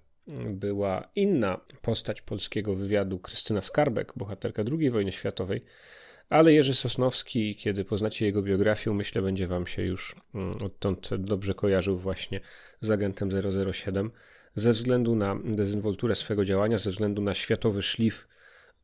była 0.50 1.08
inna 1.14 1.60
postać 1.82 2.22
polskiego 2.22 2.74
wywiadu, 2.74 3.18
Krystyna 3.18 3.62
Skarbek, 3.62 4.12
bohaterka 4.16 4.62
II 4.78 4.90
wojny 4.90 5.12
światowej, 5.12 5.64
ale 6.28 6.52
Jerzy 6.52 6.74
Sosnowski, 6.74 7.56
kiedy 7.56 7.84
poznacie 7.84 8.26
jego 8.26 8.42
biografię, 8.42 8.90
myślę, 8.90 9.22
będzie 9.22 9.46
wam 9.46 9.66
się 9.66 9.82
już 9.82 10.16
mm, 10.34 10.52
odtąd 10.64 11.14
dobrze 11.14 11.54
kojarzył 11.54 11.98
właśnie 11.98 12.40
z 12.80 12.90
agentem 12.90 13.30
007, 13.72 14.10
ze 14.56 14.72
względu 14.72 15.16
na 15.16 15.38
dezynwolturę 15.44 16.14
swego 16.14 16.44
działania, 16.44 16.78
ze 16.78 16.90
względu 16.90 17.22
na 17.22 17.34
światowy 17.34 17.82
szlif 17.82 18.28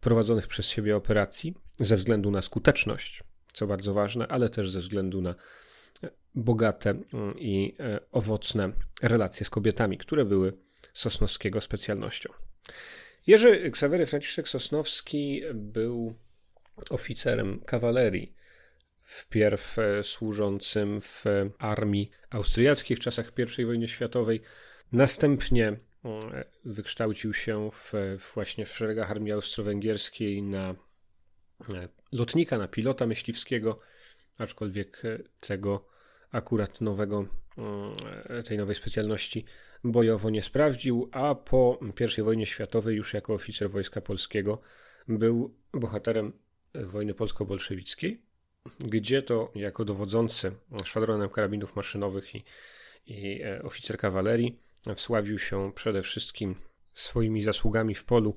prowadzonych 0.00 0.46
przez 0.46 0.68
siebie 0.68 0.96
operacji, 0.96 1.54
ze 1.80 1.96
względu 1.96 2.30
na 2.30 2.42
skuteczność, 2.42 3.24
co 3.52 3.66
bardzo 3.66 3.94
ważne, 3.94 4.28
ale 4.28 4.48
też 4.48 4.70
ze 4.70 4.80
względu 4.80 5.20
na 5.20 5.34
bogate 6.34 6.90
mm, 6.90 7.38
i 7.38 7.74
e, 7.80 8.00
owocne 8.12 8.72
relacje 9.02 9.46
z 9.46 9.50
kobietami, 9.50 9.98
które 9.98 10.24
były 10.24 10.52
Sosnowskiego 10.92 11.60
specjalnością. 11.60 12.32
Jerzy 13.26 13.70
Ksawery 13.70 14.06
Franciszek 14.06 14.48
Sosnowski 14.48 15.42
był 15.54 16.14
oficerem 16.90 17.60
kawalerii, 17.60 18.34
wpierw 19.00 19.78
e, 19.78 20.04
służącym 20.04 21.00
w 21.00 21.24
armii 21.58 22.10
austriackiej 22.30 22.96
w 22.96 23.00
czasach 23.00 23.32
I 23.58 23.64
wojny 23.64 23.88
światowej, 23.88 24.40
następnie 24.92 25.68
e, 25.68 26.44
wykształcił 26.64 27.34
się 27.34 27.70
w, 27.70 27.92
właśnie 28.34 28.66
w 28.66 28.76
szeregach 28.76 29.10
armii 29.10 29.32
austro-węgierskiej 29.32 30.42
na 30.42 30.74
lotnika, 32.12 32.58
na 32.58 32.68
pilota 32.68 33.06
myśliwskiego, 33.06 33.80
aczkolwiek 34.38 35.02
tego 35.40 35.88
akurat 36.32 36.80
nowego, 36.80 37.26
mm, 37.58 38.44
tej 38.44 38.58
nowej 38.58 38.74
specjalności 38.74 39.44
bojowo 39.84 40.30
nie 40.30 40.42
sprawdził, 40.42 41.08
a 41.12 41.34
po 41.34 41.78
I 42.18 42.22
wojnie 42.22 42.46
światowej 42.46 42.96
już 42.96 43.14
jako 43.14 43.34
oficer 43.34 43.70
Wojska 43.70 44.00
Polskiego 44.00 44.60
był 45.08 45.54
bohaterem 45.72 46.32
wojny 46.74 47.14
polsko-bolszewickiej, 47.14 48.22
gdzie 48.78 49.22
to 49.22 49.52
jako 49.54 49.84
dowodzący 49.84 50.52
szwadronem 50.84 51.28
karabinów 51.28 51.76
maszynowych 51.76 52.34
i, 52.34 52.44
i 53.06 53.42
e, 53.42 53.62
oficer 53.62 53.98
kawalerii 53.98 54.58
wsławił 54.96 55.38
się 55.38 55.72
przede 55.74 56.02
wszystkim 56.02 56.54
swoimi 56.94 57.42
zasługami 57.42 57.94
w 57.94 58.04
polu 58.04 58.36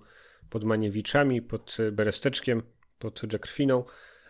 pod 0.49 0.63
Maniewiczami, 0.63 1.41
pod 1.41 1.77
Beresteczkiem, 1.91 2.63
pod 2.99 3.21
Dżekrwiną, 3.27 3.83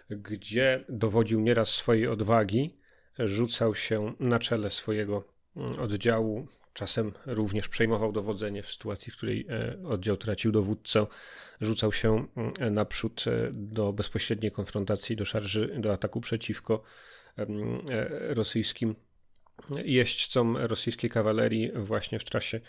gdzie 0.10 0.86
dowodził 0.90 1.42
nieraz 1.42 1.70
swojej 1.70 2.08
odwagi, 2.08 2.78
rzucał 3.20 3.76
się 3.76 4.14
na 4.20 4.40
czele 4.40 4.72
swojego 4.72 5.24
mm, 5.56 5.80
oddziału. 5.80 6.48
Czasem 6.74 7.12
również 7.26 7.70
przejmował 7.70 8.12
dowodzenie 8.12 8.64
w 8.64 8.72
sytuacji, 8.72 9.12
w 9.12 9.18
której 9.18 9.48
e, 9.50 9.78
oddział 9.88 10.18
tracił 10.18 10.52
dowódcę. 10.52 11.08
Rzucał 11.62 11.92
się 11.92 12.28
mm, 12.36 12.74
naprzód 12.74 13.26
e, 13.28 13.50
do 13.54 13.94
bezpośredniej 13.94 14.52
konfrontacji, 14.52 15.16
do 15.16 15.26
szarży, 15.26 15.76
do 15.80 15.94
ataku 15.94 16.22
przeciwko 16.22 16.84
e, 17.38 17.46
rosyjskim 18.34 18.96
jeźdźcom 19.86 20.58
rosyjskiej 20.58 21.10
kawalerii 21.10 21.72
właśnie 21.76 22.20
w 22.20 22.24
czasie 22.24 22.60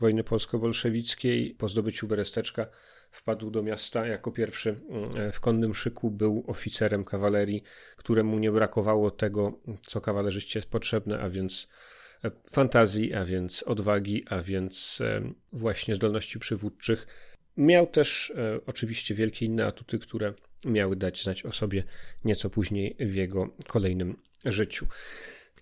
wojny 0.00 0.24
polsko-bolszewickiej 0.24 1.54
po 1.54 1.68
zdobyciu 1.68 2.06
Beresteczka 2.06 2.66
wpadł 3.12 3.50
do 3.50 3.62
miasta 3.62 4.06
jako 4.06 4.32
pierwszy 4.32 4.80
mm, 4.88 5.32
w 5.32 5.40
konnym 5.40 5.74
szyku, 5.74 6.10
był 6.10 6.44
oficerem 6.46 7.04
kawalerii, 7.04 7.62
któremu 7.96 8.38
nie 8.38 8.52
brakowało 8.52 9.10
tego, 9.10 9.60
co 9.80 10.00
kawalerzyście 10.00 10.58
jest 10.58 10.70
potrzebne, 10.70 11.20
a 11.20 11.28
więc 11.28 11.68
e, 12.24 12.30
fantazji, 12.50 13.14
a 13.14 13.24
więc 13.24 13.62
odwagi, 13.62 14.24
a 14.28 14.42
więc 14.42 15.00
e, 15.00 15.22
właśnie 15.52 15.94
zdolności 15.94 16.38
przywódczych. 16.38 17.06
Miał 17.56 17.86
też 17.86 18.32
e, 18.36 18.60
oczywiście 18.66 19.14
wielkie 19.14 19.46
inne 19.46 19.66
atuty, 19.66 19.98
które 19.98 20.34
miały 20.64 20.96
dać 20.96 21.22
znać 21.22 21.46
o 21.46 21.52
sobie 21.52 21.84
nieco 22.24 22.50
później 22.50 22.96
w 23.00 23.14
jego 23.14 23.48
kolejnym 23.66 24.16
życiu. 24.44 24.86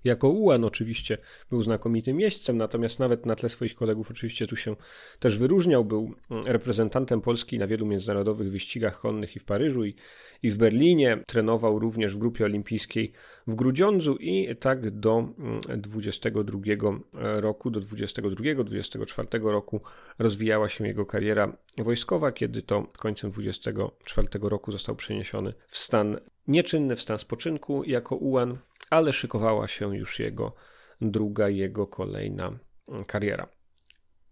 Jako 0.04 0.28
ułan 0.28 0.64
oczywiście 0.64 1.18
był 1.50 1.62
znakomitym 1.62 2.20
jeźdźcem, 2.20 2.56
natomiast 2.56 2.98
nawet 2.98 3.26
na 3.26 3.34
tle 3.34 3.48
swoich 3.48 3.74
kolegów 3.74 4.10
oczywiście 4.10 4.46
tu 4.46 4.56
się 4.56 4.76
też 5.18 5.38
wyróżniał. 5.38 5.84
Był 5.84 6.14
reprezentantem 6.46 7.20
Polski 7.20 7.58
na 7.58 7.66
wielu 7.66 7.86
międzynarodowych 7.86 8.50
wyścigach 8.50 9.00
konnych 9.00 9.36
i 9.36 9.38
w 9.38 9.44
Paryżu 9.44 9.84
i, 9.84 9.94
i 10.42 10.50
w 10.50 10.56
Berlinie. 10.56 11.18
Trenował 11.26 11.78
również 11.78 12.14
w 12.14 12.18
grupie 12.18 12.44
olimpijskiej 12.44 13.12
w 13.50 13.54
Grudziądzu 13.54 14.16
i 14.16 14.56
tak 14.56 14.90
do 14.90 15.28
22 15.76 16.58
mm, 16.72 17.02
roku, 17.18 17.70
do 17.70 17.80
22-24 17.80 19.42
roku 19.50 19.80
rozwijała 20.18 20.68
się 20.68 20.86
jego 20.86 21.06
kariera 21.06 21.56
wojskowa, 21.78 22.32
kiedy 22.32 22.62
to 22.62 22.86
końcem 22.98 23.30
24 23.30 24.28
roku 24.42 24.72
został 24.72 24.96
przeniesiony 24.96 25.54
w 25.66 25.78
stan 25.78 26.16
nieczynny, 26.48 26.96
w 26.96 27.02
stan 27.02 27.18
spoczynku 27.18 27.84
jako 27.84 28.16
ułan 28.16 28.58
ale 28.90 29.12
szykowała 29.12 29.68
się 29.68 29.96
już 29.96 30.18
jego 30.18 30.54
druga, 31.00 31.48
jego 31.48 31.86
kolejna 31.86 32.58
kariera. 33.06 33.48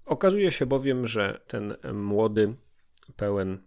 Okazuje 0.05 0.53
się 0.53 0.67
bowiem, 0.67 1.07
że 1.07 1.41
ten 1.47 1.77
młody, 1.93 2.55
pełen 3.17 3.63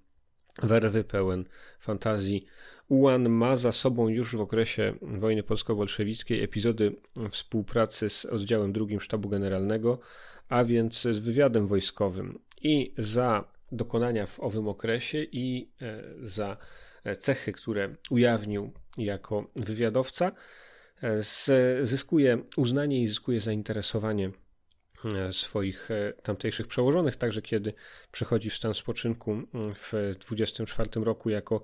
werwy, 0.64 1.04
pełen 1.04 1.46
fantazji 1.80 2.46
Ułan 2.92 3.30
ma 3.30 3.56
za 3.56 3.72
sobą 3.72 4.08
już 4.08 4.36
w 4.36 4.42
okresie 4.42 4.94
wojny 5.02 5.44
polsko-bolszewickiej 5.44 6.44
epizody 6.44 6.96
współpracy 7.30 8.10
z 8.10 8.26
oddziałem 8.26 8.74
drugim 8.74 9.02
Sztabu 9.02 9.30
Generalnego, 9.30 10.00
a 10.50 10.64
więc 10.64 11.02
z 11.02 11.20
wywiadem 11.20 11.68
wojskowym. 11.68 12.40
I 12.62 12.94
za 12.98 13.44
dokonania 13.72 14.26
w 14.26 14.40
owym 14.40 14.68
okresie 14.68 15.24
i 15.24 15.72
e, 15.82 16.04
za 16.22 16.58
cechy, 17.20 17.52
które 17.52 17.96
ujawnił 18.10 18.72
jako 18.98 19.48
wywiadowca, 19.56 20.32
zyskuje 21.82 22.44
uznanie 22.58 23.02
i 23.02 23.08
zyskuje 23.08 23.42
zainteresowanie 23.42 24.32
e, 25.06 25.34
swoich 25.34 25.92
e, 25.92 26.14
tamtejszych 26.24 26.68
przełożonych, 26.68 27.16
także 27.16 27.42
kiedy 27.42 27.74
przechodzi 28.12 28.50
w 28.50 28.56
stan 28.56 28.74
spoczynku 28.74 29.42
w 29.76 30.16
24 30.20 30.90
roku 30.96 31.30
jako 31.30 31.62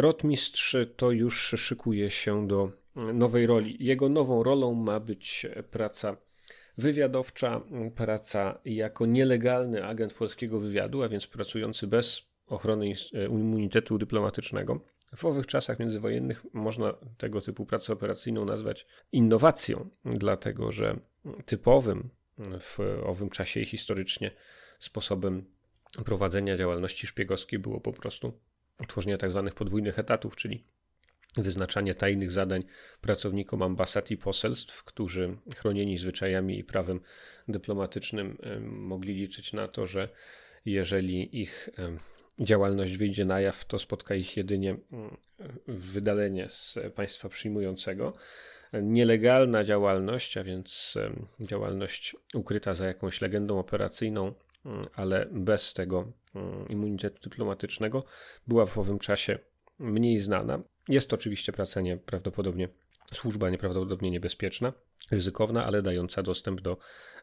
rotmistrz, 0.00 0.76
to 0.96 1.10
już 1.10 1.54
szykuje 1.56 2.10
się 2.10 2.46
do 2.48 2.72
nowej 3.14 3.46
roli. 3.46 3.76
Jego 3.80 4.08
nową 4.08 4.42
rolą 4.42 4.74
ma 4.74 5.00
być 5.00 5.46
praca 5.70 6.16
wywiadowcza, 6.78 7.60
praca 7.94 8.58
jako 8.64 9.06
nielegalny 9.06 9.84
agent 9.86 10.12
polskiego 10.12 10.60
wywiadu, 10.60 11.02
a 11.02 11.08
więc 11.08 11.26
pracujący 11.26 11.86
bez 11.86 12.22
ochrony 12.46 12.92
e, 13.14 13.26
immunitetu 13.26 13.98
dyplomatycznego. 13.98 14.80
W 15.16 15.24
owych 15.24 15.46
czasach 15.46 15.78
międzywojennych 15.78 16.44
można 16.52 16.94
tego 17.18 17.40
typu 17.40 17.66
pracę 17.66 17.92
operacyjną 17.92 18.44
nazwać 18.44 18.86
innowacją, 19.12 19.90
dlatego 20.04 20.72
że 20.72 21.00
typowym 21.46 22.10
w 22.60 22.78
owym 23.04 23.30
czasie 23.30 23.64
historycznie 23.64 24.30
sposobem 24.78 25.44
prowadzenia 26.04 26.56
działalności 26.56 27.06
szpiegowskiej 27.06 27.58
było 27.58 27.80
po 27.80 27.92
prostu 27.92 28.32
utworzenie 28.82 29.18
tzw. 29.18 29.42
Tak 29.44 29.54
podwójnych 29.54 29.98
etatów, 29.98 30.36
czyli 30.36 30.64
wyznaczanie 31.36 31.94
tajnych 31.94 32.32
zadań 32.32 32.64
pracownikom 33.00 33.62
ambasad 33.62 34.10
i 34.10 34.16
poselstw, 34.16 34.84
którzy 34.84 35.36
chronieni 35.56 35.98
zwyczajami 35.98 36.58
i 36.58 36.64
prawem 36.64 37.00
dyplomatycznym 37.48 38.38
mogli 38.62 39.14
liczyć 39.14 39.52
na 39.52 39.68
to, 39.68 39.86
że 39.86 40.08
jeżeli 40.64 41.40
ich 41.40 41.70
działalność 42.40 42.96
wyjdzie 42.96 43.24
na 43.24 43.40
jaw, 43.40 43.64
to 43.64 43.78
spotka 43.78 44.14
ich 44.14 44.36
jedynie 44.36 44.76
mm, 44.92 45.16
wydalenie 45.66 46.48
z 46.48 46.78
państwa 46.94 47.28
przyjmującego. 47.28 48.12
Nielegalna 48.72 49.64
działalność, 49.64 50.36
a 50.36 50.44
więc 50.44 50.98
działalność 51.40 52.16
ukryta 52.34 52.74
za 52.74 52.86
jakąś 52.86 53.20
legendą 53.20 53.58
operacyjną, 53.58 54.34
ale 54.94 55.26
bez 55.32 55.74
tego 55.74 56.12
mm, 56.34 56.68
immunitetu 56.68 57.30
dyplomatycznego, 57.30 58.04
była 58.46 58.66
w 58.66 58.78
owym 58.78 58.98
czasie 58.98 59.38
mniej 59.78 60.20
znana. 60.20 60.62
Jest 60.88 61.10
to 61.10 61.16
oczywiście 61.16 61.52
praca 61.52 61.80
prawdopodobnie 62.06 62.68
służba 63.14 63.50
nieprawdopodobnie 63.50 64.10
niebezpieczna, 64.10 64.72
ryzykowna, 65.10 65.64
ale 65.64 65.82
dająca 65.82 66.22
dostęp 66.22 66.60
do 66.60 66.76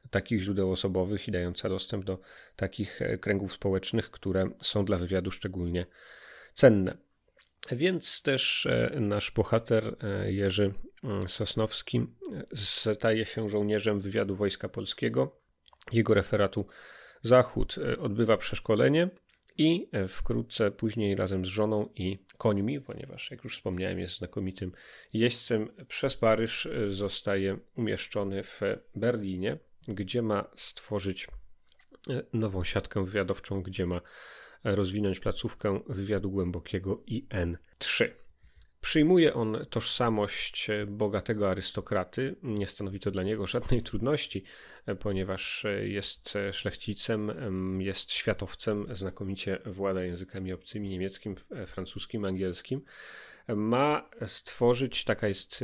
takich 0.09 0.39
źródeł 0.39 0.71
osobowych 0.71 1.27
i 1.27 1.31
dająca 1.31 1.69
dostęp 1.69 2.05
do 2.05 2.19
takich 2.55 3.01
e, 3.01 3.17
kręgów 3.17 3.53
społecznych, 3.53 4.11
które 4.11 4.49
są 4.61 4.86
dla 4.86 4.97
wywiadu 4.97 5.31
szczególnie 5.31 5.86
cenne. 6.53 6.97
Więc 7.71 8.21
też 8.21 8.65
e, 8.65 8.99
nasz 8.99 9.31
bohater 9.31 9.95
e, 10.01 10.31
Jerzy 10.31 10.73
mm, 11.03 11.29
Sosnowski 11.29 12.07
staje 12.55 13.25
się 13.25 13.49
żołnierzem 13.49 13.99
wywiadu 13.99 14.36
Wojska 14.36 14.69
Polskiego, 14.69 15.41
jego 15.91 16.13
referatu 16.13 16.65
Zachód. 17.26 17.76
Odbywa 17.99 18.38
przeszkolenie 18.38 19.09
i 19.57 19.88
e, 19.91 20.07
wkrótce 20.07 20.71
później 20.71 21.15
razem 21.15 21.45
z 21.45 21.47
żoną 21.47 21.89
i 21.95 22.19
końmi, 22.38 22.82
ponieważ 22.82 23.32
jak 23.32 23.43
już 23.43 23.55
wspomniałem 23.55 23.99
jest 23.99 24.17
znakomitym 24.17 24.71
jeźdźcem, 25.13 25.69
przez 25.88 26.15
Paryż 26.15 26.65
e, 26.65 26.89
zostaje 26.89 27.57
umieszczony 27.76 28.43
w 28.43 28.61
Berlinie, 28.95 29.57
gdzie 29.88 30.21
ma 30.21 30.45
stworzyć 30.55 31.28
e, 32.09 32.23
nową 32.34 32.63
siatkę 32.63 33.05
wywiadowczą, 33.05 33.61
gdzie 33.61 33.86
ma 33.86 34.01
rozwinąć 34.63 35.19
placówkę 35.19 35.80
wywiadu 35.88 36.32
głębokiego 36.32 37.03
IN-3. 37.07 38.09
Przyjmuje 38.86 39.33
on 39.33 39.65
tożsamość 39.69 40.67
bogatego 40.88 41.49
arystokraty. 41.49 42.36
Nie 42.43 42.67
stanowi 42.67 42.99
to 42.99 43.11
dla 43.11 43.23
niego 43.23 43.47
żadnej 43.47 43.81
trudności, 43.81 44.43
ponieważ 44.99 45.65
jest 45.83 46.33
szlachcicem, 46.51 47.31
jest 47.81 48.11
światowcem, 48.11 48.88
znakomicie 48.95 49.59
włada 49.65 50.03
językami 50.03 50.53
obcymi 50.53 50.89
niemieckim, 50.89 51.36
francuskim, 51.67 52.25
angielskim. 52.25 52.81
Ma 53.47 54.09
stworzyć, 54.25 55.03
taka 55.03 55.27
jest 55.27 55.63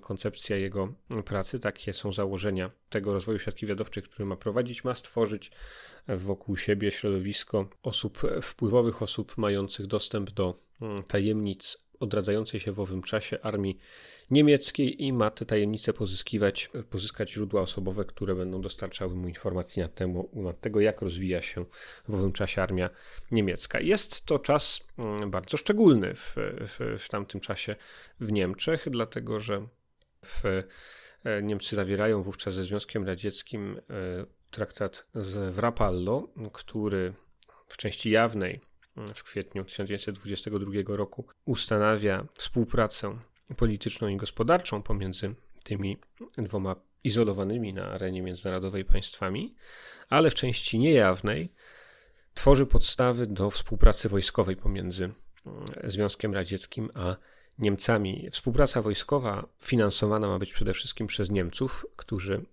koncepcja 0.00 0.56
jego 0.56 0.94
pracy, 1.24 1.58
takie 1.58 1.92
są 1.92 2.12
założenia 2.12 2.70
tego 2.88 3.12
rozwoju 3.12 3.38
siatki 3.38 3.66
wiadowczej, 3.66 4.02
który 4.02 4.26
ma 4.26 4.36
prowadzić, 4.36 4.84
ma 4.84 4.94
stworzyć 4.94 5.50
wokół 6.08 6.56
siebie 6.56 6.90
środowisko 6.90 7.68
osób 7.82 8.22
wpływowych, 8.42 9.02
osób 9.02 9.38
mających 9.38 9.86
dostęp 9.86 10.30
do 10.30 10.65
tajemnic 11.08 11.86
odradzającej 12.00 12.60
się 12.60 12.72
w 12.72 12.80
owym 12.80 13.02
czasie 13.02 13.40
armii 13.42 13.78
niemieckiej 14.30 15.04
i 15.04 15.12
ma 15.12 15.30
te 15.30 15.46
tajemnice 15.46 15.92
pozyskiwać, 15.92 16.70
pozyskać 16.90 17.32
źródła 17.32 17.60
osobowe, 17.60 18.04
które 18.04 18.34
będą 18.34 18.60
dostarczały 18.60 19.14
mu 19.14 19.28
informacji 19.28 19.82
na, 19.82 19.88
temu, 19.88 20.30
tego, 20.60 20.80
jak 20.80 21.02
rozwija 21.02 21.42
się 21.42 21.64
w 22.08 22.14
owym 22.14 22.32
czasie 22.32 22.62
armia 22.62 22.90
niemiecka. 23.30 23.80
Jest 23.80 24.26
to 24.26 24.38
czas 24.38 24.80
mm, 24.98 25.30
bardzo 25.30 25.56
szczególny 25.56 26.14
w, 26.14 26.34
w, 26.60 26.96
w 26.98 27.08
tamtym 27.08 27.40
czasie 27.40 27.76
w 28.20 28.32
Niemczech, 28.32 28.86
dlatego 28.90 29.40
że 29.40 29.66
w, 30.24 30.44
e, 31.24 31.42
Niemcy 31.42 31.76
zawierają 31.76 32.22
wówczas 32.22 32.54
ze 32.54 32.64
Związkiem 32.64 33.06
Radzieckim 33.06 33.80
e, 33.90 34.26
traktat 34.50 35.06
z 35.14 35.54
Wrapallo, 35.54 36.28
który 36.52 37.12
w 37.66 37.76
części 37.76 38.10
jawnej 38.10 38.60
w 39.14 39.24
kwietniu 39.24 39.64
1922 39.64 40.96
roku 40.96 41.26
ustanawia 41.44 42.26
współpracę 42.34 43.18
polityczną 43.56 44.08
i 44.08 44.16
gospodarczą 44.16 44.82
pomiędzy 44.82 45.34
tymi 45.64 45.96
dwoma 46.38 46.76
izolowanymi 47.04 47.74
na 47.74 47.90
arenie 47.90 48.22
międzynarodowej 48.22 48.84
państwami, 48.84 49.54
ale 50.08 50.30
w 50.30 50.34
części 50.34 50.78
niejawnej 50.78 51.52
tworzy 52.34 52.66
podstawy 52.66 53.26
do 53.26 53.50
współpracy 53.50 54.08
wojskowej 54.08 54.56
pomiędzy 54.56 55.04
mm, 55.04 55.64
Związkiem 55.84 56.34
Radzieckim 56.34 56.90
a 56.94 57.16
Niemcami. 57.58 58.28
Współpraca 58.30 58.82
wojskowa 58.82 59.46
finansowana 59.60 60.28
ma 60.28 60.38
być 60.38 60.52
przede 60.52 60.72
wszystkim 60.74 61.06
przez 61.06 61.30
Niemców, 61.30 61.86
którzy 61.96 62.44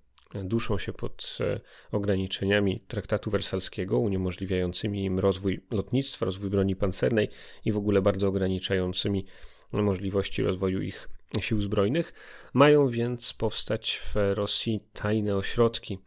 duszą 0.43 0.77
się 0.77 0.93
pod 0.93 1.37
e, 1.39 1.59
ograniczeniami 1.91 2.83
traktatu 2.87 3.31
wersalskiego, 3.31 3.99
uniemożliwiającymi 3.99 5.05
im 5.05 5.19
rozwój 5.19 5.65
lotnictwa, 5.71 6.25
rozwój 6.25 6.49
broni 6.49 6.75
pancernej 6.75 7.29
i 7.65 7.71
w 7.71 7.77
ogóle 7.77 8.01
bardzo 8.01 8.27
ograniczającymi 8.27 9.25
możliwości 9.73 10.43
rozwoju 10.43 10.81
ich 10.81 11.09
sił 11.39 11.61
zbrojnych. 11.61 12.13
Mają 12.53 12.89
więc 12.89 13.33
powstać 13.33 14.01
w 14.05 14.15
Rosji 14.33 14.83
tajne 14.93 15.35
ośrodki, 15.35 15.99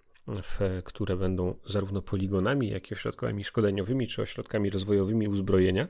które 0.84 1.16
będą 1.16 1.54
zarówno 1.66 2.02
poligonami, 2.02 2.68
jak 2.68 2.90
i 2.90 2.94
ośrodkami 2.94 3.44
szkoleniowymi 3.44 4.06
czy 4.06 4.22
ośrodkami 4.22 4.70
rozwojowymi 4.70 5.28
uzbrojenia 5.28 5.88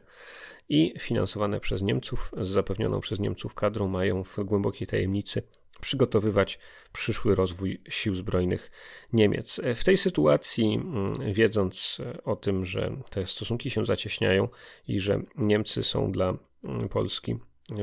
i 0.68 0.94
finansowane 0.98 1.60
przez 1.60 1.82
Niemców, 1.82 2.32
z 2.40 2.48
zapewnioną 2.48 3.00
przez 3.00 3.20
Niemców 3.20 3.54
kadrą 3.54 3.88
mają 3.88 4.24
w 4.24 4.38
głębokiej 4.44 4.86
tajemnicy 4.86 5.42
przygotowywać 5.80 6.58
przyszły 6.92 7.34
rozwój 7.34 7.80
sił 7.88 8.14
zbrojnych 8.14 8.70
Niemiec. 9.12 9.60
W 9.74 9.84
tej 9.84 9.96
sytuacji, 9.96 10.74
mm, 10.74 11.32
wiedząc 11.32 11.98
o 12.24 12.36
tym, 12.36 12.64
że 12.64 12.96
te 13.10 13.26
stosunki 13.26 13.70
się 13.70 13.84
zacieśniają 13.84 14.48
i 14.88 15.00
że 15.00 15.22
Niemcy 15.36 15.82
są 15.82 16.12
dla 16.12 16.34
mm, 16.64 16.88
Polski 16.88 17.36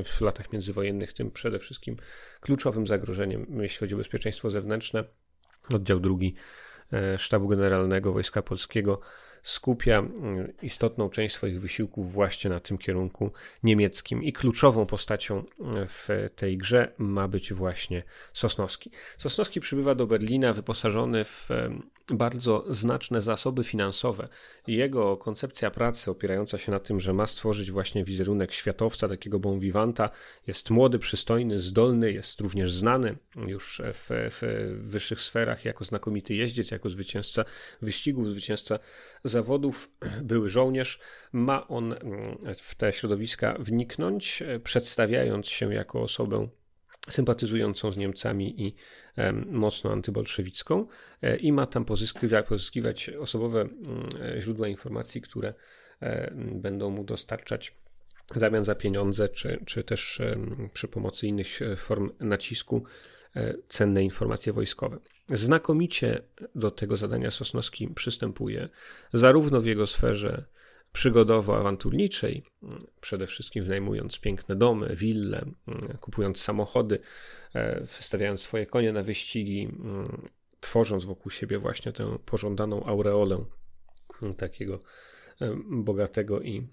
w 0.04 0.22
latach 0.22 0.52
międzywojennych 0.54 1.14
tym 1.14 1.32
przede 1.32 1.60
wszystkim 1.60 1.98
kluczowym 2.42 2.88
zagrożeniem, 2.88 3.62
jeśli 3.62 3.80
chodzi 3.80 3.94
o 3.94 3.98
bezpieczeństwo 3.98 4.50
zewnętrzne, 4.50 5.04
oddział 5.70 6.00
drugi 6.00 6.36
e, 6.94 7.20
Sztabu 7.20 7.48
Generalnego 7.48 8.14
Wojska 8.14 8.42
Polskiego 8.42 9.00
skupia 9.44 10.00
mm, 10.00 10.54
istotną 10.62 11.10
część 11.10 11.36
swoich 11.36 11.62
wysiłków 11.62 12.12
właśnie 12.12 12.50
na 12.50 12.60
tym 12.60 12.78
kierunku 12.78 13.32
niemieckim 13.64 14.24
i 14.24 14.34
kluczową 14.34 14.86
postacią 14.86 15.44
mm, 15.60 15.88
w 15.88 16.08
tej 16.36 16.58
grze 16.58 16.94
ma 16.98 17.28
być 17.28 17.54
właśnie 17.54 18.04
Sosnowski. 18.34 18.92
Sosnowski 19.18 19.60
przybywa 19.60 19.96
do 19.96 20.08
Berlina 20.08 20.54
wyposażony 20.54 21.24
w 21.24 21.50
bardzo 22.08 22.66
znaczne 22.70 23.22
zasoby 23.22 23.64
finansowe. 23.64 24.28
Jego 24.68 25.18
koncepcja 25.18 25.72
pracy 25.72 26.12
opierająca 26.12 26.58
się 26.58 26.72
na 26.72 26.80
tym, 26.80 27.00
że 27.00 27.14
ma 27.14 27.28
stworzyć 27.28 27.72
właśnie 27.72 28.04
wizerunek 28.04 28.52
światowca, 28.54 29.08
takiego 29.08 29.40
bon 29.40 29.60
vivanta, 29.60 30.10
jest 30.48 30.70
młody, 30.70 31.00
przystojny, 31.00 31.60
zdolny, 31.60 32.12
jest 32.12 32.42
również 32.42 32.72
znany 32.74 33.16
już 33.48 33.82
w, 33.94 34.10
w 34.10 34.42
wyższych 34.82 35.22
sferach 35.22 35.66
jako 35.66 35.84
znakomity 35.84 36.36
jeździec, 36.36 36.72
jako 36.72 36.90
zwycięzca 36.90 37.46
wyścigów, 37.82 38.28
zwycięzca 38.28 38.80
zawodów, 39.24 39.92
były 40.32 40.50
żołnierz. 40.50 41.00
Ma 41.32 41.68
on 41.68 41.94
mm, 41.94 42.38
w 42.56 42.76
te 42.76 42.94
środowiska 42.94 43.56
wniknąć, 43.60 44.44
przedstawiając 44.64 45.48
się 45.48 45.74
jako 45.74 46.02
osobę 46.02 46.48
sympatyzującą 47.10 47.92
z 47.92 47.98
Niemcami 47.98 48.62
i 48.62 48.76
mocno 49.46 49.92
antybolszewicką 49.92 50.88
e, 51.22 51.36
i 51.36 51.52
ma 51.52 51.66
tam 51.66 51.86
pozyskiwać, 51.86 52.48
pozyskiwać 52.48 53.10
osobowe 53.10 53.62
mm, 53.62 54.10
e, 54.22 54.42
źródła 54.42 54.68
informacji, 54.68 55.22
które 55.22 55.54
e, 56.02 56.34
będą 56.36 56.90
mu 56.90 57.04
dostarczać 57.04 57.76
w 58.34 58.40
zamian 58.40 58.64
za 58.64 58.76
pieniądze, 58.76 59.30
czy, 59.30 59.64
czy 59.66 59.84
też 59.84 60.22
przy 60.74 60.88
pomocy 60.88 61.28
innych 61.28 61.60
form 61.78 62.12
nacisku 62.20 62.84
cenne 63.68 64.04
informacje 64.04 64.54
wojskowe. 64.54 65.00
Znakomicie 65.28 66.22
do 66.56 66.72
tego 66.72 66.98
zadania 66.98 67.32
Sosnowski 67.32 67.88
przystępuje, 67.88 68.70
zarówno 69.14 69.62
w 69.62 69.66
jego 69.66 69.88
sferze 69.88 70.46
przygodowo-awanturniczej, 70.94 72.44
przede 73.02 73.28
wszystkim 73.28 73.64
wynajmując 73.64 74.20
piękne 74.20 74.56
domy, 74.56 74.96
wille, 74.96 75.46
kupując 76.02 76.42
samochody, 76.42 77.00
e, 77.54 77.80
wystawiając 77.80 78.42
swoje 78.42 78.66
konie 78.66 78.92
na 78.94 79.04
wyścigi, 79.04 79.70
tworząc 80.60 81.06
wokół 81.06 81.32
siebie 81.32 81.60
właśnie 81.60 81.92
tę 81.92 82.18
pożądaną 82.26 82.86
aureolę 82.86 83.46
takiego 84.38 84.84
e, 85.42 85.56
bogatego 85.70 86.42
i 86.42 86.68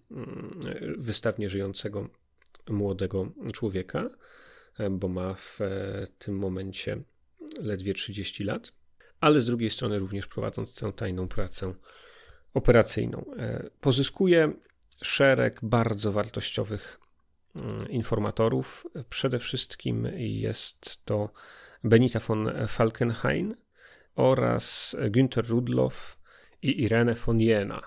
wystawnie 0.98 1.50
żyjącego 1.50 2.08
młodego 2.68 3.32
człowieka, 3.52 4.10
e, 4.78 4.90
bo 4.90 5.08
ma 5.08 5.34
w 5.34 5.58
tym 6.18 6.38
momencie 6.38 7.02
ledwie 7.62 7.94
30 7.94 8.44
lat, 8.44 8.72
ale 9.20 9.40
z 9.40 9.46
drugiej 9.46 9.70
strony 9.70 9.98
również 9.98 10.26
prowadząc 10.26 10.74
tę 10.74 10.92
tajną 10.92 11.28
pracę 11.28 11.74
operacyjną. 12.54 13.24
E, 13.38 13.70
pozyskuje 13.80 14.52
szereg 15.02 15.60
bardzo 15.62 16.12
wartościowych 16.12 17.00
mm, 17.56 17.88
informatorów. 17.88 18.86
Przede 19.10 19.38
wszystkim 19.38 20.08
jest 20.16 21.04
to 21.04 21.30
Benita 21.84 22.20
von 22.20 22.50
Falkenhayn 22.68 23.54
oraz 24.14 24.96
Günther 25.10 25.46
Rudloff 25.46 26.18
i 26.62 26.82
Irene 26.82 27.14
von 27.14 27.40
Jena. 27.40 27.80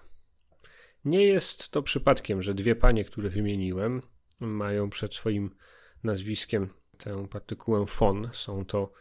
Nie 1.05 1.25
jest 1.25 1.69
to 1.69 1.83
przypadkiem, 1.83 2.41
że 2.41 2.53
dwie 2.53 2.75
panie, 2.75 3.05
które 3.05 3.29
wymieniłem, 3.29 4.01
mają 4.39 4.89
przed 4.89 5.15
swoim 5.15 5.55
nazwiskiem 6.03 6.69
tę 6.97 7.27
partykułę 7.27 7.85
von. 7.99 8.29
Są 8.33 8.65
to 8.65 8.91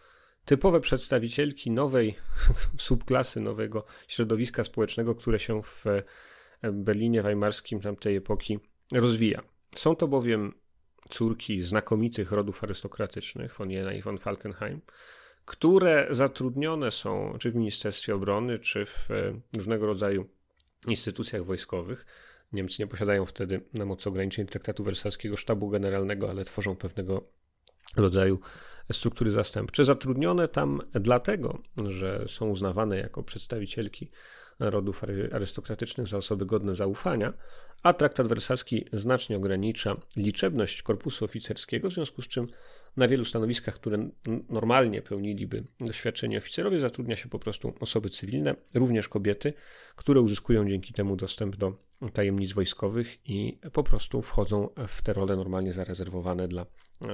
typowe 0.44 0.80
przedstawicielki 0.80 1.70
nowej 1.70 2.14
subklasy, 2.78 3.40
nowego 3.40 3.84
środowiska 4.08 4.64
społecznego, 4.64 5.14
które 5.14 5.38
się 5.38 5.62
w 5.62 5.86
e, 5.86 6.02
Berlinie 6.72 7.22
Weimarskim 7.22 7.80
tamtej 7.80 8.16
epoki 8.16 8.58
rozwija. 8.92 9.42
Są 9.74 9.96
to 9.96 10.08
bowiem 10.08 10.54
córki 11.08 11.62
znakomitych 11.62 12.32
rodów 12.32 12.64
arystokratycznych, 12.64 13.54
von 13.58 13.70
Jena 13.70 13.92
i 13.92 14.02
von 14.02 14.18
Falkenheim, 14.18 14.80
które 15.44 16.06
zatrudnione 16.10 16.90
są 16.90 17.36
czy 17.40 17.50
w 17.50 17.54
Ministerstwie 17.54 18.14
Obrony, 18.14 18.58
czy 18.58 18.86
w 18.86 19.10
e, 19.10 19.40
różnego 19.56 19.86
rodzaju 19.86 20.28
instytucjach 20.86 21.44
wojskowych. 21.44 22.06
Niemcy 22.52 22.82
nie 22.82 22.86
posiadają 22.86 23.26
wtedy 23.26 23.60
na 23.74 23.84
mocy 23.84 24.08
ograniczeń 24.08 24.46
traktatu 24.46 24.84
wersalskiego 24.84 25.36
sztabu 25.36 25.68
generalnego, 25.68 26.30
ale 26.30 26.44
tworzą 26.44 26.76
pewnego 26.76 27.28
rodzaju 27.96 28.38
struktury 28.92 29.30
zastępcze. 29.30 29.84
Zatrudnione 29.84 30.48
tam 30.48 30.80
dlatego, 30.92 31.58
że 31.88 32.24
są 32.26 32.48
uznawane 32.48 32.98
jako 32.98 33.22
przedstawicielki 33.22 34.10
rodów 34.58 35.02
arystokratycznych 35.32 36.08
za 36.08 36.16
osoby 36.16 36.46
godne 36.46 36.74
zaufania, 36.74 37.32
a 37.82 37.92
traktat 37.92 38.28
wersalski 38.28 38.84
znacznie 38.92 39.36
ogranicza 39.36 39.96
liczebność 40.16 40.82
korpusu 40.82 41.24
oficerskiego, 41.24 41.90
w 41.90 41.92
związku 41.92 42.22
z 42.22 42.28
czym 42.28 42.46
na 42.96 43.08
wielu 43.08 43.24
stanowiskach, 43.24 43.74
które 43.74 44.08
normalnie 44.48 45.02
pełniliby 45.02 45.64
doświadczeni 45.80 46.36
oficerowie, 46.36 46.78
zatrudnia 46.78 47.16
się 47.16 47.28
po 47.28 47.38
prostu 47.38 47.74
osoby 47.80 48.10
cywilne, 48.10 48.54
również 48.74 49.08
kobiety, 49.08 49.52
które 49.96 50.20
uzyskują 50.20 50.68
dzięki 50.68 50.92
temu 50.92 51.16
dostęp 51.16 51.56
do 51.56 51.76
tajemnic 52.12 52.52
wojskowych 52.52 53.28
i 53.28 53.58
po 53.72 53.82
prostu 53.82 54.22
wchodzą 54.22 54.68
w 54.88 55.02
te 55.02 55.12
role 55.12 55.36
normalnie 55.36 55.72
zarezerwowane 55.72 56.48
dla 56.48 56.66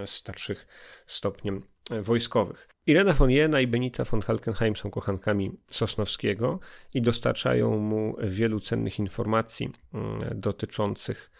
starszych 0.07 0.67
stopniem 1.07 1.63
e, 1.91 2.03
wojskowych. 2.03 2.69
Irena 2.87 3.13
von 3.13 3.31
Jena 3.31 3.61
i 3.61 3.67
Benita 3.67 4.05
von 4.05 4.23
Falkenheim 4.23 4.77
są 4.77 4.91
kochankami 4.91 5.53
Sosnowskiego 5.71 6.61
i 6.95 7.03
dostarczają 7.03 7.79
mu 7.79 8.17
wielu 8.23 8.61
cennych 8.61 8.99
informacji 8.99 9.71
mm, 9.95 10.41
dotyczących 10.41 11.31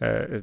e, 0.00 0.42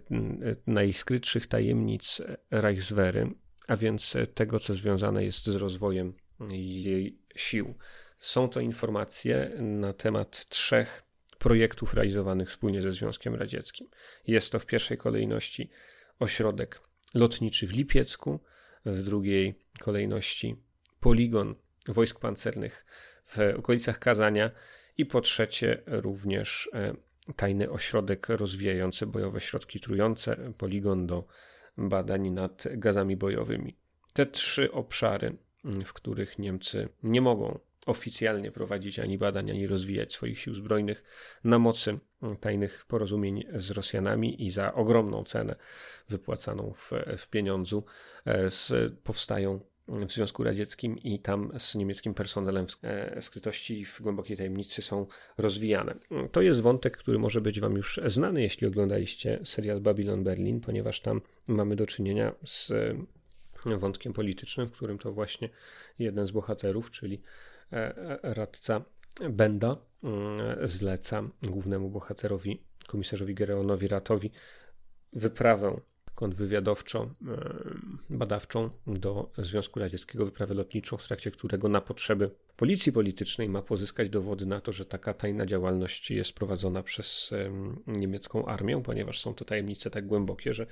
najskrytszych 0.67 1.47
tajemnic 1.47 2.21
Reichswehry, 2.51 3.31
a 3.67 3.75
więc 3.75 4.17
tego, 4.33 4.59
co 4.59 4.73
związane 4.73 5.23
jest 5.23 5.45
z 5.45 5.55
rozwojem 5.55 6.13
jej 6.49 7.19
sił. 7.35 7.75
Są 8.19 8.49
to 8.49 8.59
informacje 8.59 9.51
na 9.59 9.93
temat 9.93 10.45
trzech 10.49 11.03
projektów 11.39 11.93
realizowanych 11.93 12.49
wspólnie 12.49 12.81
ze 12.81 12.91
Związkiem 12.91 13.35
Radzieckim. 13.35 13.87
Jest 14.27 14.51
to 14.51 14.59
w 14.59 14.65
pierwszej 14.65 14.97
kolejności 14.97 15.69
ośrodek 16.19 16.81
lotniczy 17.13 17.67
w 17.67 17.73
Lipiecku, 17.73 18.39
w 18.85 19.03
drugiej 19.03 19.55
kolejności 19.79 20.55
poligon 20.99 21.55
wojsk 21.87 22.19
pancernych 22.19 22.85
w 23.25 23.37
okolicach 23.57 23.99
Kazania 23.99 24.51
i 24.97 25.05
po 25.05 25.21
trzecie 25.21 25.83
również 25.85 26.69
e, 26.73 26.93
tajny 27.35 27.69
ośrodek 27.69 28.29
rozwijający 28.29 29.07
bojowe 29.07 29.39
środki 29.39 29.79
trujące, 29.79 30.53
poligon 30.57 31.07
do 31.07 31.27
badań 31.77 32.29
nad 32.29 32.63
gazami 32.71 33.17
bojowymi. 33.17 33.77
Te 34.13 34.25
trzy 34.25 34.71
obszary, 34.71 35.37
w 35.85 35.93
których 35.93 36.39
Niemcy 36.39 36.89
nie 37.03 37.21
mogą 37.21 37.59
oficjalnie 37.85 38.51
prowadzić 38.51 38.99
ani 38.99 39.17
badań, 39.17 39.51
ani 39.51 39.67
rozwijać 39.67 40.13
swoich 40.13 40.39
sił 40.39 40.53
zbrojnych 40.53 41.03
na 41.43 41.59
mocy 41.59 41.99
tajnych 42.39 42.85
porozumień 42.87 43.43
z 43.53 43.71
Rosjanami 43.71 44.45
i 44.45 44.51
za 44.51 44.73
ogromną 44.73 45.23
cenę 45.23 45.55
wypłacaną 46.09 46.73
w, 46.75 46.91
w 47.17 47.29
pieniądzu 47.29 47.83
e, 48.25 48.49
z, 48.49 48.93
powstają 49.03 49.59
w 49.87 50.11
Związku 50.11 50.43
Radzieckim 50.43 50.97
i 50.97 51.19
tam 51.19 51.51
z 51.57 51.75
niemieckim 51.75 52.13
personelem 52.13 52.67
w 52.67 52.77
e, 52.83 53.21
skrytości 53.21 53.85
w 53.85 54.01
głębokiej 54.01 54.37
tajemnicy 54.37 54.81
są 54.81 55.07
rozwijane. 55.37 55.95
To 56.31 56.41
jest 56.41 56.61
wątek, 56.61 56.97
który 56.97 57.19
może 57.19 57.41
być 57.41 57.59
Wam 57.59 57.75
już 57.75 57.99
znany, 58.05 58.41
jeśli 58.41 58.67
oglądaliście 58.67 59.39
serial 59.43 59.81
Babylon 59.81 60.23
Berlin, 60.23 60.59
ponieważ 60.59 60.99
tam 60.99 61.21
mamy 61.47 61.75
do 61.75 61.85
czynienia 61.87 62.35
z 62.45 62.73
wątkiem 63.65 64.13
politycznym, 64.13 64.67
w 64.67 64.71
którym 64.71 64.97
to 64.97 65.11
właśnie 65.11 65.49
jeden 65.99 66.27
z 66.27 66.31
bohaterów, 66.31 66.91
czyli 66.91 67.21
E, 67.21 67.21
e, 67.21 67.50
radca 68.23 68.81
Benda 69.29 69.77
mm, 70.03 70.67
zleca 70.67 71.23
głównemu 71.43 71.89
bohaterowi, 71.89 72.63
komisarzowi 72.87 73.35
Gereonowi 73.35 73.87
Ratowi, 73.87 74.31
wyprawę 75.13 75.81
kontrwywiadowczą, 76.15 77.09
e, 78.09 78.69
do 78.87 79.31
Związku 79.37 79.79
Radzieckiego, 79.79 80.25
wyprawę 80.25 80.53
lotniczą, 80.53 80.97
w 80.97 81.07
trakcie 81.07 81.31
którego 81.31 81.69
na 81.69 81.81
potrzeby 81.81 82.31
policji 82.55 82.91
politycznej 82.91 83.49
ma 83.49 83.61
pozyskać 83.61 84.09
dowody 84.09 84.45
na 84.45 84.61
to, 84.61 84.71
że 84.71 84.85
taka 84.85 85.13
tajna 85.13 85.45
działalność 85.45 86.11
jest 86.11 86.33
prowadzona 86.33 86.83
przez 86.83 87.31
niemiecką 87.87 88.45
armię, 88.45 88.83
ponieważ 88.83 89.19
są 89.19 89.33
to 89.33 89.45
tajemnice 89.45 89.89
tak 89.89 90.05
głębokie, 90.05 90.53
że 90.53 90.65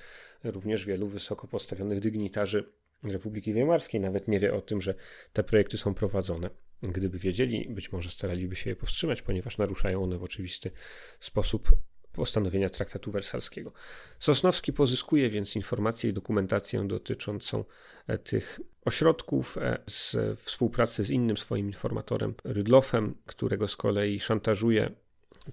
również 0.43 0.85
wielu 0.85 1.07
wysoko 1.07 1.47
postawionych 1.47 1.99
dygnitarzy 1.99 2.63
Republiki 3.03 3.53
Weimarskiej 3.53 4.01
nawet 4.01 4.27
nie 4.27 4.39
wie 4.39 4.53
o 4.53 4.61
tym, 4.61 4.81
że 4.81 4.95
te 5.33 5.43
projekty 5.43 5.77
są 5.77 5.93
prowadzone. 5.93 6.49
Gdyby 6.81 7.17
wiedzieli, 7.17 7.67
być 7.69 7.91
może 7.91 8.09
staraliby 8.09 8.55
się 8.55 8.69
je 8.69 8.75
powstrzymać, 8.75 9.21
ponieważ 9.21 9.57
naruszają 9.57 10.03
one 10.03 10.17
w 10.17 10.23
oczywisty 10.23 10.71
sposób 11.19 11.71
postanowienia 12.11 12.69
traktatu 12.69 13.11
wersalskiego. 13.11 13.71
Sosnowski 14.19 14.73
pozyskuje 14.73 15.29
więc 15.29 15.55
informacje 15.55 16.09
i 16.09 16.13
dokumentację 16.13 16.87
dotyczącą 16.87 17.63
e, 18.07 18.17
tych 18.17 18.59
ośrodków 18.85 19.57
e, 19.57 19.79
z 19.87 20.15
współpracy 20.39 21.03
z 21.03 21.09
innym 21.09 21.37
swoim 21.37 21.67
informatorem 21.67 22.33
Rydlofem, 22.43 23.15
którego 23.25 23.67
z 23.67 23.75
kolei 23.75 24.19
szantażuje 24.19 24.91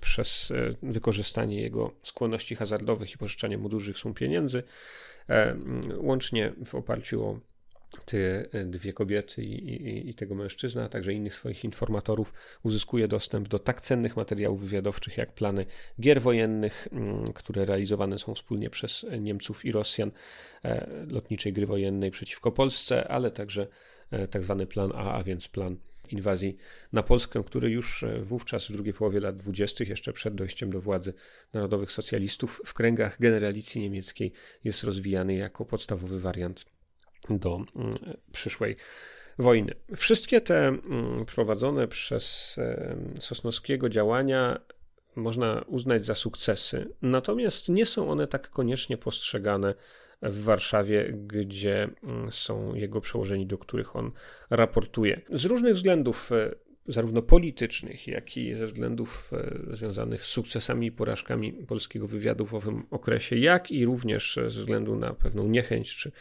przez 0.00 0.50
e, 0.50 0.70
wykorzystanie 0.82 1.62
jego 1.62 1.92
skłonności 2.04 2.56
hazardowych 2.56 3.12
i 3.12 3.18
pożyczanie 3.18 3.58
mu 3.58 3.68
dużych 3.68 3.98
sum 3.98 4.14
pieniędzy, 4.14 4.62
łącznie 5.96 6.52
w 6.64 6.74
oparciu 6.74 7.24
o 7.24 7.40
te 8.04 8.48
dwie 8.66 8.92
kobiety 8.92 9.44
i, 9.44 9.72
i, 9.72 10.08
i, 10.10 10.14
tego 10.14 10.34
mężczyzna, 10.34 10.84
a 10.84 10.88
także 10.88 11.12
innych 11.12 11.34
swoich 11.34 11.64
informatorów 11.64 12.32
uzyskuje 12.62 13.08
dostęp 13.08 13.48
do 13.48 13.58
tak 13.58 13.80
cennych 13.80 14.16
materiałów 14.16 14.60
wywiadowczych 14.60 15.16
jak 15.16 15.32
plany 15.32 15.66
gier 16.00 16.22
wojennych, 16.22 16.88
mm, 16.92 17.32
które 17.32 17.64
realizowane 17.64 18.18
są 18.18 18.34
wspólnie 18.34 18.70
przez 18.70 19.06
Niemców 19.20 19.64
i 19.64 19.72
Rosjan, 19.72 20.10
e, 20.64 20.86
lotniczej 21.10 21.52
gry 21.52 21.66
wojennej 21.66 22.10
przeciwko 22.10 22.52
Polsce, 22.52 23.08
ale 23.08 23.30
także 23.30 23.66
e, 24.10 24.28
tak 24.28 24.44
zwany 24.44 24.66
plan 24.66 24.92
A, 24.94 25.12
a 25.12 25.22
więc 25.22 25.48
plan 25.48 25.76
inwazji 26.12 26.56
na 26.92 27.02
Polskę, 27.02 27.44
który 27.44 27.70
już 27.70 28.02
e, 28.02 28.20
wówczas 28.20 28.68
w 28.68 28.72
drugiej 28.72 28.94
połowie 28.94 29.20
lat 29.20 29.36
dwudziestych, 29.36 29.88
jeszcze 29.88 30.12
przed 30.12 30.34
dojściem 30.34 30.70
do 30.70 30.80
władzy 30.80 31.14
narodowych 31.52 31.92
socjalistów, 31.92 32.60
w 32.64 32.74
kręgach 32.74 33.20
generalicji 33.20 33.80
niemieckiej 33.80 34.32
jest 34.64 34.84
rozwijany 34.84 35.34
jako 35.34 35.64
podstawowy 35.64 36.20
wariant 36.20 36.75
do 37.30 37.56
mm, 37.76 37.94
przyszłej 38.32 38.76
wojny. 39.38 39.74
Wszystkie 39.96 40.40
te 40.40 40.68
mm, 40.68 41.26
prowadzone 41.26 41.88
przez 41.88 42.56
Sosnowskiego 43.20 43.88
działania 43.88 44.60
można 45.16 45.64
uznać 45.66 46.04
za 46.04 46.14
sukcesy, 46.14 46.88
natomiast 47.02 47.68
nie 47.68 47.86
są 47.86 48.10
one 48.10 48.26
tak 48.26 48.50
koniecznie 48.50 48.98
postrzegane 48.98 49.74
w 50.22 50.44
Warszawie, 50.44 51.12
gdzie 51.26 51.88
mm, 52.02 52.32
są 52.32 52.74
jego 52.74 53.00
przełożeni, 53.00 53.46
do 53.46 53.58
których 53.58 53.96
on 53.96 54.12
raportuje. 54.50 55.20
Z 55.32 55.44
różnych 55.44 55.74
względów 55.74 56.32
e, 56.32 56.54
zarówno 56.88 57.22
politycznych, 57.22 58.08
jak 58.08 58.36
i 58.36 58.54
ze 58.54 58.66
względów 58.66 59.32
e, 59.32 59.76
związanych 59.76 60.24
z 60.24 60.28
sukcesami 60.28 60.86
i 60.86 60.92
porażkami 60.92 61.52
polskiego 61.52 62.06
wywiadu 62.06 62.46
w 62.46 62.54
owym 62.54 62.86
okresie, 62.90 63.36
jak 63.36 63.70
i 63.70 63.84
również 63.84 64.34
ze 64.34 64.60
względu 64.60 64.96
na 64.96 65.14
pewną 65.14 65.48
niechęć 65.48 65.96
czy, 65.96 66.12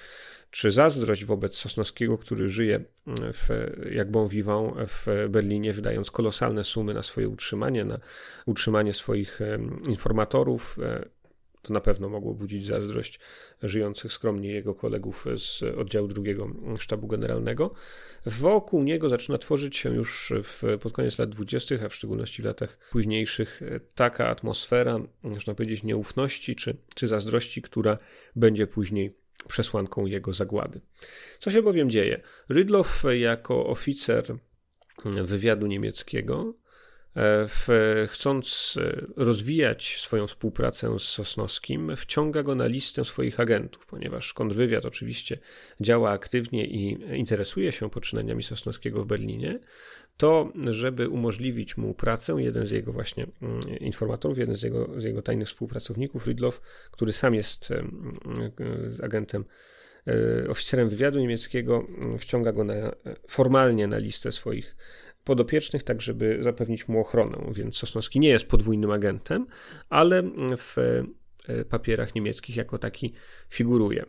czy 0.51 0.71
zazdrość 0.71 1.25
wobec 1.25 1.55
Sosnowskiego, 1.55 2.17
który 2.17 2.49
żyje, 2.49 2.83
w, 3.07 3.49
jak 3.91 4.11
bon 4.11 4.27
vivant 4.27 4.73
w 4.87 5.27
Berlinie, 5.29 5.73
wydając 5.73 6.11
kolosalne 6.11 6.63
sumy 6.63 6.93
na 6.93 7.03
swoje 7.03 7.29
utrzymanie, 7.29 7.85
na 7.85 7.99
utrzymanie 8.45 8.93
swoich 8.93 9.39
informatorów, 9.87 10.79
e, 10.83 11.14
to 11.67 11.73
na 11.73 11.81
pewno 11.81 12.09
mogło 12.09 12.33
budzić 12.33 12.65
zazdrość 12.65 13.19
żyjących 13.63 14.13
skromnie 14.13 14.51
jego 14.51 14.75
kolegów 14.75 15.25
z 15.37 15.63
oddziału 15.77 16.07
drugiego 16.07 16.47
sztabu 16.79 17.07
generalnego. 17.07 17.73
Wokół 18.25 18.83
niego 18.83 19.09
zaczyna 19.09 19.37
tworzyć 19.37 19.77
się 19.77 19.95
już 19.95 20.33
w, 20.43 20.63
pod 20.81 20.93
koniec 20.93 21.19
lat 21.19 21.29
dwudziestych, 21.29 21.83
a 21.83 21.89
w 21.89 21.95
szczególności 21.95 22.41
w 22.41 22.45
latach 22.45 22.89
późniejszych, 22.91 23.61
taka 23.95 24.27
atmosfera, 24.27 24.99
można 25.23 25.55
powiedzieć, 25.55 25.83
nieufności 25.83 26.55
czy, 26.55 26.77
czy 26.95 27.07
zazdrości, 27.07 27.61
która 27.61 27.97
będzie 28.35 28.67
później 28.67 29.15
przesłanką 29.47 30.05
jego 30.05 30.33
zagłady. 30.33 30.81
Co 31.39 31.51
się 31.51 31.61
bowiem 31.61 31.89
dzieje? 31.89 32.21
Rydlow 32.49 33.03
jako 33.13 33.67
oficer 33.67 34.23
wywiadu 35.05 35.67
niemieckiego 35.67 36.53
w, 37.47 37.67
chcąc 38.07 38.77
e, 38.81 39.05
rozwijać 39.15 39.97
swoją 39.99 40.27
współpracę 40.27 40.99
z 40.99 41.03
Sosnowskim, 41.03 41.95
wciąga 41.95 42.43
go 42.43 42.55
na 42.55 42.67
listę 42.67 43.05
swoich 43.05 43.39
agentów, 43.39 43.85
ponieważ 43.85 44.33
kontrwywiad 44.33 44.85
oczywiście 44.85 45.37
działa 45.81 46.11
aktywnie 46.11 46.65
i 46.65 46.97
interesuje 47.19 47.71
się 47.71 47.89
poczynaniami 47.89 48.43
Sosnowskiego 48.43 49.03
w 49.03 49.07
Berlinie, 49.07 49.59
to 50.17 50.51
żeby 50.69 51.09
umożliwić 51.09 51.77
mu 51.77 51.93
pracę, 51.93 52.35
jeden 52.37 52.65
z 52.65 52.71
jego 52.71 52.93
właśnie 52.93 53.27
informatorów, 53.79 54.37
jeden 54.37 54.55
z 54.55 54.63
jego, 54.63 54.99
z 54.99 55.03
jego 55.03 55.21
tajnych 55.21 55.47
współpracowników, 55.47 56.27
Rydlow, 56.27 56.61
który 56.91 57.13
sam 57.13 57.35
jest 57.35 57.73
agentem 59.03 59.45
oficerem 60.49 60.89
wywiadu 60.89 61.19
niemieckiego, 61.19 61.85
wciąga 62.19 62.51
go 62.51 62.63
na, 62.63 62.73
formalnie 63.27 63.87
na 63.87 63.97
listę 63.97 64.31
swoich 64.31 64.75
podopiecznych, 65.25 65.83
tak 65.83 66.01
żeby 66.01 66.37
zapewnić 66.41 66.87
mu 66.87 66.99
ochronę. 66.99 67.37
Więc 67.51 67.77
Sosnowski 67.77 68.19
nie 68.19 68.29
jest 68.29 68.47
podwójnym 68.47 68.91
agentem, 68.91 69.47
ale 69.89 70.23
w 70.57 70.77
e, 71.47 71.65
papierach 71.65 72.15
niemieckich 72.15 72.55
jako 72.55 72.77
taki 72.77 73.13
figuruje. 73.49 74.05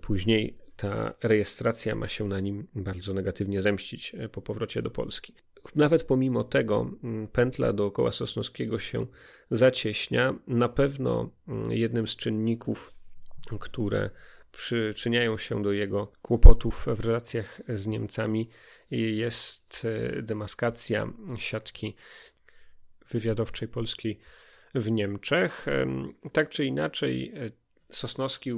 Później 0.00 0.58
ta 0.76 1.14
rejestracja 1.22 1.94
ma 1.94 2.08
się 2.08 2.28
na 2.28 2.40
nim 2.40 2.66
bardzo 2.74 3.14
negatywnie 3.14 3.60
zemścić 3.60 4.14
e, 4.14 4.28
po 4.28 4.42
powrocie 4.42 4.82
do 4.82 4.90
Polski. 4.90 5.34
Nawet 5.74 6.02
pomimo 6.02 6.44
tego 6.44 6.90
pętla 7.32 7.72
dookoła 7.72 8.12
Sosnowskiego 8.12 8.78
się 8.78 9.06
zacieśnia. 9.50 10.34
Na 10.46 10.68
pewno 10.68 11.30
jednym 11.70 12.06
z 12.06 12.16
czynników, 12.16 12.92
które 13.60 14.10
przyczyniają 14.52 15.38
się 15.38 15.62
do 15.62 15.72
jego 15.72 16.12
kłopotów 16.22 16.86
w 16.86 17.00
relacjach 17.00 17.60
z 17.68 17.86
Niemcami 17.86 18.48
jest 18.90 19.86
e, 20.18 20.22
demaskacja 20.22 21.12
siatki 21.36 21.96
wywiadowczej 23.10 23.68
polskiej 23.68 24.18
w 24.74 24.90
Niemczech. 24.90 25.66
Tak 26.32 26.48
czy 26.48 26.64
inaczej, 26.64 27.32
e, 27.36 27.62
Sosnowski, 27.90 28.52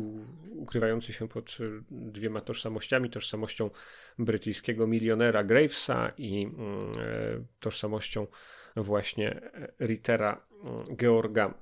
ukrywający 0.50 1.12
się 1.12 1.28
pod 1.28 1.58
dwiema 1.90 2.40
tożsamościami, 2.40 3.10
tożsamością 3.10 3.70
brytyjskiego 4.18 4.86
milionera 4.86 5.44
Gravesa 5.44 6.12
i 6.18 6.42
mm, 6.42 6.78
e, 6.78 7.44
tożsamością 7.60 8.26
właśnie 8.76 9.40
Rittera 9.80 10.46
mm, 10.64 10.96
Georga 10.96 11.54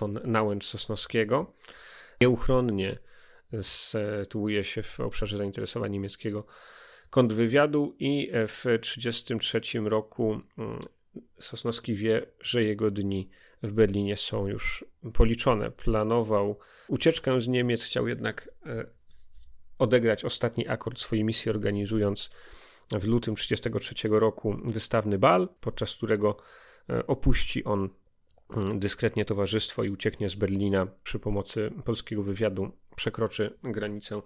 von 0.00 0.14
Nauen-Sosnowskiego, 0.14 1.46
nieuchronnie 2.20 2.98
sytuuje 3.62 4.64
się 4.64 4.82
w 4.82 5.00
obszarze 5.00 5.38
zainteresowań 5.38 5.92
niemieckiego 5.92 6.46
kontrwywiadu 7.10 7.96
i 7.98 8.30
w 8.32 8.62
1933 8.62 9.80
roku 9.80 10.40
mm, 10.58 10.80
Sosnowski 11.38 11.94
wie, 11.94 12.26
że 12.40 12.64
jego 12.64 12.90
dni 12.90 13.30
w 13.62 13.72
Berlinie 13.72 14.16
są 14.16 14.46
już 14.46 14.84
policzone. 15.12 15.70
Planował 15.70 16.58
ucieczkę 16.88 17.40
z 17.40 17.48
Niemiec, 17.48 17.84
chciał 17.84 18.08
jednak 18.08 18.50
e, 18.66 18.86
odegrać 19.78 20.24
ostatni 20.24 20.68
akord 20.68 20.98
swojej 20.98 21.24
misji, 21.24 21.50
organizując 21.50 22.30
w 22.90 23.06
lutym 23.06 23.34
1933 23.34 24.08
roku 24.08 24.56
wystawny 24.64 25.18
bal, 25.18 25.48
podczas 25.60 25.96
którego 25.96 26.36
e, 26.90 27.06
opuści 27.06 27.64
on 27.64 27.88
dyskretnie 28.74 29.24
towarzystwo 29.24 29.84
i 29.84 29.90
ucieknie 29.90 30.28
z 30.28 30.34
Berlina 30.34 30.86
przy 31.02 31.18
pomocy 31.18 31.70
polskiego 31.84 32.22
wywiadu, 32.22 32.72
przekroczy 32.96 33.58
granicę 33.62 34.22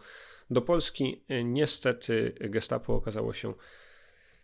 do 0.51 0.63
Polski. 0.63 1.25
Niestety 1.45 2.35
Gestapo 2.41 2.95
okazało 2.95 3.33
się 3.33 3.55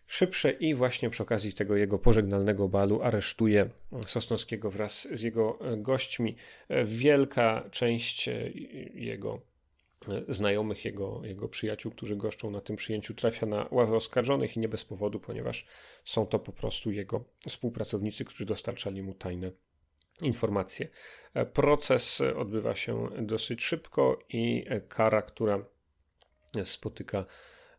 szybsze 0.06 0.50
i 0.50 0.74
właśnie 0.74 1.10
przy 1.10 1.22
okazji 1.22 1.52
tego 1.52 1.76
jego 1.76 1.98
pożegnalnego 1.98 2.68
balu 2.68 3.02
aresztuje 3.02 3.70
Sosnowskiego 4.06 4.70
wraz 4.70 5.08
z 5.12 5.22
jego 5.22 5.58
gośćmi. 5.76 6.36
Wielka 6.84 7.68
część 7.70 8.28
jego 8.94 9.40
znajomych, 10.28 10.84
jego, 10.84 11.20
jego 11.24 11.48
przyjaciół, 11.48 11.92
którzy 11.92 12.16
goszczą 12.16 12.50
na 12.50 12.60
tym 12.60 12.76
przyjęciu, 12.76 13.14
trafia 13.14 13.46
na 13.46 13.68
ławę 13.70 13.96
oskarżonych 13.96 14.56
i 14.56 14.60
nie 14.60 14.68
bez 14.68 14.84
powodu, 14.84 15.20
ponieważ 15.20 15.66
są 16.04 16.26
to 16.26 16.38
po 16.38 16.52
prostu 16.52 16.90
jego 16.90 17.24
współpracownicy, 17.48 18.24
którzy 18.24 18.46
dostarczali 18.46 19.02
mu 19.02 19.14
tajne 19.14 19.52
informacje. 20.22 20.88
Proces 21.52 22.22
odbywa 22.36 22.74
się 22.74 23.08
dosyć 23.18 23.64
szybko 23.64 24.18
i 24.28 24.66
kara, 24.88 25.22
która 25.22 25.64
spotyka 26.64 27.24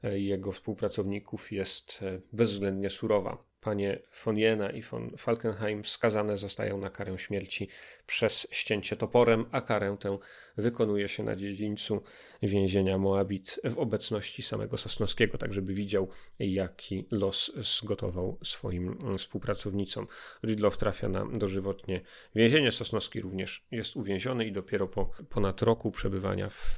jego 0.04 0.52
współpracowników, 0.52 1.52
jest 1.52 2.00
bezwzględnie 2.34 2.90
surowa. 2.90 3.51
Panie 3.62 4.00
von 4.26 4.38
Jena 4.38 4.70
i 4.70 4.82
von 4.82 5.18
Falkenheim 5.18 5.86
skazane 5.86 6.38
zostają 6.38 6.78
na 6.78 6.90
karę 6.90 7.18
śmierci 7.18 7.68
przez 8.08 8.48
ścięcie 8.52 8.96
toporem, 8.96 9.46
a 9.52 9.62
karę 9.62 9.98
tę 10.00 10.18
wykonuje 10.58 11.08
się 11.08 11.24
na 11.24 11.36
dziedzińcu 11.36 12.04
więzienia 12.42 12.98
Moabit 12.98 13.60
w 13.64 13.78
obecności 13.78 14.44
samego 14.44 14.78
Sosnowskiego, 14.78 15.38
tak 15.38 15.54
żeby 15.54 15.74
widział, 15.74 16.10
jaki 16.40 17.06
los 17.12 17.52
zgotował 17.56 18.38
swoim 18.44 19.18
współpracownicom. 19.18 20.08
Rydlow 20.44 20.78
trafia 20.78 21.10
na 21.10 21.26
dożywotnie 21.26 22.02
więzienie, 22.36 22.72
Sosnowski 22.72 23.22
również 23.22 23.66
jest 23.72 23.96
uwięziony 23.96 24.46
i 24.46 24.52
dopiero 24.52 24.88
po 24.88 25.12
ponad 25.30 25.62
roku 25.62 25.92
przebywania 25.92 26.50
w, 26.50 26.78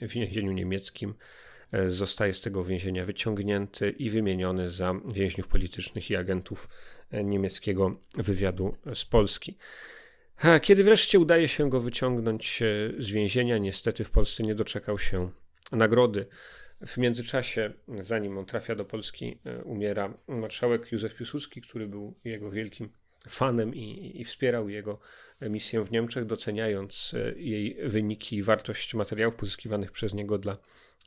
więzieniu 0.00 0.52
niemieckim 0.52 1.14
zostaje 1.86 2.34
z 2.34 2.40
tego 2.40 2.64
więzienia 2.64 3.04
wyciągnięty 3.04 3.90
i 3.90 4.10
wymieniony 4.10 4.70
za 4.70 4.94
więźniów 5.14 5.48
politycznych 5.48 6.10
i 6.10 6.16
agentów 6.16 6.68
e, 7.10 7.24
niemieckiego 7.24 7.96
wywiadu 8.16 8.76
z 8.94 9.04
Polski. 9.04 9.56
Kiedy 10.62 10.84
wreszcie 10.84 11.18
udaje 11.18 11.48
się 11.48 11.70
go 11.70 11.80
wyciągnąć 11.80 12.62
e, 12.62 12.66
z 12.98 13.10
więzienia, 13.10 13.58
niestety 13.58 14.04
w 14.04 14.10
Polsce 14.10 14.42
nie 14.42 14.54
doczekał 14.54 14.98
się 14.98 15.30
nagrody. 15.72 16.26
W 16.86 16.96
międzyczasie, 16.96 17.72
zanim 18.00 18.38
on 18.38 18.46
trafia 18.46 18.74
do 18.74 18.84
Polski, 18.84 19.38
umiera 19.64 20.14
marszałek 20.28 20.92
Józef 20.92 21.14
Piłsudski, 21.14 21.60
który 21.60 21.86
był 21.86 22.14
jego 22.24 22.50
wielkim 22.50 22.90
fanem 23.28 23.74
i, 23.74 24.12
i, 24.20 24.24
wspierał 24.24 24.68
jego 24.68 25.00
misję 25.40 25.84
w 25.84 25.92
Niemczech, 25.92 26.24
doceniając 26.24 27.14
jej 27.36 27.76
wyniki 27.84 28.36
i 28.36 28.42
wartość 28.42 28.94
materiałów 28.94 29.34
pozyskiwanych 29.34 29.92
przez 29.92 30.14
niego 30.14 30.38
dla 30.38 30.56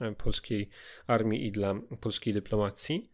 E, 0.01 0.15
polskiej 0.15 0.69
armii 1.07 1.45
i 1.45 1.51
dla 1.51 1.75
polskiej 2.01 2.33
dyplomacji. 2.33 3.09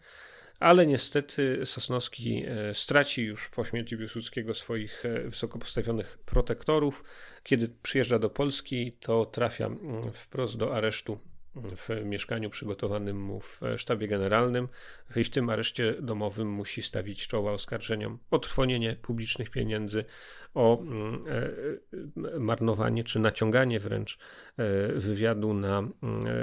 Ale 0.60 0.88
niestety 0.88 1.66
Sosnowski 1.66 2.46
e, 2.48 2.76
straci 2.76 3.24
już 3.24 3.50
po 3.50 3.66
śmierci 3.66 3.98
Piłsudskiego 3.98 4.54
swoich 4.54 5.06
e, 5.06 5.24
wysoko 5.24 5.60
postawionych 5.60 6.18
protektorów. 6.18 7.04
Kiedy 7.44 7.70
przyjeżdża 7.84 8.20
do 8.20 8.30
Polski, 8.30 8.92
to 9.00 9.26
trafia 9.26 9.66
mm, 9.66 10.12
wprost 10.12 10.58
do 10.58 10.76
aresztu 10.76 11.20
w 11.56 12.06
mieszkaniu 12.06 12.50
przygotowanym 12.50 13.22
mu 13.22 13.40
w 13.40 13.62
sztabie 13.78 14.08
generalnym 14.08 14.68
i 15.16 15.24
w 15.24 15.30
tym 15.30 15.50
areszcie 15.50 15.96
domowym 16.02 16.50
musi 16.50 16.82
stawić 16.82 17.28
czoła 17.28 17.52
oskarżeniom 17.52 18.20
o 18.32 18.40
trwonienie 18.40 18.96
publicznych 18.96 19.50
pieniędzy, 19.50 20.06
o 20.54 20.82
mm, 20.82 21.14
e, 22.36 22.40
marnowanie 22.40 23.04
czy 23.04 23.20
naciąganie 23.20 23.80
wręcz 23.80 24.18
e, 24.58 24.94
wywiadu 24.94 25.54
na 25.54 25.80
mm, 25.80 25.94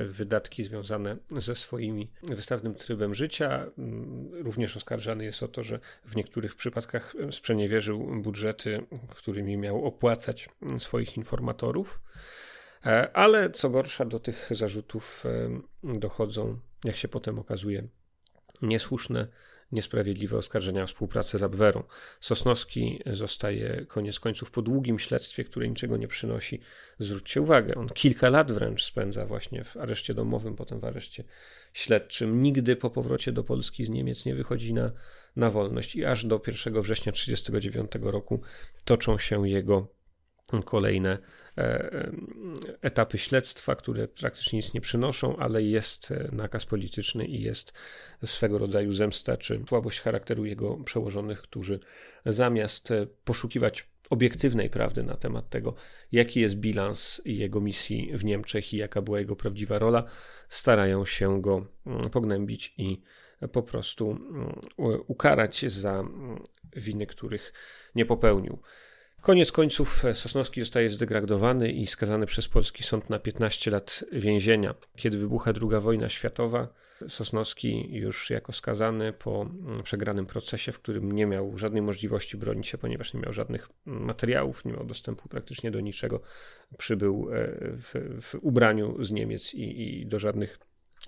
wydatki 0.05 0.65
związane 0.65 1.17
ze 1.37 1.57
swoimi 1.57 2.11
wystawnym 2.23 2.75
trybem 2.75 3.15
życia. 3.15 3.67
Mm, 3.79 4.45
również 4.45 4.77
oskarżany 4.77 5.25
jest 5.25 5.43
o 5.43 5.49
to, 5.49 5.63
że 5.63 5.81
w 6.05 6.17
niektórych 6.17 6.55
przypadkach 6.55 7.15
sprzeniewierzył 7.31 8.23
budżety, 8.23 8.87
którymi 9.17 9.57
miał 9.57 9.85
opłacać 9.85 10.49
swoich 10.79 11.17
informatorów. 11.17 12.01
E, 12.87 13.17
ale 13.17 13.51
co 13.51 13.71
gorsza, 13.71 14.05
do 14.05 14.19
tych 14.19 14.49
zarzutów 14.51 15.25
e, 15.27 15.61
dochodzą, 15.99 16.59
jak 16.85 16.97
się 16.97 17.09
potem 17.09 17.39
okazuje, 17.39 17.89
niesłuszne, 18.63 19.29
niesprawiedliwe 19.73 20.37
oskarżenia 20.37 20.83
o 20.83 20.87
współpracę 20.87 21.39
z 21.39 21.43
Abwerą. 21.43 21.83
Sosnowski 22.21 23.03
zostaje 23.13 23.87
koniec 23.89 24.21
końców 24.21 24.51
po 24.51 24.63
długim 24.63 24.99
śledztwie, 24.99 25.45
które 25.45 25.69
niczego 25.69 25.97
nie 25.97 26.09
przynosi. 26.09 26.61
Zwróćcie 26.99 27.41
uwagę, 27.41 27.75
on 27.75 27.89
kilka 27.89 28.31
lat 28.31 28.53
wręcz 28.53 28.85
spędza 28.85 29.27
właśnie 29.27 29.65
w 29.65 29.77
areszcie 29.77 30.15
domowym, 30.15 30.57
potem 30.57 30.81
w 30.81 30.85
areszcie 30.85 31.25
śledczym. 31.73 32.41
Nigdy 32.41 32.77
po 32.77 32.91
powrocie 32.91 33.33
do 33.33 33.45
Polski 33.45 33.85
z 33.85 33.89
Niemiec 33.89 34.27
nie 34.27 34.35
wychodzi 34.35 34.75
na, 34.75 34.93
na 35.37 35.51
wolność 35.51 35.97
i 35.97 36.05
aż 36.05 36.25
do 36.25 36.41
1 36.47 36.83
września 36.83 37.13
1939 37.13 38.13
roku 38.13 38.41
toczą 38.85 39.19
się 39.19 39.49
jego 39.49 39.96
kolejne 40.65 41.19
e, 41.59 41.63
e, 41.63 42.13
etapy 42.83 43.19
śledztwa, 43.19 43.77
które 43.77 44.09
praktycznie 44.09 44.57
nic 44.57 44.75
nie 44.75 44.81
przynoszą, 44.81 45.37
ale 45.37 45.63
jest 45.63 46.11
e, 46.11 46.29
nakaz 46.33 46.67
polityczny 46.67 47.27
i 47.27 47.43
jest 47.43 47.73
swego 48.25 48.59
rodzaju 48.59 48.93
zemsta 48.93 49.37
czy 49.37 49.65
słabość 49.69 50.01
charakteru 50.01 50.45
jego 50.45 50.77
przełożonych, 50.77 51.43
którzy 51.43 51.81
zamiast 52.27 52.89
poszukiwać 53.25 53.89
obiektywnej 54.11 54.71
prawdy 54.71 55.03
na 55.03 55.17
temat 55.17 55.51
tego, 55.51 55.75
jaki 56.13 56.41
jest 56.41 56.57
bilans 56.57 57.23
jego 57.25 57.61
misji 57.61 58.11
w 58.15 58.25
Niemczech 58.25 58.75
i 58.75 58.77
jaka 58.77 59.03
była 59.03 59.19
jego 59.19 59.37
prawdziwa 59.37 59.79
rola, 59.79 60.05
starają 60.49 61.05
się 61.05 61.41
go 61.43 61.67
mm, 61.87 62.01
pognębić 62.01 62.75
i 62.79 63.01
po 63.53 63.63
prostu 63.63 64.11
mm, 64.11 64.61
ukarać 65.07 65.73
za 65.73 65.93
mm, 65.93 66.43
winy, 66.77 67.07
których 67.07 67.53
nie 67.95 68.07
popełnił. 68.07 68.59
Koniec 69.21 69.53
końców 69.53 70.03
Sosnowski 70.13 70.61
zostaje 70.61 70.91
zdegradowany 70.91 71.73
i 71.73 71.87
skazany 71.87 72.27
przez 72.27 72.49
polski 72.49 72.83
sąd 72.83 73.11
na 73.11 73.19
15 73.19 73.71
lat 73.71 74.05
więzienia. 74.13 74.75
Kiedy 74.97 75.19
wybucha 75.19 75.53
II 75.63 75.81
wojna 75.81 76.09
światowa, 76.09 76.69
Sosnowski 77.09 77.95
już 77.95 78.31
jako 78.31 78.53
skazany 78.53 79.13
po 79.13 79.43
mm, 79.43 79.83
przegranym 79.83 80.27
procesie, 80.27 80.73
w 80.73 80.81
którym 80.81 81.13
nie 81.13 81.27
miał 81.27 81.59
żadnej 81.59 81.83
możliwości 81.83 82.37
bronić 82.37 82.67
się, 82.67 82.79
ponieważ 82.79 83.15
nie 83.15 83.21
miał 83.21 83.33
żadnych 83.33 83.69
materiałów, 83.87 84.65
nie 84.65 84.73
miał 84.73 84.85
dostępu 84.85 85.29
praktycznie 85.29 85.71
do 85.71 85.81
niczego, 85.81 86.21
przybył 86.79 87.29
e, 87.33 87.49
w, 87.61 88.19
w 88.23 88.35
ubraniu 88.43 89.05
z 89.05 89.11
Niemiec 89.11 89.55
i, 89.55 90.01
i 90.01 90.07
do 90.07 90.19
żadnych 90.19 90.59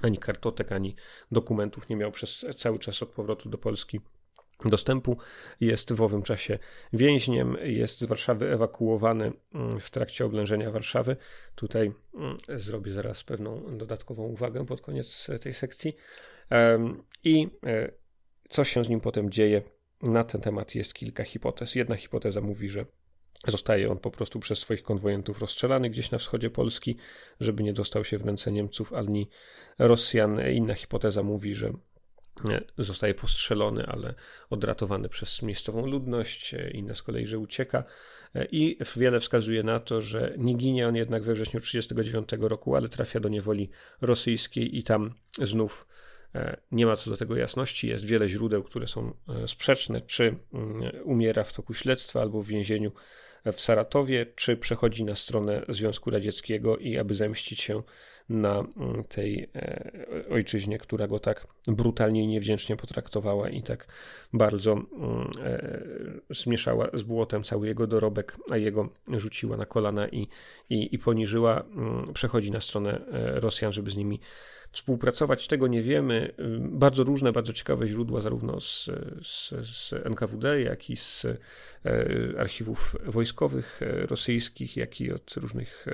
ani 0.03 0.19
kartotek, 0.19 0.73
ani 0.73 0.97
dokumentów 1.33 1.89
nie 1.89 1.97
miał 1.97 2.11
przez 2.11 2.47
cały 2.57 2.79
czas 2.79 3.03
od 3.03 3.09
powrotu 3.09 3.49
do 3.49 3.59
Polski 3.59 4.01
dostępu. 4.65 5.19
Jest 5.61 5.93
w 5.93 6.03
owym 6.03 6.23
czasie 6.23 6.59
więźniem, 6.93 7.57
jest 7.63 8.01
z 8.01 8.05
Warszawy 8.05 8.53
ewakuowany 8.53 9.33
mm, 9.55 9.81
w 9.81 9.91
trakcie 9.91 10.27
oblężenia 10.27 10.71
Warszawy. 10.71 11.17
Tutaj 11.55 11.93
mm, 12.15 12.37
zrobię 12.49 12.93
zaraz 12.93 13.25
pewną 13.25 13.77
dodatkową 13.79 14.23
uwagę 14.23 14.67
pod 14.67 14.81
koniec 14.81 15.27
tej 15.41 15.55
sekcji. 15.55 15.97
I 17.25 17.49
e, 17.67 17.93
co 18.49 18.65
się 18.65 18.85
z 18.85 18.89
nim 18.89 19.01
potem 19.01 19.31
dzieje? 19.31 19.63
Na 20.03 20.25
ten 20.25 20.41
temat 20.41 20.75
jest 20.75 20.95
kilka 20.95 21.25
hipotez. 21.25 21.75
Jedna 21.75 21.97
hipoteza 21.97 22.41
mówi, 22.41 22.69
że 22.69 22.85
Zostaje 23.47 23.91
on 23.91 23.99
po 23.99 24.11
prostu 24.11 24.41
przez 24.41 24.59
swoich 24.59 24.83
konwojentów 24.83 25.41
rozstrzelany 25.41 25.91
gdzieś 25.91 26.11
na 26.11 26.19
wschodzie 26.19 26.51
Polski, 26.51 26.97
żeby 27.41 27.63
nie 27.63 27.73
dostał 27.73 28.05
się 28.05 28.19
w 28.19 28.27
ręce 28.27 28.53
Niemców 28.53 28.93
ani 28.93 29.29
Rosjan. 29.79 30.41
Inna 30.53 30.75
hipoteza 30.75 31.23
mówi, 31.23 31.55
że 31.55 31.73
zostaje 32.79 33.15
postrzelony, 33.15 33.87
ale 33.87 34.15
odratowany 34.51 35.09
przez 35.09 35.43
miejscową 35.43 35.87
ludność, 35.87 36.55
inna 36.73 36.95
z 36.95 37.03
kolei, 37.03 37.27
że 37.27 37.39
ucieka 37.39 37.85
i 38.51 38.79
wiele 38.97 39.21
wskazuje 39.21 39.63
na 39.63 39.81
to, 39.81 40.03
że 40.03 40.35
nie 40.39 40.55
ginie 40.55 40.89
on 40.89 40.97
jednak 40.97 41.23
we 41.23 41.35
wrześniu 41.35 41.61
1939 41.61 42.51
roku, 42.51 42.77
ale 42.77 42.89
trafia 42.89 43.21
do 43.21 43.29
niewoli 43.29 43.71
rosyjskiej 44.01 44.79
i 44.79 44.83
tam 44.83 45.11
znów 45.43 45.87
e, 46.35 46.57
nie 46.73 46.87
ma 46.87 46.97
co 46.97 47.11
do 47.11 47.17
tego 47.17 47.37
jasności. 47.37 47.89
Jest 47.89 48.05
wiele 48.05 48.29
źródeł, 48.29 48.63
które 48.63 48.87
są 48.87 49.15
e, 49.29 49.49
sprzeczne, 49.49 50.01
czy 50.01 50.37
mm, 50.53 50.83
umiera 51.05 51.45
w 51.45 51.53
toku 51.53 51.75
śledztwa 51.75 52.21
albo 52.21 52.43
w 52.43 52.47
więzieniu 52.47 52.93
w 53.53 53.61
Saratowie, 53.61 54.27
czy 54.37 54.57
przechodzi 54.57 55.05
na 55.05 55.17
stronę 55.17 55.65
Związku 55.69 56.11
Radzieckiego 56.11 56.77
i 56.77 56.99
aby 56.99 57.15
zemścić 57.15 57.61
się 57.61 57.83
na 58.29 58.65
mm, 58.77 59.05
tej 59.05 59.51
e, 59.57 60.25
ojczyźnie, 60.31 60.79
która 60.79 61.07
go 61.07 61.19
tak 61.19 61.47
brutalnie 61.67 62.23
i 62.23 62.27
niewdzięcznie 62.27 62.77
potraktowała 62.77 63.49
i 63.49 63.63
tak 63.63 63.87
bardzo 64.33 64.73
mm, 64.73 65.31
e, 65.45 65.81
zmieszała 66.31 66.89
z 66.95 67.03
błotem 67.03 67.45
cały 67.45 67.67
jego 67.67 67.87
dorobek, 67.87 68.37
a 68.51 68.57
jego 68.57 68.89
rzuciła 69.09 69.57
na 69.57 69.67
kolana 69.67 70.09
i, 70.09 70.29
i, 70.71 70.95
i 70.95 70.99
poniżyła, 70.99 71.61
mm, 71.61 72.13
przechodzi 72.15 72.51
na 72.51 72.61
stronę 72.61 73.01
e, 73.07 73.41
Rosjan, 73.41 73.73
żeby 73.73 73.91
z 73.91 73.97
nimi 73.97 74.21
współpracować. 74.71 75.47
Tego 75.47 75.67
nie 75.67 75.83
wiemy. 75.83 76.35
Bardzo 76.59 77.05
różne, 77.05 77.33
bardzo 77.33 77.53
ciekawe 77.53 77.89
źródła, 77.89 78.21
zarówno 78.21 78.61
z, 78.61 78.91
z, 79.23 79.55
z 79.67 79.93
NKWD, 79.93 80.63
jak 80.63 80.91
i 80.91 80.97
z 80.97 81.27
archiwów 82.39 82.97
wojskowych 83.07 83.28
rosyjskich, 83.81 84.77
jak 84.77 85.01
i 85.01 85.13
od 85.13 85.33
różnych 85.37 85.87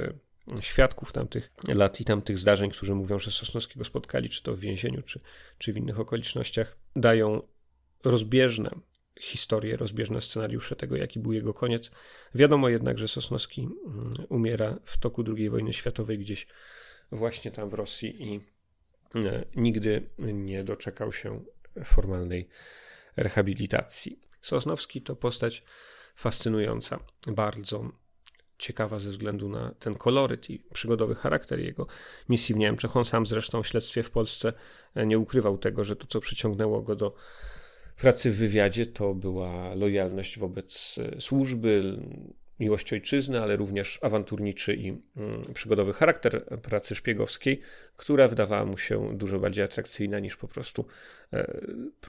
świadków 0.61 1.13
tamtych 1.13 1.51
lat 1.69 2.01
i 2.01 2.05
tamtych 2.05 2.39
zdarzeń, 2.39 2.71
którzy 2.71 2.95
mówią, 2.95 3.19
że 3.19 3.31
Sosnowskiego 3.31 3.85
spotkali, 3.85 4.29
czy 4.29 4.43
to 4.43 4.57
w 4.57 4.61
więzieniu, 4.61 5.03
czy, 5.03 5.21
czy 5.59 5.73
w 5.73 5.77
innych 5.77 6.01
okolicznościach, 6.01 6.77
dają 6.97 7.43
rozbieżne 8.05 8.71
historie, 9.21 9.77
rozbieżne 9.77 10.21
scenariusze 10.21 10.77
tego, 10.77 10.97
jaki 10.97 11.21
był 11.21 11.33
jego 11.33 11.55
koniec. 11.55 11.91
Wiadomo 12.35 12.69
jednak, 12.69 12.99
że 12.99 13.09
Sosnowski 13.09 13.61
mm, 13.61 14.15
umiera 14.29 14.79
w 14.85 14.99
toku 14.99 15.25
II 15.37 15.51
wojny 15.51 15.73
światowej 15.73 16.19
gdzieś 16.19 16.47
właśnie 17.13 17.51
tam 17.51 17.69
w 17.69 17.75
Rosji 17.75 18.23
i 18.23 18.41
e, 19.15 19.45
nigdy 19.57 20.11
nie 20.19 20.65
doczekał 20.65 21.13
się 21.13 21.45
formalnej 21.85 22.49
rehabilitacji. 23.17 24.21
Sosnowski 24.41 25.03
to 25.03 25.17
postać 25.17 25.65
fascynująca, 26.15 26.99
bardzo 27.27 27.91
ciekawa 28.59 28.99
ze 28.99 29.11
względu 29.11 29.49
na 29.49 29.75
ten 29.79 29.95
koloryt 29.95 30.51
i 30.51 30.59
przygodowy 30.59 31.15
charakter 31.15 31.61
jego 31.61 31.87
misji 32.29 32.55
w 32.55 32.59
Niemczech. 32.59 32.97
On 32.97 33.05
sam 33.05 33.27
zresztą 33.27 33.63
w 33.63 33.67
śledztwie 33.67 34.03
w 34.03 34.11
Polsce 34.11 34.53
e, 34.95 35.07
nie 35.07 35.19
ukrywał 35.19 35.59
tego, 35.59 35.85
że 35.85 35.97
to, 35.97 36.07
co 36.07 36.21
przyciągnęło 36.21 36.83
go 36.83 36.97
do 36.97 37.15
pracy 37.97 38.31
w 38.31 38.37
wywiadzie, 38.37 38.87
to 38.87 39.15
była 39.15 39.75
lojalność 39.75 40.39
wobec 40.39 40.99
e, 40.99 41.21
służby, 41.21 41.99
miłość 42.61 42.93
ojczyzny, 42.93 43.41
ale 43.41 43.57
również 43.57 43.99
awanturniczy 44.03 44.75
i 44.75 44.89
mm, 44.89 45.03
przygodowy 45.55 45.93
charakter 45.93 46.61
pracy 46.63 46.95
szpiegowskiej, 46.95 47.61
która 47.97 48.29
wydawała 48.29 48.65
mu 48.65 48.79
się 48.79 49.19
dużo 49.19 49.39
bardziej 49.39 49.65
atrakcyjna 49.65 50.19
niż 50.19 50.37
po 50.37 50.49
prostu 50.49 50.87
e, 51.33 51.61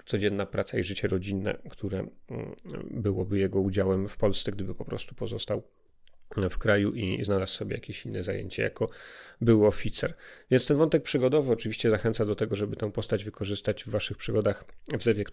codzienna 0.06 0.46
praca 0.46 0.78
i 0.78 0.84
życie 0.84 1.08
rodzinne, 1.08 1.58
które 1.70 2.00
mm, 2.00 2.56
byłoby 2.92 3.40
jego 3.40 3.60
udziałem 3.60 4.08
w 4.08 4.18
Polsce, 4.18 4.52
gdyby 4.52 4.76
po 4.76 4.86
prostu 4.86 5.16
pozostał 5.16 5.64
w 6.50 6.58
kraju 6.58 6.94
i 6.94 7.24
znalazł 7.24 7.54
sobie 7.54 7.76
jakieś 7.76 8.06
inne 8.06 8.24
zajęcie 8.24 8.64
jako 8.64 8.90
był 9.42 9.66
oficer. 9.66 10.14
Więc 10.52 10.68
ten 10.68 10.78
wątek 10.78 11.04
przygodowy 11.04 11.52
oczywiście 11.52 11.90
zachęca 11.90 12.26
do 12.26 12.36
tego, 12.36 12.56
żeby 12.56 12.76
tę 12.76 12.92
postać 12.92 13.24
wykorzystać 13.24 13.84
w 13.84 13.90
waszych 13.90 14.18
przygodach 14.18 14.66
w 14.98 15.04
Zewie. 15.04 15.24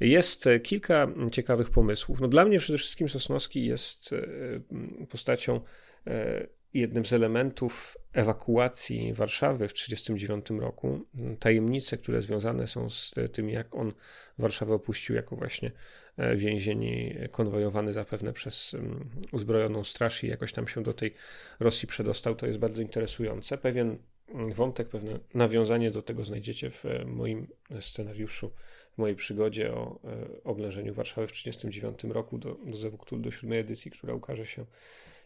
Jest 0.00 0.44
kilka 0.62 1.06
ciekawych 1.32 1.70
pomysłów. 1.70 2.20
No 2.20 2.28
dla 2.28 2.44
mnie 2.44 2.58
przede 2.58 2.78
wszystkim 2.78 3.08
Sosnowski 3.08 3.66
jest 3.66 4.12
e, 4.12 5.06
postacią 5.06 5.60
e, 6.06 6.46
jednym 6.74 7.04
z 7.04 7.12
elementów 7.12 7.96
ewakuacji 8.12 9.12
Warszawy 9.12 9.68
w 9.68 9.72
1939 9.72 10.62
roku. 10.62 11.06
Tajemnice, 11.38 11.96
które 11.96 12.22
związane 12.22 12.66
są 12.66 12.90
z 12.90 13.14
tym, 13.32 13.48
jak 13.50 13.74
on 13.74 13.92
Warszawę 14.38 14.74
opuścił 14.74 15.16
jako 15.16 15.36
właśnie 15.36 15.72
e, 16.16 16.36
więzień 16.36 16.84
konwojowany 17.30 17.92
zapewne 17.92 18.32
przez 18.32 18.76
uzbrojoną 19.32 19.84
straż 19.84 20.24
i 20.24 20.28
jakoś 20.28 20.52
tam 20.52 20.68
się 20.68 20.82
do 20.82 20.92
tej 20.92 21.14
Rosji 21.60 21.88
przedostał, 21.88 22.34
to 22.34 22.46
jest 22.46 22.58
bardzo 22.58 22.82
interesujące. 22.82 23.58
Pewien 23.58 23.98
wątek, 24.34 24.88
pewne 24.88 25.18
nawiązanie 25.34 25.90
do 25.90 26.02
tego 26.02 26.24
znajdziecie 26.24 26.70
w 26.70 26.84
e, 26.84 27.04
moim 27.04 27.46
scenariuszu, 27.80 28.52
w 28.98 29.00
mojej 29.00 29.16
przygodzie 29.16 29.74
o 29.74 30.00
e, 30.04 30.44
oblężeniu 30.44 30.94
Warszawy 30.94 31.26
w 31.26 31.32
1939 31.32 32.14
roku 32.14 32.38
do, 32.38 32.54
do 32.54 32.76
Zewuktul, 32.76 33.22
do 33.22 33.30
siódmej 33.30 33.58
edycji, 33.58 33.90
która 33.90 34.14
ukaże 34.14 34.46
się 34.46 34.64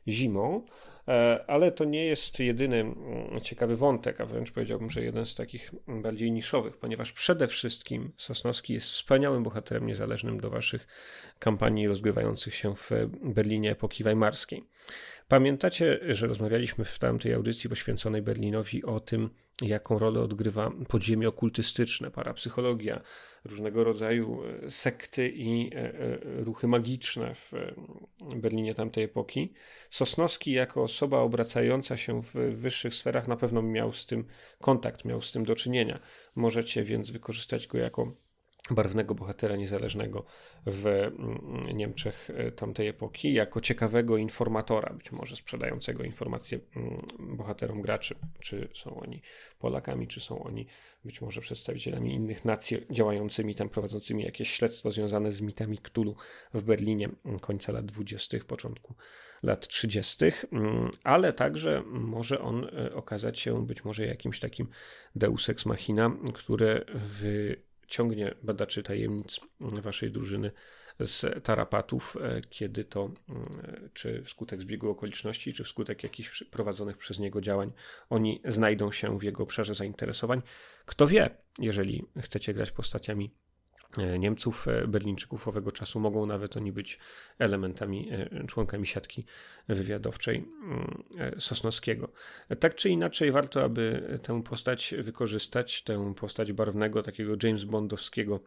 zimą, 0.09 0.67
e, 1.09 1.45
ale 1.47 1.73
to 1.73 1.85
nie 1.85 2.05
jest 2.05 2.41
jedyny 2.41 2.81
mm, 2.81 3.41
ciekawy 3.41 3.77
wątek, 3.77 4.21
a 4.21 4.27
wręcz 4.27 4.53
powiedziałbym, 4.53 4.91
że 4.91 5.05
jeden 5.05 5.27
z 5.27 5.35
takich 5.35 5.71
bardziej 5.87 6.33
niszowych, 6.33 6.77
ponieważ 6.77 7.13
przede 7.13 7.47
wszystkim 7.47 8.13
Sosnowski 8.17 8.73
jest 8.75 8.91
wspaniałym 8.91 9.43
bohaterem 9.43 9.87
niezależnym 9.87 10.41
do 10.41 10.51
waszych 10.51 10.87
kampanii 11.39 11.89
rozgrywających 11.89 12.55
się 12.55 12.75
w 12.77 12.91
Berlinie 13.23 13.71
epoki 13.71 14.05
weimarskiej. 14.05 14.65
Pamiętacie, 15.33 16.01
że 16.09 16.27
rozmawialiśmy 16.27 16.85
w 16.85 16.99
tamtej 16.99 17.35
audycji 17.35 17.71
poświęconej 17.71 18.23
Berlinowi 18.23 18.85
o 18.85 19.01
tym, 19.01 19.31
jaką 19.63 19.99
rolę 19.99 20.21
odgrywa 20.21 20.71
podziemie 20.89 21.29
okultystyczne, 21.29 22.11
parapsychologia, 22.11 23.01
różnego 23.45 23.85
rodzaju 23.85 24.43
e, 24.45 24.71
sekty 24.71 25.29
i 25.29 25.75
e, 25.75 25.79
e, 25.79 26.19
ruchy 26.23 26.67
magiczne 26.67 27.35
w 27.35 27.53
Berlinie 28.37 28.75
tamtej 28.75 29.05
epoki. 29.05 29.53
Sosnowski, 29.91 30.53
jako 30.53 30.83
osoba 30.83 31.19
obracająca 31.19 31.97
się 31.97 32.23
w 32.23 32.33
wyższych 32.35 32.95
sferach, 32.95 33.29
na 33.29 33.37
pewno 33.37 33.63
miał 33.63 33.93
z 33.93 34.07
tym 34.07 34.25
kontakt, 34.61 35.05
miał 35.05 35.23
z 35.23 35.33
tym 35.33 35.45
do 35.45 35.55
czynienia. 35.55 36.01
Możecie 36.35 36.85
więc 36.85 37.11
wykorzystać 37.11 37.67
go 37.67 37.79
jako 37.79 38.13
barwnego 38.71 39.15
bohatera 39.15 39.57
niezależnego 39.57 40.25
w 40.67 40.87
mm, 40.87 41.77
Niemczech 41.77 42.31
e, 42.31 42.53
tamtej 42.53 42.89
epoki, 42.89 43.33
jako 43.33 43.61
ciekawego 43.61 44.17
informatora, 44.17 44.93
być 44.95 45.13
może 45.13 45.37
sprzedającego 45.37 46.05
informacje 46.05 46.59
mm, 46.77 46.99
bohaterom 47.37 47.83
graczy, 47.83 48.15
czy 48.41 48.69
są 48.75 49.01
oni 49.01 49.23
Polakami, 49.59 50.09
czy 50.09 50.21
są 50.21 50.43
oni 50.43 50.67
być 51.05 51.21
może 51.21 51.41
przedstawicielami 51.41 52.15
innych 52.15 52.45
nacji 52.45 52.87
działającymi 52.91 53.55
tam, 53.55 53.69
prowadzącymi 53.69 54.25
jakieś 54.25 54.51
śledztwo 54.51 54.91
związane 54.91 55.33
z 55.33 55.41
mitami 55.41 55.79
Cthulhu 55.79 56.17
w 56.55 56.63
Berlinie 56.63 57.09
mm, 57.25 57.39
końca 57.39 57.73
lat 57.73 57.85
20., 57.85 58.39
początku 58.47 58.95
lat 59.43 59.69
30., 59.69 60.25
ale 61.05 61.33
także 61.33 61.83
może 61.87 62.41
on 62.41 62.65
e, 62.65 62.95
okazać 62.95 63.39
się 63.39 63.67
być 63.67 63.85
może 63.85 64.07
jakimś 64.07 64.41
takim 64.41 64.69
deus 65.17 65.49
ex 65.49 65.67
machina, 65.67 66.17
które 66.35 66.85
w 66.95 67.53
ciągnie 67.93 68.35
badaczy 68.43 68.83
tajemnic 68.83 69.41
waszej 69.61 70.11
drużyny 70.11 70.51
z 71.01 71.45
tarapatów, 71.45 72.17
e, 72.21 72.41
kiedy 72.41 72.85
to, 72.85 73.11
mm, 73.29 73.45
czy 73.93 74.23
wskutek 74.23 74.61
zbiegu 74.61 74.91
okoliczności, 74.91 75.53
czy 75.53 75.65
wskutek 75.65 76.03
jakichś 76.03 76.45
prowadzonych 76.45 76.97
przez 76.97 77.19
niego 77.19 77.41
działań, 77.41 77.73
oni 78.11 78.43
znajdą 78.45 78.93
się 78.93 79.19
w 79.19 79.23
jego 79.23 79.43
obszarze 79.43 79.75
zainteresowań. 79.75 80.43
Kto 80.85 81.07
wie, 81.07 81.31
jeżeli 81.59 82.05
chcecie 82.21 82.55
grać 82.55 82.71
postaciami 82.71 83.31
E, 83.31 83.52
Niemców, 84.19 84.69
e, 84.69 84.87
Berlińczyków 84.89 85.49
owego 85.49 85.73
czasu. 85.73 86.01
Mogą 86.01 86.27
nawet 86.27 86.57
oni 86.57 86.73
być 86.73 86.99
elementami, 87.39 88.09
e, 88.13 88.47
członkami 88.47 88.87
siatki 88.87 89.25
wywiadowczej 89.69 90.37
mm, 90.37 91.03
Sosnowskiego. 91.39 92.09
Tak 92.61 92.75
czy 92.75 92.89
inaczej, 92.89 93.33
warto, 93.33 93.65
aby 93.65 94.19
tę 94.23 94.43
postać 94.43 94.95
wykorzystać, 94.99 95.83
tę 95.83 96.15
postać 96.15 96.53
barwnego, 96.53 97.03
takiego 97.03 97.33
James 97.43 97.65
Bondowskiego 97.65 98.41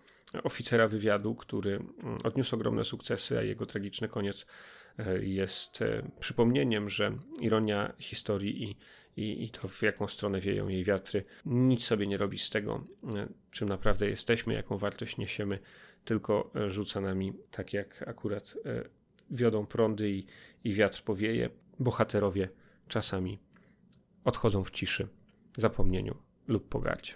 oficera 0.44 0.88
wywiadu, 0.88 1.36
który 1.36 1.76
mm, 1.76 2.18
odniósł 2.24 2.56
ogromne 2.56 2.86
sukcesy, 2.86 3.38
a 3.38 3.42
jego 3.42 3.66
tragiczny 3.66 4.08
koniec 4.08 4.46
jest 5.22 5.80
przypomnieniem, 6.20 6.90
że 6.90 7.18
ironia 7.42 7.94
historii 8.00 8.64
i 8.64 8.76
i, 9.18 9.44
i 9.44 9.50
to 9.50 9.68
w 9.68 9.82
jaką 9.82 10.08
stronę 10.08 10.40
wieją 10.40 10.68
jej 10.68 10.84
wiatry. 10.84 11.24
Nic 11.46 11.86
sobie 11.86 12.08
nie 12.08 12.18
robi 12.18 12.40
z 12.40 12.50
tego, 12.50 12.88
e, 13.16 13.28
czym 13.52 13.70
naprawdę 13.70 14.10
jesteśmy, 14.10 14.54
jaką 14.54 14.78
wartość 14.78 15.18
niesiemy, 15.18 15.60
tylko 16.06 16.52
e, 16.56 16.70
rzuca 16.70 17.02
nami 17.02 17.34
tak 17.52 17.74
jak 17.74 18.08
akurat 18.08 18.56
e, 18.66 18.90
wiodą 19.32 19.66
prądy 19.66 20.10
i, 20.12 20.26
i 20.64 20.74
wiatr 20.74 21.04
powieje. 21.04 21.50
Bohaterowie 21.80 22.50
czasami 22.88 23.40
odchodzą 24.24 24.64
w 24.64 24.72
ciszy, 24.72 25.08
zapomnieniu 25.58 26.16
lub 26.48 26.70
pogardzie. 26.70 27.14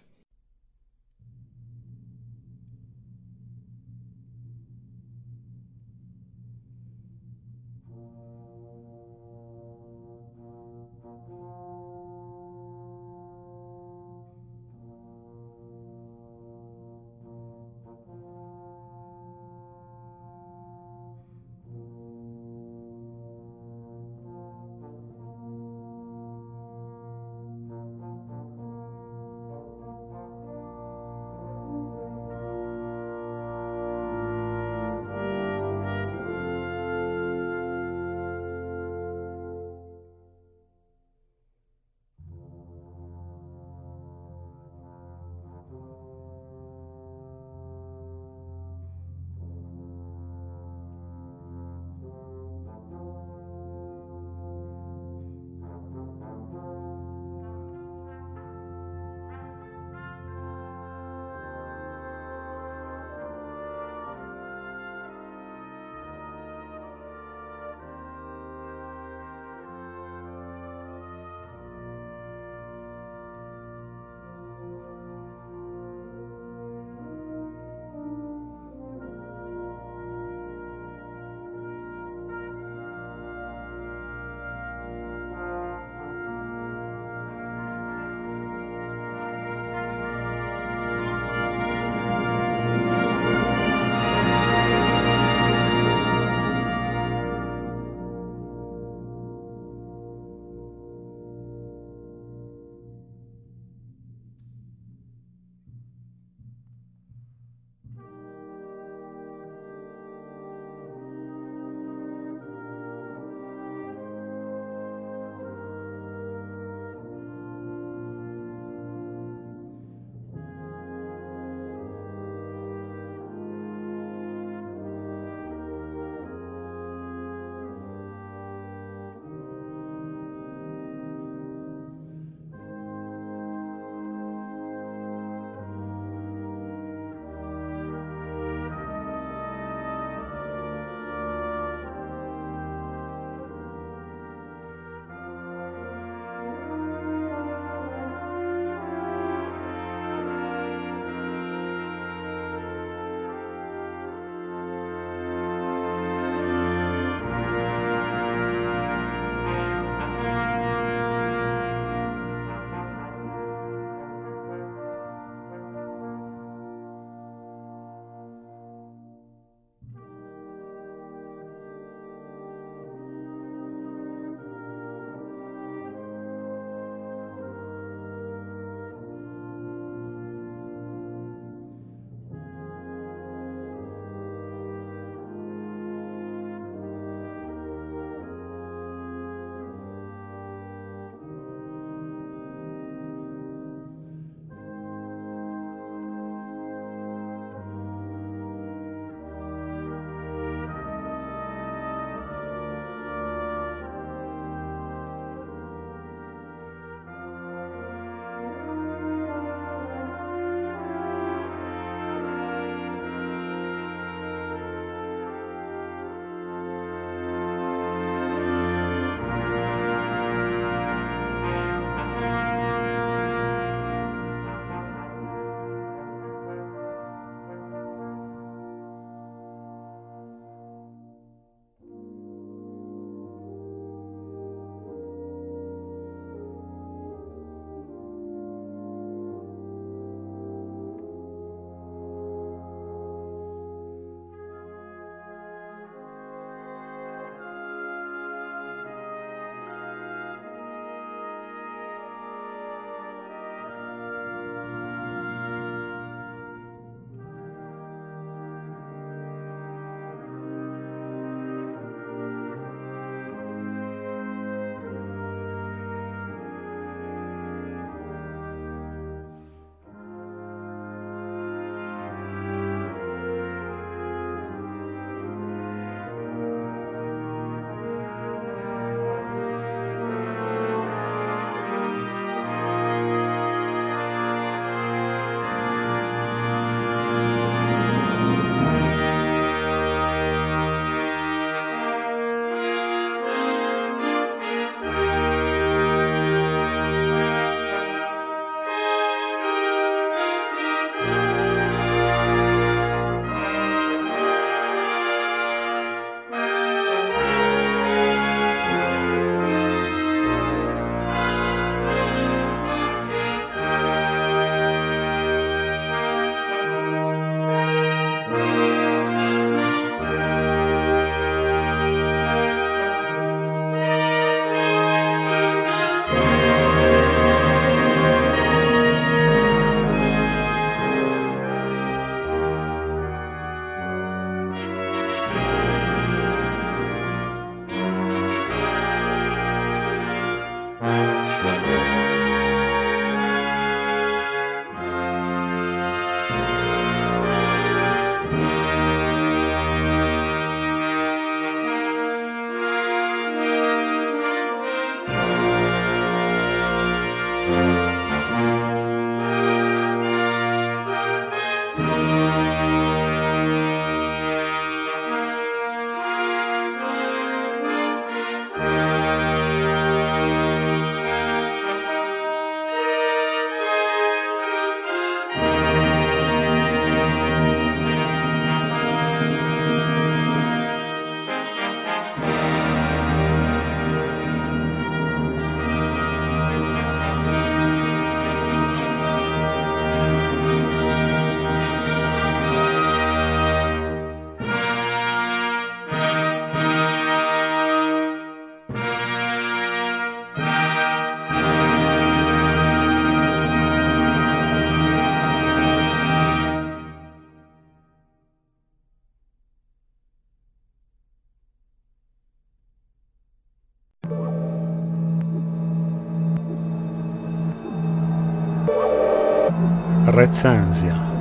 Recenzja. 420.20 421.12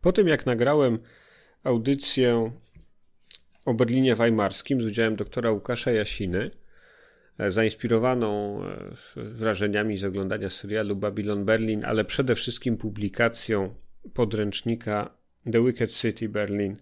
Po 0.00 0.12
tym 0.12 0.28
jak 0.28 0.46
nagrałem 0.46 0.98
audycję 1.64 2.50
o 3.66 3.74
Berlinie 3.74 4.16
Weimarskim 4.16 4.80
z 4.80 4.84
udziałem 4.84 5.16
doktora 5.16 5.50
Łukasza 5.50 5.90
Jasiny, 5.90 6.50
e, 7.38 7.50
zainspirowaną 7.50 8.60
e, 8.64 8.94
wrażeniami 9.16 9.98
z 9.98 10.04
oglądania 10.04 10.50
serialu 10.50 10.96
Babylon 10.96 11.44
Berlin, 11.44 11.84
ale 11.84 12.04
przede 12.04 12.34
wszystkim 12.34 12.76
publikacją 12.76 13.74
podręcznika 14.14 15.10
The 15.52 15.64
Wicked 15.64 15.92
City 15.92 16.28
Berlin 16.28 16.76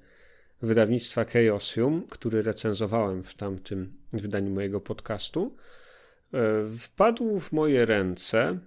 wydawnictwa 0.62 1.24
Chaosium, 1.24 2.06
który 2.10 2.42
recenzowałem 2.42 3.22
w 3.22 3.34
tamtym 3.34 3.92
wydaniu 4.12 4.50
mojego 4.50 4.80
podcastu, 4.80 5.56
e, 6.34 6.38
wpadł 6.78 7.40
w 7.40 7.52
moje 7.52 7.86
ręce 7.86 8.58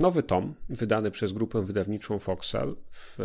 nowy 0.00 0.22
tom 0.22 0.54
wydany 0.68 1.10
przez 1.10 1.32
grupę 1.32 1.62
wydawniczą 1.62 2.18
Foxal 2.18 2.76
w, 2.92 3.16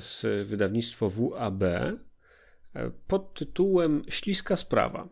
z 0.00 0.46
wydawnictwo 0.46 1.10
WAB 1.10 1.62
pod 3.06 3.34
tytułem 3.34 4.02
Śliska 4.08 4.56
sprawa. 4.56 5.08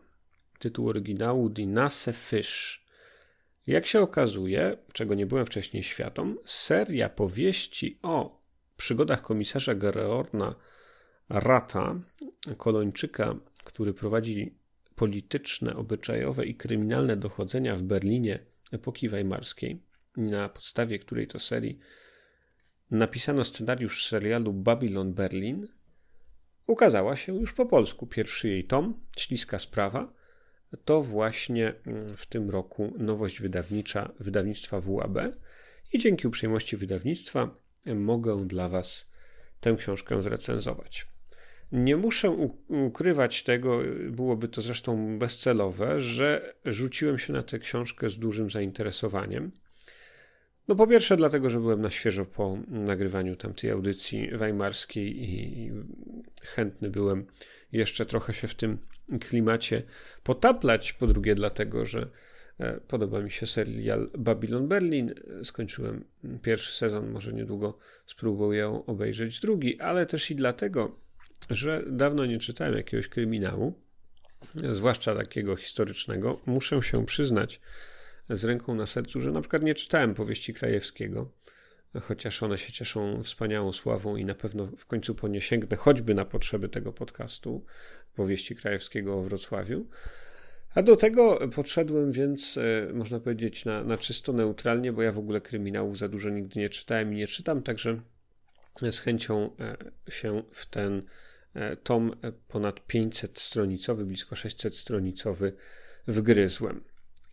Tytuł 0.59 0.89
oryginału 0.89 1.49
Dinase 1.49 2.13
Fish. 2.13 2.85
Jak 3.67 3.85
się 3.85 4.01
okazuje, 4.01 4.77
czego 4.93 5.15
nie 5.15 5.25
byłem 5.25 5.45
wcześniej 5.45 5.83
świadom, 5.83 6.37
seria 6.45 7.09
powieści 7.09 7.99
o 8.01 8.41
przygodach 8.77 9.21
komisarza 9.21 9.75
Gereorna 9.75 10.55
Rata, 11.29 11.95
kolończyka, 12.57 13.35
który 13.63 13.93
prowadzi 13.93 14.55
polityczne, 14.95 15.75
obyczajowe 15.75 16.45
i 16.45 16.55
kryminalne 16.55 17.17
dochodzenia 17.17 17.75
w 17.75 17.81
Berlinie 17.81 18.39
epoki 18.71 19.09
weimarskiej, 19.09 19.83
na 20.17 20.49
podstawie 20.49 20.99
której 20.99 21.27
to 21.27 21.39
serii 21.39 21.79
napisano 22.91 23.43
scenariusz 23.43 24.07
serialu 24.07 24.53
Babylon 24.53 25.13
Berlin, 25.13 25.67
ukazała 26.67 27.15
się 27.15 27.35
już 27.35 27.53
po 27.53 27.65
polsku. 27.65 28.07
Pierwszy 28.07 28.47
jej 28.49 28.63
tom, 28.63 28.99
Śliska 29.17 29.59
Sprawa, 29.59 30.13
to 30.85 31.03
właśnie 31.03 31.73
mm, 31.85 32.17
w 32.17 32.25
tym 32.25 32.49
roku 32.49 32.93
nowość 32.97 33.41
wydawnicza 33.41 34.13
wydawnictwa 34.19 34.81
WAB 34.81 35.17
i 35.93 35.99
dzięki 35.99 36.27
uprzejmości 36.27 36.77
wydawnictwa 36.77 37.55
mogę 37.95 38.47
dla 38.47 38.69
Was 38.69 39.09
tę 39.59 39.75
książkę 39.75 40.21
zrecenzować. 40.21 41.07
Nie 41.71 41.97
muszę 41.97 42.29
ukrywać 42.67 43.43
tego, 43.43 43.79
byłoby 44.09 44.47
to 44.47 44.61
zresztą 44.61 45.19
bezcelowe, 45.19 46.01
że 46.01 46.53
rzuciłem 46.65 47.19
się 47.19 47.33
na 47.33 47.43
tę 47.43 47.59
książkę 47.59 48.09
z 48.09 48.17
dużym 48.17 48.49
zainteresowaniem. 48.49 49.51
No 50.67 50.75
po 50.75 50.87
pierwsze 50.87 51.17
dlatego, 51.17 51.49
że 51.49 51.59
byłem 51.59 51.81
na 51.81 51.89
świeżo 51.89 52.25
po 52.25 52.57
nagrywaniu 52.67 53.35
tamtej 53.35 53.71
audycji 53.71 54.29
weimarskiej 54.31 55.23
i 55.23 55.71
chętny 56.43 56.89
byłem 56.89 57.25
jeszcze 57.71 58.05
trochę 58.05 58.33
się 58.33 58.47
w 58.47 58.55
tym 58.55 58.77
klimacie 59.19 59.83
potaplać. 60.23 60.93
Po 60.93 61.07
drugie 61.07 61.35
dlatego, 61.35 61.85
że 61.85 62.09
e, 62.59 62.79
podoba 62.79 63.21
mi 63.21 63.31
się 63.31 63.45
serial 63.45 64.09
Babylon 64.17 64.67
Berlin. 64.67 65.13
Skończyłem 65.43 66.05
pierwszy 66.41 66.73
sezon, 66.77 67.11
może 67.11 67.33
niedługo 67.33 67.77
spróbuję 68.05 68.83
obejrzeć 68.87 69.39
drugi, 69.39 69.79
ale 69.79 70.05
też 70.05 70.31
i 70.31 70.35
dlatego, 70.35 70.99
że 71.49 71.83
dawno 71.87 72.25
nie 72.25 72.39
czytałem 72.39 72.77
jakiegoś 72.77 73.07
kryminału, 73.07 73.73
zwłaszcza 74.71 75.15
takiego 75.15 75.55
historycznego. 75.55 76.41
Muszę 76.45 76.83
się 76.83 77.05
przyznać, 77.05 77.61
z 78.29 78.43
ręką 78.43 78.75
na 78.75 78.85
sercu, 78.85 79.21
że 79.21 79.31
na 79.31 79.41
przykład 79.41 79.63
nie 79.63 79.73
czytałem 79.73 80.13
powieści 80.13 80.53
Krajewskiego, 80.53 81.31
chociaż 82.01 82.43
one 82.43 82.57
się 82.57 82.73
cieszą 82.73 83.23
wspaniałą 83.23 83.73
sławą 83.73 84.15
i 84.15 84.25
na 84.25 84.35
pewno 84.35 84.67
w 84.77 84.85
końcu 84.85 85.15
po 85.15 85.27
nie 85.27 85.41
sięgnę, 85.41 85.77
choćby 85.77 86.13
na 86.13 86.25
potrzeby 86.25 86.69
tego 86.69 86.93
podcastu, 86.93 87.65
powieści 88.15 88.55
Krajewskiego 88.55 89.19
o 89.19 89.21
Wrocławiu. 89.21 89.87
A 90.75 90.81
do 90.81 90.95
tego 90.95 91.49
podszedłem 91.55 92.11
więc, 92.11 92.57
e, 92.57 92.93
można 92.93 93.19
powiedzieć, 93.19 93.65
na, 93.65 93.83
na 93.83 93.97
czysto 93.97 94.33
neutralnie, 94.33 94.93
bo 94.93 95.01
ja 95.01 95.11
w 95.11 95.17
ogóle 95.17 95.41
kryminałów 95.41 95.97
za 95.97 96.07
dużo 96.07 96.29
nigdy 96.29 96.59
nie 96.59 96.69
czytałem 96.69 97.13
i 97.13 97.15
nie 97.15 97.27
czytam, 97.27 97.63
także 97.63 98.01
z 98.91 98.99
chęcią 98.99 99.55
e, 99.59 100.11
się 100.11 100.43
w 100.51 100.65
ten 100.65 101.03
tom 101.83 102.15
ponad 102.47 102.87
500 102.87 103.39
stronicowy, 103.39 104.05
blisko 104.05 104.35
600 104.35 104.75
stronicowy 104.75 105.53
wgryzłem. 106.07 106.83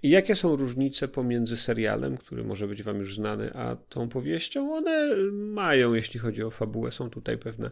I 0.02 0.10
jakie 0.10 0.34
są 0.34 0.56
różnice 0.56 1.08
pomiędzy 1.08 1.56
serialem, 1.56 2.16
który 2.16 2.44
może 2.44 2.68
być 2.68 2.82
Wam 2.82 2.98
już 2.98 3.16
znany, 3.16 3.54
a 3.54 3.76
tą 3.76 4.08
powieścią? 4.08 4.76
One 4.76 5.16
mają, 5.32 5.94
jeśli 5.94 6.20
chodzi 6.20 6.42
o 6.42 6.50
fabułę, 6.50 6.92
są 6.92 7.10
tutaj 7.10 7.38
pewne, 7.38 7.70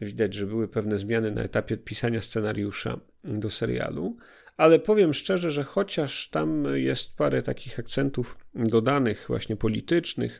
widać, 0.00 0.34
że 0.34 0.46
były 0.46 0.68
pewne 0.68 0.98
zmiany 0.98 1.30
na 1.30 1.42
etapie 1.42 1.76
pisania 1.76 2.22
scenariusza 2.22 3.00
do 3.24 3.50
serialu, 3.50 4.16
ale 4.56 4.78
powiem 4.78 5.14
szczerze, 5.14 5.50
że 5.50 5.64
chociaż 5.64 6.28
tam 6.28 6.64
jest 6.74 7.16
parę 7.16 7.42
takich 7.42 7.78
akcentów 7.78 8.38
dodanych, 8.54 9.24
właśnie 9.28 9.56
politycznych, 9.56 10.38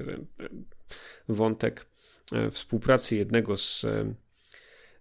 wątek 1.28 1.86
e, 2.32 2.50
współpracy 2.50 3.16
jednego 3.16 3.56
z 3.56 3.84
e, 3.84 4.14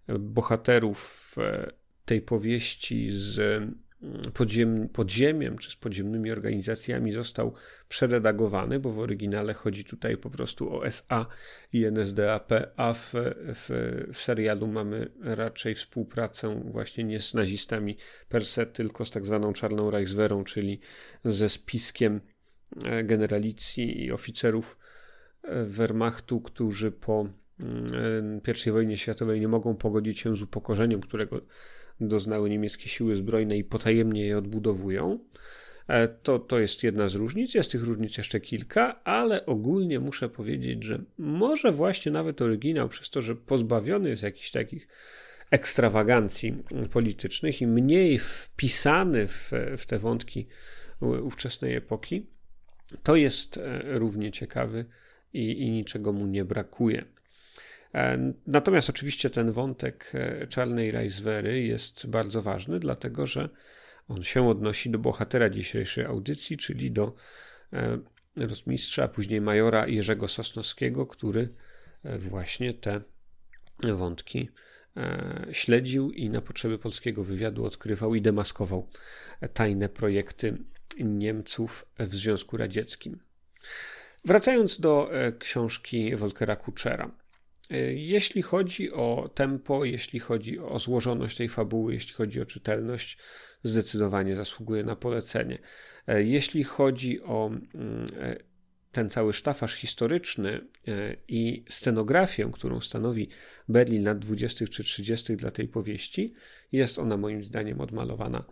bohaterów 0.08 1.34
e, 1.38 1.70
tej 2.04 2.20
powieści 2.20 3.08
z 3.10 3.62
podziem, 4.34 4.88
podziemiem 4.88 5.58
czy 5.58 5.70
z 5.70 5.76
podziemnymi 5.76 6.30
organizacjami 6.30 7.12
został 7.12 7.54
przeredagowany, 7.88 8.80
bo 8.80 8.92
w 8.92 8.98
oryginale 8.98 9.54
chodzi 9.54 9.84
tutaj 9.84 10.16
po 10.16 10.30
prostu 10.30 10.76
o 10.76 10.86
SA 10.86 11.26
i 11.72 11.84
NSDAP, 11.84 12.52
a 12.76 12.92
w, 12.92 13.12
w, 13.54 13.70
w 14.12 14.22
serialu 14.22 14.66
mamy 14.66 15.10
raczej 15.20 15.74
współpracę 15.74 16.62
właśnie 16.64 17.04
nie 17.04 17.20
z 17.20 17.34
nazistami 17.34 17.96
per 18.28 18.46
se, 18.46 18.66
tylko 18.66 19.04
z 19.04 19.10
tak 19.10 19.26
zwaną 19.26 19.52
czarną 19.52 19.90
Reichswehrą, 19.90 20.44
czyli 20.44 20.80
ze 21.24 21.48
spiskiem 21.48 22.20
e, 22.84 23.04
generalicji 23.04 24.04
i 24.04 24.12
oficerów 24.12 24.78
e, 25.42 25.64
Wehrmachtu, 25.64 26.40
którzy 26.40 26.92
po 26.92 27.20
mm, 27.20 27.43
I 28.66 28.70
wojnie 28.70 28.96
światowej 28.96 29.40
nie 29.40 29.48
mogą 29.48 29.74
pogodzić 29.74 30.18
się 30.18 30.36
z 30.36 30.42
upokorzeniem, 30.42 31.00
którego 31.00 31.40
doznały 32.00 32.50
niemieckie 32.50 32.88
siły 32.88 33.16
zbrojne 33.16 33.56
i 33.56 33.64
potajemnie 33.64 34.26
je 34.26 34.38
odbudowują. 34.38 35.18
E, 35.88 36.08
to, 36.08 36.38
to 36.38 36.58
jest 36.58 36.82
jedna 36.82 37.08
z 37.08 37.14
różnic. 37.14 37.54
Jest 37.54 37.72
tych 37.72 37.82
różnic 37.82 38.18
jeszcze 38.18 38.40
kilka, 38.40 39.04
ale 39.04 39.46
ogólnie 39.46 40.00
muszę 40.00 40.28
powiedzieć, 40.28 40.84
że 40.84 41.02
może 41.18 41.72
właśnie 41.72 42.12
nawet 42.12 42.42
oryginał, 42.42 42.88
przez 42.88 43.10
to, 43.10 43.22
że 43.22 43.36
pozbawiony 43.36 44.08
jest 44.08 44.22
jakichś 44.22 44.50
takich 44.50 44.88
ekstrawagancji 45.50 46.54
politycznych 46.90 47.62
i 47.62 47.66
mniej 47.66 48.18
wpisany 48.18 49.28
w, 49.28 49.52
w 49.76 49.86
te 49.86 49.98
wątki 49.98 50.46
ówczesnej 51.00 51.74
epoki, 51.74 52.26
to 53.02 53.16
jest 53.16 53.58
e, 53.58 53.98
równie 53.98 54.32
ciekawy 54.32 54.84
i, 55.32 55.62
i 55.62 55.70
niczego 55.70 56.12
mu 56.12 56.26
nie 56.26 56.44
brakuje. 56.44 57.04
E, 57.94 58.32
natomiast 58.46 58.90
oczywiście 58.90 59.30
ten 59.30 59.52
wątek 59.52 60.12
e, 60.14 60.46
czarnej 60.46 60.90
Rajswery 60.90 61.62
jest 61.62 62.06
bardzo 62.06 62.42
ważny, 62.42 62.78
dlatego 62.78 63.26
że 63.26 63.48
on 64.08 64.24
się 64.24 64.48
odnosi 64.48 64.90
do 64.90 64.98
bohatera 64.98 65.50
dzisiejszej 65.50 66.04
audycji, 66.04 66.56
czyli 66.56 66.90
do 66.90 67.14
e, 67.72 67.98
rozmistrza, 68.36 69.04
a 69.04 69.08
później 69.08 69.40
majora 69.40 69.86
Jerzego 69.86 70.28
Sosnowskiego, 70.28 71.06
który 71.06 71.48
właśnie 72.18 72.74
te 72.74 73.00
wątki 73.82 74.48
śledził 75.52 76.10
i 76.10 76.30
na 76.30 76.40
potrzeby 76.40 76.78
polskiego 76.78 77.24
wywiadu 77.24 77.64
odkrywał 77.64 78.14
i 78.14 78.22
demaskował 78.22 78.88
tajne 79.52 79.88
projekty 79.88 80.58
Niemców 80.98 81.86
w 81.98 82.14
Związku 82.14 82.56
Radzieckim. 82.56 83.20
Wracając 84.24 84.80
do 84.80 85.10
książki 85.38 86.16
Wolkera 86.16 86.56
Kuczera. 86.56 87.23
E, 87.70 87.76
jeśli 87.94 88.42
chodzi 88.42 88.92
o 88.92 89.30
tempo, 89.34 89.84
jeśli 89.84 90.20
chodzi 90.20 90.58
o 90.58 90.78
złożoność 90.78 91.36
tej 91.36 91.48
fabuły, 91.48 91.92
jeśli 91.94 92.14
chodzi 92.14 92.40
o 92.40 92.44
czytelność, 92.44 93.18
zdecydowanie 93.62 94.36
zasługuje 94.36 94.84
na 94.84 94.96
polecenie. 94.96 95.58
E, 96.06 96.22
jeśli 96.22 96.64
chodzi 96.64 97.22
o 97.22 97.46
mm, 97.46 98.06
e, 98.20 98.36
ten 98.92 99.10
cały 99.10 99.32
sztafaż 99.32 99.74
historyczny 99.74 100.60
i 101.28 101.64
scenografię, 101.68 102.50
którą 102.52 102.80
stanowi 102.80 103.28
Berlin 103.68 104.04
lat 104.04 104.18
20. 104.18 104.66
czy 104.66 104.84
30. 104.84 105.36
dla 105.36 105.50
tej 105.50 105.68
powieści, 105.68 106.34
jest 106.72 106.98
ona 106.98 107.16
moim 107.16 107.44
zdaniem 107.44 107.80
odmalowana 107.80 108.44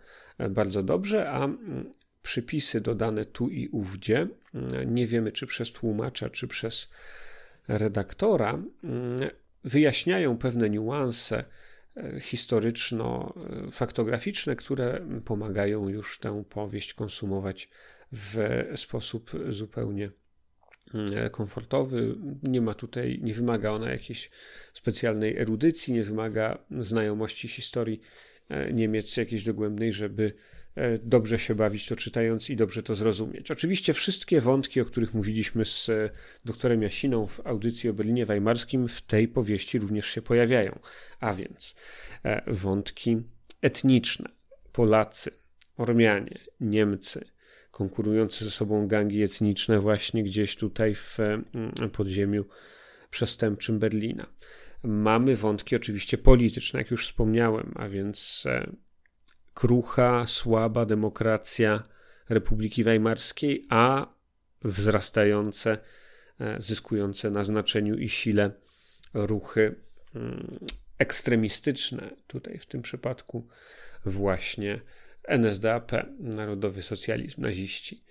bardzo 0.49 0.83
dobrze, 0.83 1.29
a 1.29 1.45
mm, 1.45 1.91
przypisy 2.21 2.81
dodane 2.81 3.25
tu 3.25 3.49
i 3.49 3.67
ówdzie, 3.67 4.27
mm, 4.53 4.95
nie 4.95 5.07
wiemy 5.07 5.31
czy 5.31 5.47
przez 5.47 5.71
tłumacza, 5.71 6.29
czy 6.29 6.47
przez 6.47 6.89
redaktora 7.67 8.63
mm, 8.83 9.29
wyjaśniają 9.63 10.37
pewne 10.37 10.69
niuanse 10.69 11.43
e, 11.97 12.19
historyczno-faktograficzne, 12.19 14.55
które 14.55 15.01
pomagają 15.25 15.89
już 15.89 16.19
tę 16.19 16.43
powieść 16.49 16.93
konsumować 16.93 17.69
w 18.11 18.63
sposób 18.75 19.31
zupełnie 19.49 20.11
mm, 20.93 21.29
komfortowy. 21.29 22.15
Nie 22.43 22.61
ma 22.61 22.73
tutaj, 22.73 23.19
nie 23.23 23.33
wymaga 23.33 23.71
ona 23.71 23.91
jakiejś 23.91 24.29
specjalnej 24.73 25.37
erudycji, 25.37 25.93
nie 25.93 26.03
wymaga 26.03 26.57
znajomości 26.79 27.47
historii 27.47 28.01
e, 28.49 28.73
Niemiec 28.73 29.17
jakiejś 29.17 29.43
dogłębnej, 29.43 29.93
żeby 29.93 30.23
e, 30.23 30.33
dobrze 31.03 31.39
się 31.39 31.55
bawić 31.55 31.87
to 31.87 31.95
czytając 31.95 32.49
i 32.49 32.55
dobrze 32.55 32.83
to 32.83 32.95
zrozumieć. 32.95 33.51
Oczywiście 33.51 33.93
wszystkie 33.93 34.41
wątki, 34.41 34.81
o 34.81 34.85
których 34.85 35.13
mówiliśmy 35.13 35.65
z 35.65 35.89
e, 35.89 36.09
doktorem 36.45 36.81
Jasiną 36.81 37.25
w 37.25 37.47
audycji 37.47 37.89
o 37.89 37.93
Berlinie 37.93 38.25
Weimarskim, 38.25 38.87
w 38.87 39.01
tej 39.01 39.27
powieści 39.27 39.79
również 39.79 40.07
się 40.07 40.21
pojawiają. 40.21 40.79
A 41.19 41.33
więc 41.33 41.75
wątki 42.47 43.17
etniczne, 43.61 44.29
Polacy, 44.71 45.31
Ormianie, 45.77 46.39
Niemcy, 46.59 47.25
konkurujące 47.71 48.45
ze 48.45 48.51
sobą 48.51 48.87
gangi 48.87 49.23
etniczne 49.23 49.79
właśnie 49.79 50.23
gdzieś 50.23 50.55
tutaj 50.55 50.95
w 50.95 51.17
podziemiu 51.91 52.45
przestępczym 53.09 53.79
Berlina. 53.79 54.27
Mamy 54.83 55.35
wątki 55.35 55.75
oczywiście 55.75 56.17
polityczne, 56.17 56.79
jak 56.79 56.91
już 56.91 57.07
wspomniałem, 57.07 57.73
a 57.75 57.89
więc 57.89 58.43
e, 58.45 58.71
krucha, 59.53 60.27
słaba 60.27 60.85
demokracja 60.85 61.83
Republiki 62.29 62.83
Weimarskiej, 62.83 63.65
a 63.69 64.07
wzrastające, 64.61 65.77
e, 66.39 66.61
zyskujące 66.61 67.29
na 67.29 67.43
znaczeniu 67.43 67.97
i 67.97 68.09
sile 68.09 68.51
ruchy 69.13 69.75
mm, 70.15 70.59
ekstremistyczne, 70.97 72.09
tutaj 72.27 72.57
w 72.57 72.65
tym 72.65 72.81
przypadku 72.81 73.47
właśnie 74.05 74.79
NSDAP, 75.23 75.91
Narodowy 76.19 76.81
Socjalizm, 76.81 77.41
naziści. 77.41 78.03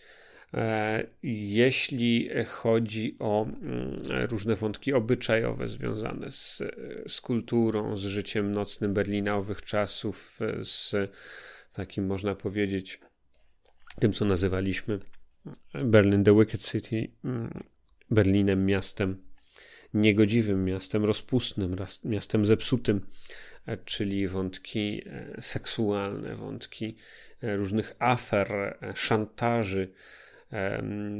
E, 0.55 1.07
jeśli 1.23 2.31
chodzi 2.47 3.17
o 3.19 3.47
mm, 3.47 3.97
różne 4.31 4.55
wątki 4.55 4.93
obyczajowe 4.93 5.69
związane 5.69 6.33
z, 6.33 6.63
z 7.09 7.21
kulturą, 7.21 7.97
z 7.97 8.01
życiem 8.01 8.53
nocnym 8.53 8.95
Berlina 8.95 9.37
owych 9.37 9.63
czasów, 9.63 10.39
z 10.63 10.95
takim 11.73 12.07
można 12.07 12.35
powiedzieć 12.35 13.01
tym, 14.01 14.13
co 14.13 14.25
nazywaliśmy 14.25 14.99
Berlin 15.75 16.25
the 16.25 16.39
Wicked 16.39 16.63
City, 16.63 17.11
mm, 17.25 17.65
Berlinem 18.11 18.67
miastem 18.67 19.23
niegodziwym, 19.95 20.65
miastem 20.65 21.05
rozpustnym, 21.05 21.77
miastem 22.05 22.47
zepsutym, 22.47 23.01
E, 23.67 23.77
czyli 23.77 24.29
wątki 24.29 25.03
e, 25.07 25.43
seksualne, 25.43 26.37
wątki 26.37 26.97
e, 27.43 27.57
różnych 27.57 27.97
afer, 27.99 28.79
szantaży 28.95 29.93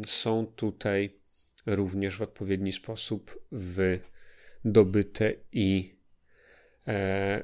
są 0.07 0.47
tutaj 0.47 1.17
również 1.67 2.17
w 2.17 2.23
odpowiedni 2.23 2.73
sposób 2.73 3.43
wydobyte 4.65 5.35
i 5.53 5.95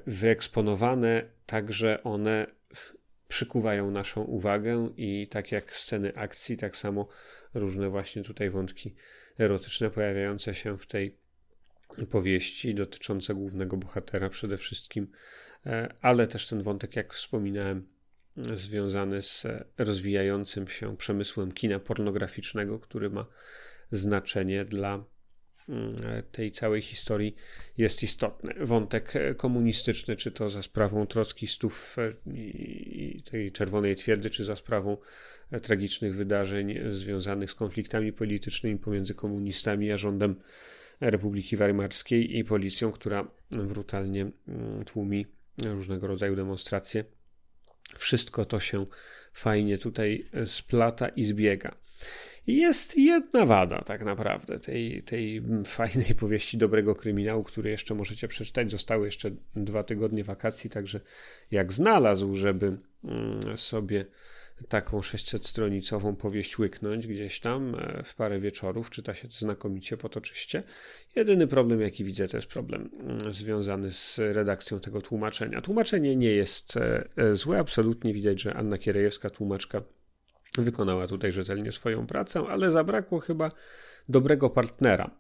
wyeksponowane, 0.06 1.24
także 1.46 2.02
one 2.02 2.46
przykuwają 3.28 3.90
naszą 3.90 4.22
uwagę 4.22 4.90
i 4.96 5.28
tak 5.30 5.52
jak 5.52 5.76
sceny 5.76 6.16
akcji, 6.16 6.56
tak 6.56 6.76
samo 6.76 7.08
różne 7.54 7.90
właśnie 7.90 8.22
tutaj 8.22 8.50
wątki 8.50 8.94
erotyczne 9.38 9.90
pojawiające 9.90 10.54
się 10.54 10.78
w 10.78 10.86
tej 10.86 11.16
powieści 12.10 12.74
dotyczące 12.74 13.34
głównego 13.34 13.76
bohatera 13.76 14.28
przede 14.28 14.56
wszystkim, 14.56 15.10
e, 15.66 15.94
ale 16.00 16.26
też 16.26 16.46
ten 16.46 16.62
wątek, 16.62 16.96
jak 16.96 17.14
wspominałem, 17.14 17.86
związany 18.54 19.22
z 19.22 19.46
rozwijającym 19.78 20.68
się 20.68 20.96
przemysłem 20.96 21.52
kina 21.52 21.78
pornograficznego, 21.78 22.78
który 22.78 23.10
ma 23.10 23.26
znaczenie 23.92 24.64
dla 24.64 25.04
mm, 25.68 25.90
tej 26.32 26.52
całej 26.52 26.82
historii 26.82 27.36
jest 27.78 28.02
istotny. 28.02 28.54
Wątek 28.60 29.12
komunistyczny, 29.36 30.16
czy 30.16 30.30
to 30.30 30.48
za 30.48 30.62
sprawą 30.62 31.06
trockistów 31.06 31.96
i 32.34 33.22
tej 33.30 33.52
czerwonej 33.52 33.96
twierdzy, 33.96 34.30
czy 34.30 34.44
za 34.44 34.56
sprawą 34.56 34.96
tragicznych 35.62 36.14
wydarzeń 36.14 36.78
związanych 36.92 37.50
z 37.50 37.54
konfliktami 37.54 38.12
politycznymi 38.12 38.78
pomiędzy 38.78 39.14
komunistami 39.14 39.92
a 39.92 39.96
rządem 39.96 40.36
Republiki 41.00 41.56
Weimarskiej 41.56 42.38
i 42.38 42.44
policją, 42.44 42.92
która 42.92 43.30
brutalnie 43.50 44.30
mm, 44.48 44.84
tłumi 44.84 45.26
różnego 45.64 46.06
rodzaju 46.06 46.36
demonstracje. 46.36 47.04
Wszystko 47.96 48.44
to 48.44 48.60
się 48.60 48.86
fajnie 49.32 49.78
tutaj 49.78 50.26
splata 50.44 51.08
i 51.08 51.24
zbiega. 51.24 51.74
Jest 52.46 52.96
jedna 52.96 53.46
wada, 53.46 53.82
tak 53.82 54.04
naprawdę, 54.04 54.60
tej, 54.60 55.02
tej 55.02 55.42
fajnej 55.66 56.14
powieści 56.20 56.58
dobrego 56.58 56.94
kryminału, 56.94 57.44
który 57.44 57.70
jeszcze 57.70 57.94
możecie 57.94 58.28
przeczytać. 58.28 58.70
Zostały 58.70 59.06
jeszcze 59.06 59.30
dwa 59.56 59.82
tygodnie 59.82 60.24
wakacji, 60.24 60.70
także 60.70 61.00
jak 61.50 61.72
znalazł, 61.72 62.36
żeby 62.36 62.78
mm, 63.04 63.56
sobie 63.56 64.04
taką 64.68 65.00
600-stronicową 65.00 66.16
powieść 66.16 66.58
łyknąć 66.58 67.06
gdzieś 67.06 67.40
tam 67.40 67.74
e, 67.74 68.02
w 68.02 68.14
parę 68.14 68.40
wieczorów. 68.40 68.90
Czyta 68.90 69.14
się 69.14 69.28
to 69.28 69.34
znakomicie, 69.34 69.96
potoczyście. 69.96 70.62
Jedyny 71.16 71.46
problem, 71.46 71.80
jaki 71.80 72.04
widzę, 72.04 72.28
to 72.28 72.36
jest 72.36 72.48
problem 72.48 72.90
mm, 73.00 73.32
związany 73.32 73.92
z 73.92 74.18
redakcją 74.18 74.80
tego 74.80 75.02
tłumaczenia. 75.02 75.60
Tłumaczenie 75.60 76.16
nie 76.16 76.30
jest 76.30 76.76
e, 76.76 77.08
e, 77.16 77.34
złe, 77.34 77.58
absolutnie 77.58 78.14
widać, 78.14 78.40
że 78.40 78.54
Anna 78.54 78.78
Kierejewska, 78.78 79.30
tłumaczka, 79.30 79.82
wykonała 80.58 81.06
tutaj 81.06 81.32
rzetelnie 81.32 81.72
swoją 81.72 82.06
pracę, 82.06 82.40
ale 82.48 82.70
zabrakło 82.70 83.20
chyba 83.20 83.50
dobrego 84.08 84.50
partnera 84.50 85.10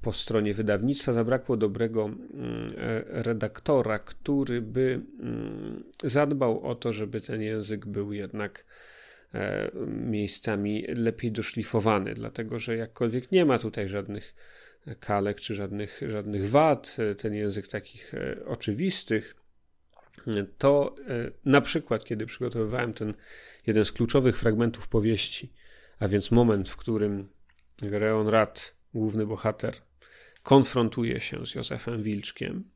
po 0.00 0.12
stronie 0.12 0.54
wydawnictwa 0.54 1.12
zabrakło 1.12 1.56
dobrego 1.56 2.04
mm, 2.04 2.72
e, 2.76 3.22
redaktora, 3.22 3.98
który 3.98 4.62
by 4.62 5.00
mm, 5.20 5.84
zadbał 6.04 6.66
o 6.66 6.74
to, 6.74 6.92
żeby 6.92 7.20
ten 7.20 7.42
język 7.42 7.86
był 7.86 8.12
jednak 8.12 8.64
e, 9.34 9.70
miejscami 9.86 10.84
lepiej 10.88 11.32
doszlifowany, 11.32 12.14
dlatego 12.14 12.58
że 12.58 12.76
jakkolwiek 12.76 13.32
nie 13.32 13.44
ma 13.44 13.58
tutaj 13.58 13.88
żadnych 13.88 14.34
kalek 15.00 15.40
czy 15.40 15.54
żadnych, 15.54 16.00
żadnych 16.08 16.50
wad, 16.50 16.96
e, 16.98 17.14
ten 17.14 17.34
język 17.34 17.68
takich 17.68 18.12
oczywistych, 18.46 19.36
to 20.58 20.94
na 21.44 21.60
przykład, 21.60 22.04
kiedy 22.04 22.26
przygotowywałem 22.26 22.92
ten 22.92 23.14
jeden 23.66 23.84
z 23.84 23.92
kluczowych 23.92 24.38
fragmentów 24.38 24.88
powieści, 24.88 25.52
a 25.98 26.08
więc 26.08 26.30
moment, 26.30 26.68
w 26.68 26.76
którym 26.76 27.28
Greon 27.82 28.28
Rat 28.28 28.74
główny 28.94 29.26
bohater, 29.26 29.74
konfrontuje 30.42 31.20
się 31.20 31.46
z 31.46 31.54
Józefem 31.54 32.02
Wilczkiem, 32.02 32.70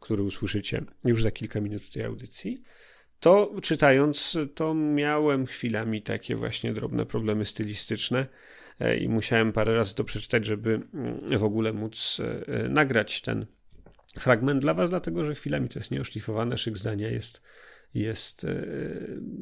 który 0.00 0.22
usłyszycie 0.22 0.84
już 1.04 1.22
za 1.22 1.30
kilka 1.30 1.60
minut 1.60 1.90
tej 1.90 2.04
audycji, 2.04 2.62
to 3.20 3.52
czytając, 3.62 4.38
to 4.54 4.74
miałem 4.74 5.46
chwilami 5.46 6.02
takie 6.02 6.36
właśnie 6.36 6.72
drobne 6.72 7.06
problemy 7.06 7.44
stylistyczne 7.44 8.26
e, 8.80 8.96
i 8.96 9.08
musiałem 9.08 9.52
parę 9.52 9.74
razy 9.74 9.94
to 9.94 10.04
przeczytać, 10.04 10.44
żeby 10.44 10.80
mm, 10.94 11.38
w 11.38 11.44
ogóle 11.44 11.72
móc 11.72 12.20
e, 12.46 12.68
nagrać 12.68 13.20
ten 13.20 13.46
fragment 14.18 14.60
dla 14.60 14.74
was, 14.74 14.90
dlatego 14.90 15.24
że 15.24 15.34
chwilami 15.34 15.68
to 15.68 15.78
jest 15.78 15.90
nieoszlifowane, 15.90 16.58
szyk 16.58 16.78
zdania 16.78 17.08
jest, 17.08 17.42
jest 17.94 18.44
e, 18.44 18.66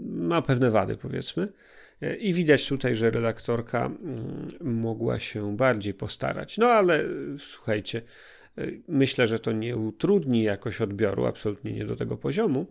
ma 0.07 0.43
pewne 0.43 0.71
wady, 0.71 0.97
powiedzmy. 0.97 1.53
I 2.19 2.33
widać 2.33 2.69
tutaj, 2.69 2.97
że 2.97 3.11
redaktorka 3.11 3.87
mm, 3.87 4.53
mogła 4.61 5.19
się 5.19 5.57
bardziej 5.57 5.95
postarać. 5.95 6.59
No 6.59 6.67
ale 6.67 7.05
słuchajcie, 7.39 8.03
myślę, 8.89 9.27
że 9.27 9.39
to 9.39 9.53
nie 9.53 9.77
utrudni 9.77 10.43
jakoś 10.43 10.81
odbioru, 10.81 11.27
absolutnie 11.27 11.73
nie 11.73 11.85
do 11.85 11.97
tego 11.97 12.17
poziomu. 12.17 12.67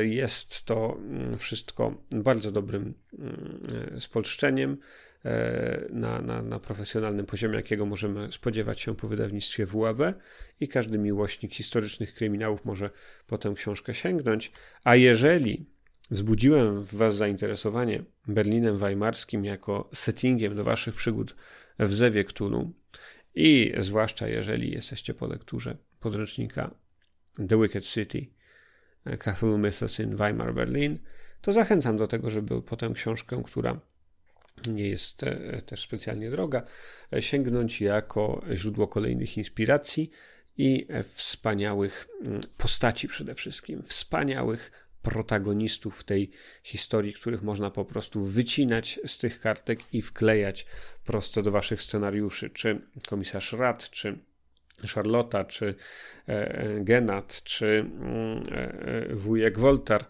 Jest 0.00 0.64
to 0.64 0.96
mm, 0.98 1.38
wszystko 1.38 2.02
bardzo 2.10 2.50
dobrym 2.50 2.94
mm, 3.18 4.00
spolszczeniem 4.00 4.78
e, 5.24 5.84
na, 5.90 6.22
na, 6.22 6.42
na 6.42 6.60
profesjonalnym 6.60 7.26
poziomie, 7.26 7.56
jakiego 7.56 7.86
możemy 7.86 8.32
spodziewać 8.32 8.80
się 8.80 8.96
po 8.96 9.08
wydawnictwie 9.08 9.66
WAB 9.66 9.98
i 10.60 10.68
każdy 10.68 10.98
miłośnik 10.98 11.54
historycznych 11.54 12.14
kryminałów 12.14 12.64
może 12.64 12.90
po 13.26 13.38
tę 13.38 13.52
książkę 13.56 13.94
sięgnąć. 13.94 14.52
A 14.84 14.96
jeżeli 14.96 15.66
wzbudziłem 16.10 16.82
w 16.82 16.94
Was 16.94 17.16
zainteresowanie 17.16 18.04
Berlinem 18.28 18.78
Weimarskim 18.78 19.44
jako 19.44 19.88
settingiem 19.92 20.56
do 20.56 20.64
Waszych 20.64 20.94
przygód 20.94 21.36
w 21.78 21.94
Zewie 21.94 22.24
Cthulhu 22.24 22.72
i 23.34 23.72
zwłaszcza 23.80 24.28
jeżeli 24.28 24.70
jesteście 24.70 25.14
po 25.14 25.26
lekturze 25.26 25.76
podręcznika 26.00 26.74
The 27.48 27.62
Wicked 27.62 27.84
City 27.84 28.26
Cthulhu 29.18 29.58
Mythos 29.58 30.00
in 30.00 30.16
Weimar 30.16 30.54
Berlin, 30.54 30.98
to 31.40 31.52
zachęcam 31.52 31.96
do 31.96 32.06
tego, 32.06 32.30
żeby 32.30 32.62
po 32.62 32.76
tę 32.76 32.90
książkę, 32.94 33.42
która 33.46 33.80
nie 34.68 34.88
jest 34.88 35.22
e, 35.22 35.62
też 35.62 35.80
specjalnie 35.80 36.30
droga, 36.30 36.62
sięgnąć 37.20 37.80
jako 37.80 38.44
źródło 38.54 38.88
kolejnych 38.88 39.38
inspiracji 39.38 40.10
i 40.56 40.86
wspaniałych 41.04 42.08
mm, 42.22 42.40
postaci 42.56 43.08
przede 43.08 43.34
wszystkim, 43.34 43.82
wspaniałych 43.82 44.89
protagonistów 45.02 46.04
tej 46.04 46.30
historii, 46.62 47.12
których 47.12 47.42
można 47.42 47.70
po 47.70 47.84
prostu 47.84 48.24
wycinać 48.24 49.00
z 49.06 49.18
tych 49.18 49.40
kartek 49.40 49.80
i 49.92 50.02
wklejać 50.02 50.66
prosto 51.04 51.42
do 51.42 51.50
waszych 51.50 51.82
scenariuszy. 51.82 52.50
Czy 52.50 52.80
komisarz 53.08 53.52
Rad, 53.52 53.90
czy 53.90 54.18
Charlotta, 54.94 55.44
czy 55.44 55.74
e, 56.26 56.80
Genat, 56.80 57.42
czy 57.42 57.66
mm, 57.66 58.42
e, 58.52 59.14
wujek 59.14 59.58
Woltar, 59.58 60.04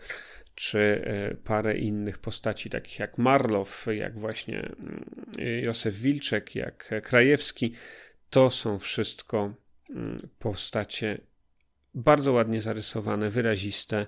czy 0.55 1.05
parę 1.45 1.79
innych 1.79 2.19
postaci, 2.19 2.71
takich 2.71 2.99
jak 2.99 3.19
Marlow, 3.19 3.87
jak 3.93 4.19
właśnie 4.19 4.59
mm, 4.59 5.05
Józef 5.39 5.95
Wilczek, 5.95 6.55
jak 6.55 6.91
Krajewski. 7.03 7.73
To 8.31 8.51
są 8.51 8.79
wszystko 8.79 9.55
mm, 9.91 10.29
postacie 10.39 11.21
bardzo 11.95 12.33
ładnie 12.33 12.63
zarysowane, 12.63 13.31
wyraziste. 13.31 14.07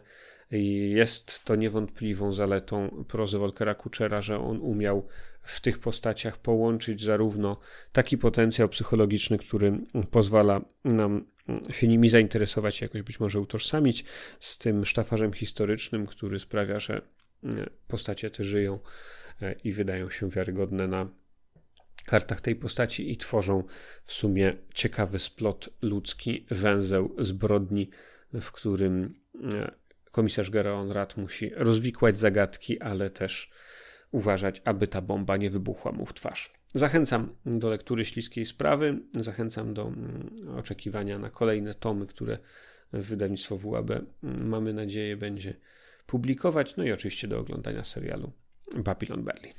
Jest 0.88 1.44
to 1.44 1.56
niewątpliwą 1.56 2.32
zaletą 2.32 3.04
prozy 3.08 3.38
Volkera 3.38 3.74
Kuczera, 3.74 4.20
że 4.20 4.38
on 4.38 4.60
umiał 4.60 5.08
w 5.42 5.60
tych 5.60 5.78
postaciach 5.78 6.38
połączyć 6.38 7.02
zarówno 7.02 7.56
taki 7.92 8.18
potencjał 8.18 8.68
psychologiczny, 8.68 9.38
który 9.38 9.78
pozwala 10.10 10.60
nam 10.84 11.24
się 11.72 11.88
nimi 11.88 12.08
zainteresować, 12.08 12.80
jakoś 12.80 13.02
być 13.02 13.20
może 13.20 13.40
utożsamić 13.40 14.04
z 14.40 14.58
tym 14.58 14.86
sztafarzem 14.86 15.32
historycznym, 15.32 16.06
który 16.06 16.40
sprawia, 16.40 16.80
że 16.80 17.02
postacie 17.88 18.30
te 18.30 18.44
żyją 18.44 18.78
e, 19.42 19.52
i 19.64 19.72
wydają 19.72 20.10
się 20.10 20.30
wiarygodne 20.30 20.88
na 20.88 21.08
kartach 22.06 22.40
tej 22.40 22.56
postaci 22.56 23.10
i 23.10 23.16
tworzą 23.16 23.64
w 24.04 24.12
sumie 24.12 24.56
ciekawy 24.74 25.18
splot 25.18 25.68
ludzki, 25.82 26.46
węzeł 26.50 27.14
zbrodni, 27.18 27.90
w 28.32 28.52
którym 28.52 29.14
e, 29.52 29.81
komisarz 30.12 30.50
Gereon 30.50 30.92
Rat 30.92 31.16
musi 31.16 31.50
rozwikłać 31.54 32.18
zagadki, 32.18 32.80
ale 32.80 33.10
też 33.10 33.50
uważać, 34.10 34.62
aby 34.64 34.86
ta 34.86 35.00
bomba 35.00 35.36
nie 35.36 35.50
wybuchła 35.50 35.92
mu 35.92 36.06
w 36.06 36.14
twarz. 36.14 36.52
Zachęcam 36.74 37.36
do 37.46 37.70
lektury 37.70 38.04
śliskiej 38.04 38.46
sprawy, 38.46 39.00
zachęcam 39.14 39.74
do 39.74 39.82
mm, 39.82 40.48
oczekiwania 40.58 41.18
na 41.18 41.30
kolejne 41.30 41.74
tomy, 41.74 42.06
które 42.06 42.38
wydawnictwo 42.92 43.56
WAB 43.56 43.90
mm, 43.90 44.48
mamy 44.48 44.74
nadzieję 44.74 45.16
będzie 45.16 45.54
publikować, 46.06 46.76
no 46.76 46.84
i 46.84 46.92
oczywiście 46.92 47.28
do 47.28 47.38
oglądania 47.38 47.84
serialu 47.84 48.32
Babylon 48.76 49.24
Berlin. 49.24 49.54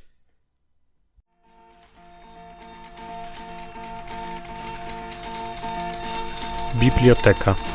Biblioteka. 6.80 7.73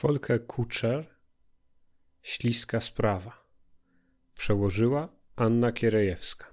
Folke 0.00 0.38
Kutscher 0.38 1.06
Śliska 2.22 2.80
sprawa. 2.80 3.44
Przełożyła 4.34 5.08
Anna 5.36 5.72
Kierejewska. 5.72 6.46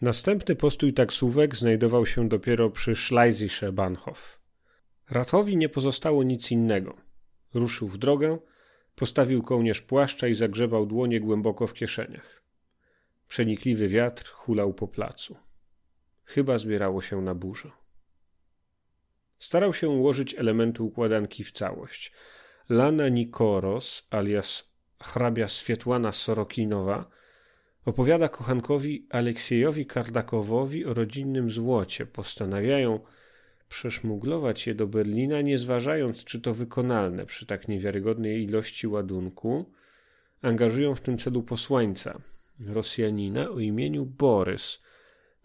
Następny 0.00 0.56
postój 0.56 0.92
taksówek 0.92 1.56
znajdował 1.56 2.06
się 2.06 2.28
dopiero 2.28 2.70
przy 2.70 2.96
Schleisische 2.96 3.72
Bahnhof. 3.72 4.40
Ratowi 5.10 5.56
nie 5.56 5.68
pozostało 5.68 6.22
nic 6.22 6.50
innego. 6.50 6.96
Ruszył 7.54 7.88
w 7.88 7.98
drogę, 7.98 8.38
postawił 8.94 9.42
kołnierz 9.42 9.80
płaszcza 9.80 10.28
i 10.28 10.34
zagrzebał 10.34 10.86
dłonie 10.86 11.20
głęboko 11.20 11.66
w 11.66 11.74
kieszeniach. 11.74 12.42
Przenikliwy 13.28 13.88
wiatr 13.88 14.32
hulał 14.32 14.74
po 14.74 14.88
placu. 14.88 15.36
Chyba 16.24 16.58
zbierało 16.58 17.02
się 17.02 17.22
na 17.22 17.34
burzę. 17.34 17.79
Starał 19.40 19.74
się 19.74 19.88
ułożyć 19.88 20.34
elementy 20.34 20.82
układanki 20.82 21.44
w 21.44 21.52
całość. 21.52 22.12
Lana 22.68 23.08
Nikoros, 23.08 24.06
alias 24.10 24.72
hrabia 25.02 25.48
Swietłana 25.48 26.12
Sorokinowa, 26.12 27.10
opowiada 27.84 28.28
kochankowi 28.28 29.06
Aleksiejowi 29.10 29.86
Kardakowowi 29.86 30.84
o 30.84 30.94
rodzinnym 30.94 31.50
złocie. 31.50 32.06
Postanawiają 32.06 33.00
przeszmuglować 33.68 34.66
je 34.66 34.74
do 34.74 34.86
Berlina, 34.86 35.40
nie 35.40 35.58
zważając, 35.58 36.24
czy 36.24 36.40
to 36.40 36.54
wykonalne 36.54 37.26
przy 37.26 37.46
tak 37.46 37.68
niewiarygodnej 37.68 38.42
ilości 38.42 38.86
ładunku. 38.86 39.72
Angażują 40.42 40.94
w 40.94 41.00
tym 41.00 41.18
celu 41.18 41.42
posłańca, 41.42 42.20
Rosjanina 42.66 43.50
o 43.50 43.58
imieniu 43.58 44.06
Borys. 44.06 44.82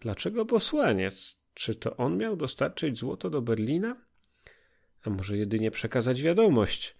Dlaczego 0.00 0.46
posłaniec? 0.46 1.45
Czy 1.56 1.74
to 1.74 1.96
on 1.96 2.18
miał 2.18 2.36
dostarczyć 2.36 2.98
złoto 2.98 3.30
do 3.30 3.42
Berlina? 3.42 3.96
A 5.04 5.10
może 5.10 5.36
jedynie 5.36 5.70
przekazać 5.70 6.22
wiadomość? 6.22 6.96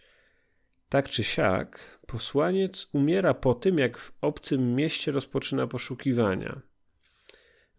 Tak 0.88 1.08
czy 1.08 1.24
siak, 1.24 2.00
posłaniec 2.06 2.88
umiera 2.92 3.34
po 3.34 3.54
tym, 3.54 3.78
jak 3.78 3.98
w 3.98 4.12
obcym 4.20 4.74
mieście 4.74 5.12
rozpoczyna 5.12 5.66
poszukiwania. 5.66 6.60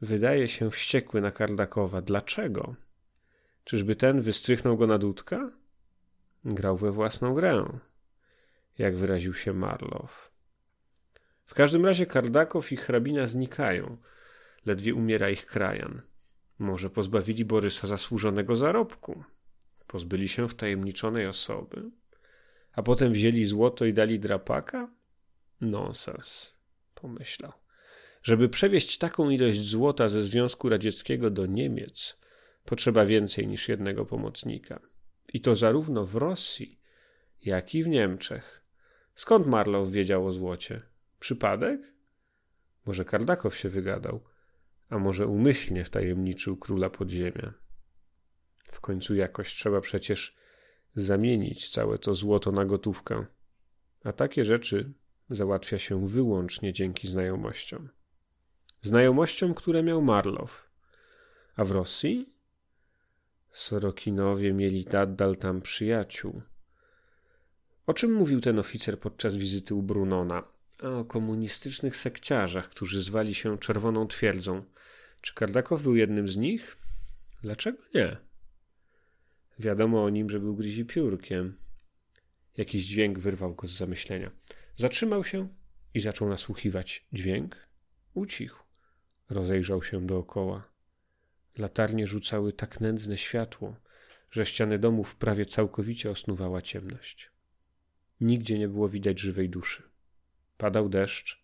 Wydaje 0.02 0.48
się 0.48 0.72
wściekły 0.72 1.22
na 1.22 1.32
Kardakowa. 1.32 2.02
Dlaczego? 2.02 2.76
Czyżby 3.64 3.96
ten 3.96 4.22
wystrychnął 4.22 4.78
go 4.78 4.88
na 4.88 4.98
dudka? 4.98 5.52
Grał 6.46 6.78
we 6.78 6.92
własną 6.92 7.34
grę, 7.34 7.80
jak 8.78 8.96
wyraził 8.96 9.34
się 9.34 9.54
Marlow. 9.54 10.32
W 11.46 11.54
każdym 11.54 11.86
razie 11.86 12.06
Kardakow 12.06 12.72
i 12.72 12.78
hrabina 12.78 13.28
znikają. 13.28 13.98
Ledwie 14.66 14.96
umiera 14.96 15.30
ich 15.30 15.46
krajan. 15.46 16.02
Może 16.60 16.90
pozbawili 16.90 17.46
Borysa 17.46 17.88
zasłużonego 17.88 18.56
zarobku. 18.56 19.24
Pozbyli 19.88 20.30
się 20.30 20.48
wtajemniczonej 20.48 21.28
osoby, 21.28 21.92
a 22.74 22.84
potem 22.84 23.12
wzięli 23.12 23.46
złoto 23.46 23.86
i 23.86 23.94
dali 23.94 24.20
drapaka? 24.20 24.92
Nonsens, 25.62 26.56
pomyślał. 26.96 27.52
Żeby 28.24 28.50
przewieźć 28.50 28.98
taką 28.98 29.30
ilość 29.30 29.62
złota 29.62 30.10
ze 30.10 30.22
Związku 30.22 30.70
Radzieckiego 30.70 31.30
do 31.30 31.46
Niemiec, 31.46 32.18
potrzeba 32.66 33.06
więcej 33.06 33.48
niż 33.48 33.70
jednego 33.70 34.06
pomocnika. 34.06 34.80
I 35.34 35.42
to 35.42 35.56
zarówno 35.56 36.06
w 36.06 36.16
Rosji, 36.16 36.80
jak 37.42 37.76
i 37.76 37.84
w 37.84 37.88
Niemczech. 37.88 38.64
Skąd 39.16 39.48
Marlow 39.48 39.90
wiedział 39.90 40.28
o 40.28 40.32
złocie? 40.32 40.82
Przypadek? 41.20 41.94
Może 42.86 43.06
Kardakow 43.06 43.58
się 43.58 43.70
wygadał 43.70 44.24
a 44.90 44.98
może 44.98 45.28
umyślnie 45.28 45.84
wtajemniczył 45.84 46.58
króla 46.58 46.90
podziemia. 46.90 47.54
W 48.64 48.82
końcu 48.82 49.16
jakoś 49.16 49.54
trzeba 49.54 49.82
przecież 49.82 50.36
zamienić 50.96 51.70
całe 51.70 51.98
to 51.98 52.16
złoto 52.16 52.52
na 52.52 52.66
gotówkę, 52.66 53.26
a 54.04 54.12
takie 54.12 54.46
rzeczy 54.46 54.94
załatwia 55.30 55.80
się 55.80 56.08
wyłącznie 56.08 56.74
dzięki 56.74 57.08
znajomościom. 57.08 57.90
Znajomościom, 58.82 59.54
które 59.54 59.84
miał 59.84 60.02
Marlow. 60.02 60.70
A 61.56 61.66
w 61.66 61.72
Rosji? 61.72 62.34
Sorokinowie 63.52 64.54
mieli 64.54 64.86
nadal 64.94 65.36
tam 65.36 65.62
przyjaciół. 65.62 66.42
O 67.86 67.94
czym 67.94 68.14
mówił 68.14 68.42
ten 68.42 68.60
oficer 68.60 69.00
podczas 69.00 69.36
wizyty 69.36 69.76
u 69.76 69.84
Brunona? 69.84 70.44
O 70.80 71.06
komunistycznych 71.06 71.98
sekciarzach, 71.98 72.70
którzy 72.70 73.02
zwali 73.02 73.36
się 73.36 73.58
Czerwoną 73.58 74.08
Twierdzą– 74.08 74.64
czy 75.22 75.34
Kardakow 75.34 75.82
był 75.82 75.96
jednym 75.96 76.30
z 76.30 76.38
nich? 76.38 76.78
Dlaczego 77.42 77.84
nie? 77.94 78.18
Wiadomo 79.60 80.04
o 80.04 80.10
nim, 80.10 80.30
że 80.30 80.40
był 80.40 80.56
gryzipiórkiem. 80.56 81.58
Jakiś 82.58 82.86
dźwięk 82.86 83.20
wyrwał 83.20 83.56
go 83.56 83.68
z 83.68 83.72
zamyślenia. 83.72 84.32
Zatrzymał 84.76 85.24
się 85.24 85.48
i 85.94 86.00
zaczął 86.00 86.30
nasłuchiwać. 86.30 87.08
Dźwięk 87.14 87.68
ucichł. 88.14 88.64
Rozejrzał 89.30 89.84
się 89.84 90.06
dookoła. 90.06 90.70
Latarnie 91.58 92.08
rzucały 92.08 92.54
tak 92.54 92.82
nędzne 92.82 93.18
światło, 93.18 93.76
że 94.32 94.46
ściany 94.46 94.80
domów 94.80 95.16
prawie 95.16 95.46
całkowicie 95.46 96.12
osnuwała 96.12 96.62
ciemność. 96.62 97.32
Nigdzie 98.22 98.60
nie 98.60 98.68
było 98.68 98.90
widać 98.90 99.20
żywej 99.20 99.50
duszy. 99.50 99.84
Padał 100.58 100.90
deszcz, 100.90 101.44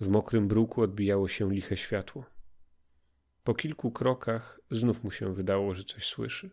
w 0.00 0.08
mokrym 0.08 0.48
bruku 0.48 0.82
odbijało 0.82 1.28
się 1.28 1.52
liche 1.52 1.76
światło. 1.76 2.24
Po 3.44 3.54
kilku 3.54 3.90
krokach 3.90 4.60
znów 4.70 5.04
mu 5.04 5.10
się 5.10 5.34
wydało, 5.34 5.74
że 5.74 5.84
coś 5.84 6.06
słyszy. 6.06 6.50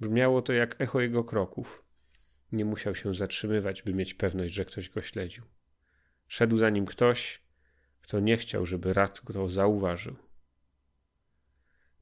Brzmiało 0.00 0.42
to 0.42 0.52
jak 0.52 0.80
echo 0.80 1.00
jego 1.00 1.24
kroków. 1.24 1.84
Nie 2.52 2.64
musiał 2.64 2.94
się 2.94 3.14
zatrzymywać, 3.14 3.82
by 3.82 3.94
mieć 3.94 4.14
pewność, 4.14 4.54
że 4.54 4.64
ktoś 4.64 4.90
go 4.90 5.02
śledził. 5.02 5.44
Szedł 6.28 6.56
za 6.56 6.70
nim 6.70 6.86
ktoś, 6.86 7.42
kto 8.02 8.20
nie 8.20 8.36
chciał, 8.36 8.66
żeby 8.66 8.94
rad 8.94 9.20
go 9.24 9.48
zauważył. 9.48 10.16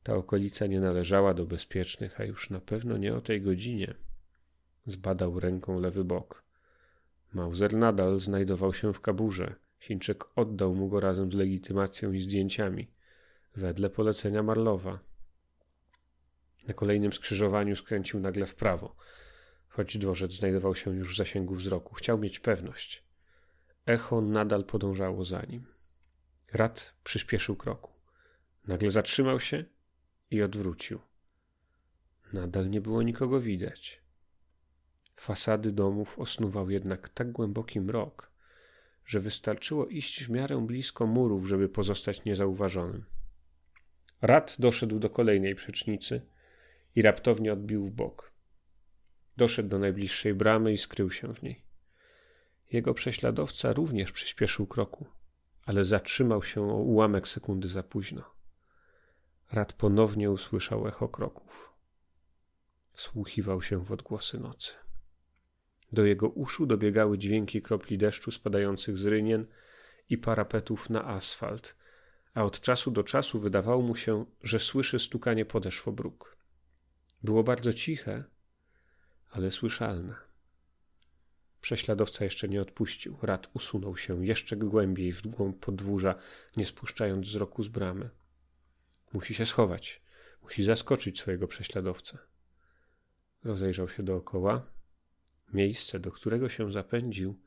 Ta 0.03 0.15
okolica 0.15 0.67
nie 0.67 0.81
należała 0.81 1.35
do 1.35 1.47
bezpiecznych, 1.47 2.21
a 2.21 2.25
już 2.25 2.51
na 2.51 2.61
pewno 2.61 2.97
nie 2.97 3.15
o 3.15 3.21
tej 3.21 3.43
godzinie. 3.43 3.95
Zbadał 4.87 5.41
ręką 5.41 5.81
lewy 5.81 6.05
bok. 6.05 6.45
Mauser 7.35 7.75
nadal 7.75 8.21
znajdował 8.21 8.75
się 8.75 8.93
w 8.93 9.01
kaburze. 9.01 9.55
Chińczyk 9.81 10.25
oddał 10.37 10.75
mu 10.75 10.89
go 10.89 11.01
razem 11.01 11.33
z 11.33 11.35
legitymacją 11.35 12.13
i 12.13 12.19
zdjęciami 12.19 12.91
wedle 13.57 13.91
polecenia 13.91 14.43
Marlowa. 14.43 14.99
Na 16.69 16.75
kolejnym 16.75 17.13
skrzyżowaniu 17.13 17.77
skręcił 17.77 18.21
nagle 18.21 18.47
w 18.47 18.55
prawo, 18.55 18.97
choć 19.69 19.99
dworzec 19.99 20.33
znajdował 20.33 20.75
się 20.75 20.97
już 20.97 21.15
w 21.15 21.17
zasięgu 21.17 21.55
wzroku. 21.55 21.95
Chciał 21.95 22.19
mieć 22.19 22.39
pewność. 22.39 23.05
Echo 23.87 24.21
nadal 24.21 24.65
podążało 24.65 25.25
za 25.25 25.43
nim. 25.43 25.67
Rad 26.53 26.95
przyspieszył 27.05 27.57
kroku. 27.57 27.93
Nagle 28.67 28.91
zatrzymał 28.91 29.41
się 29.41 29.65
i 30.31 30.43
odwrócił. 30.43 31.01
Nadal 32.33 32.71
nie 32.71 32.81
było 32.81 33.03
nikogo 33.03 33.41
widać. 33.41 34.02
Fasady 35.17 35.73
domów 35.73 36.19
osnuwał 36.19 36.71
jednak 36.71 37.09
tak 37.09 37.33
głęboki 37.33 37.81
mrok, 37.81 38.33
że 39.07 39.21
wystarczyło 39.21 39.87
iść 39.87 40.25
w 40.25 40.31
miarę 40.31 40.67
blisko 40.67 41.07
murów, 41.07 41.47
żeby 41.47 41.69
pozostać 41.69 42.25
niezauważonym. 42.25 43.05
Rad 44.23 44.57
doszedł 44.59 44.99
do 44.99 45.11
kolejnej 45.11 45.55
przecznicy 45.55 46.27
i 46.95 47.03
raptownie 47.03 47.53
odbił 47.53 47.87
w 47.87 47.91
bok. 47.91 48.33
Doszedł 49.37 49.69
do 49.69 49.79
najbliższej 49.79 50.35
bramy 50.35 50.73
i 50.73 50.79
skrył 50.79 51.11
się 51.11 51.35
w 51.35 51.43
niej. 51.43 51.65
Jego 52.73 52.95
prześladowca 52.95 53.73
również 53.73 54.13
przyspieszył 54.13 54.67
kroku, 54.67 55.07
ale 55.65 55.85
zatrzymał 55.85 56.43
się 56.43 56.71
o 56.71 56.77
ułamek 56.77 57.29
sekundy 57.29 57.69
za 57.69 57.83
późno. 57.83 58.23
Rad 59.53 59.73
ponownie 59.73 60.31
usłyszał 60.31 60.89
echo 60.89 61.09
kroków. 61.09 61.73
Wsłuchiwał 62.93 63.63
się 63.63 63.85
w 63.85 63.93
odgłosy 63.93 64.41
nocy. 64.41 64.82
Do 65.93 66.05
jego 66.05 66.29
uszu 66.29 66.67
dobiegały 66.67 67.19
dźwięki 67.19 67.63
kropli 67.63 67.99
deszczu 67.99 68.31
spadających 68.31 68.99
z 68.99 69.07
rynien 69.07 69.47
i 70.09 70.19
parapetów 70.19 70.91
na 70.91 71.05
asfalt, 71.05 71.77
a 72.35 72.45
od 72.45 72.61
czasu 72.61 72.91
do 72.91 73.05
czasu 73.05 73.41
wydawało 73.41 73.83
mu 73.83 73.97
się, 73.97 74.27
że 74.43 74.61
słyszy 74.61 74.99
stukanie 74.99 75.45
podeszw 75.45 75.89
obróg. 75.89 76.37
Było 77.23 77.45
bardzo 77.45 77.73
ciche, 77.73 78.25
ale 79.31 79.51
słyszalne. 79.51 80.15
Prześladowca 81.61 82.25
jeszcze 82.25 82.49
nie 82.49 82.61
odpuścił. 82.61 83.19
Rad 83.23 83.51
usunął 83.55 83.97
się 83.97 84.27
jeszcze 84.27 84.57
głębiej 84.57 85.13
w 85.13 85.27
głąb 85.27 85.65
podwórza, 85.65 86.15
nie 86.57 86.65
spuszczając 86.65 87.29
wzroku 87.29 87.63
z 87.63 87.69
bramy. 87.69 88.11
Musi 89.13 89.35
się 89.35 89.47
schować. 89.47 90.03
Musi 90.43 90.65
zaskoczyć 90.65 91.21
swojego 91.21 91.49
prześladowcę. 91.49 92.19
Rozejrzał 93.45 93.89
się 93.89 94.03
dookoła. 94.03 94.67
Miejsce, 95.53 96.01
do 96.01 96.13
którego 96.13 96.49
się 96.49 96.73
zapędził, 96.73 97.39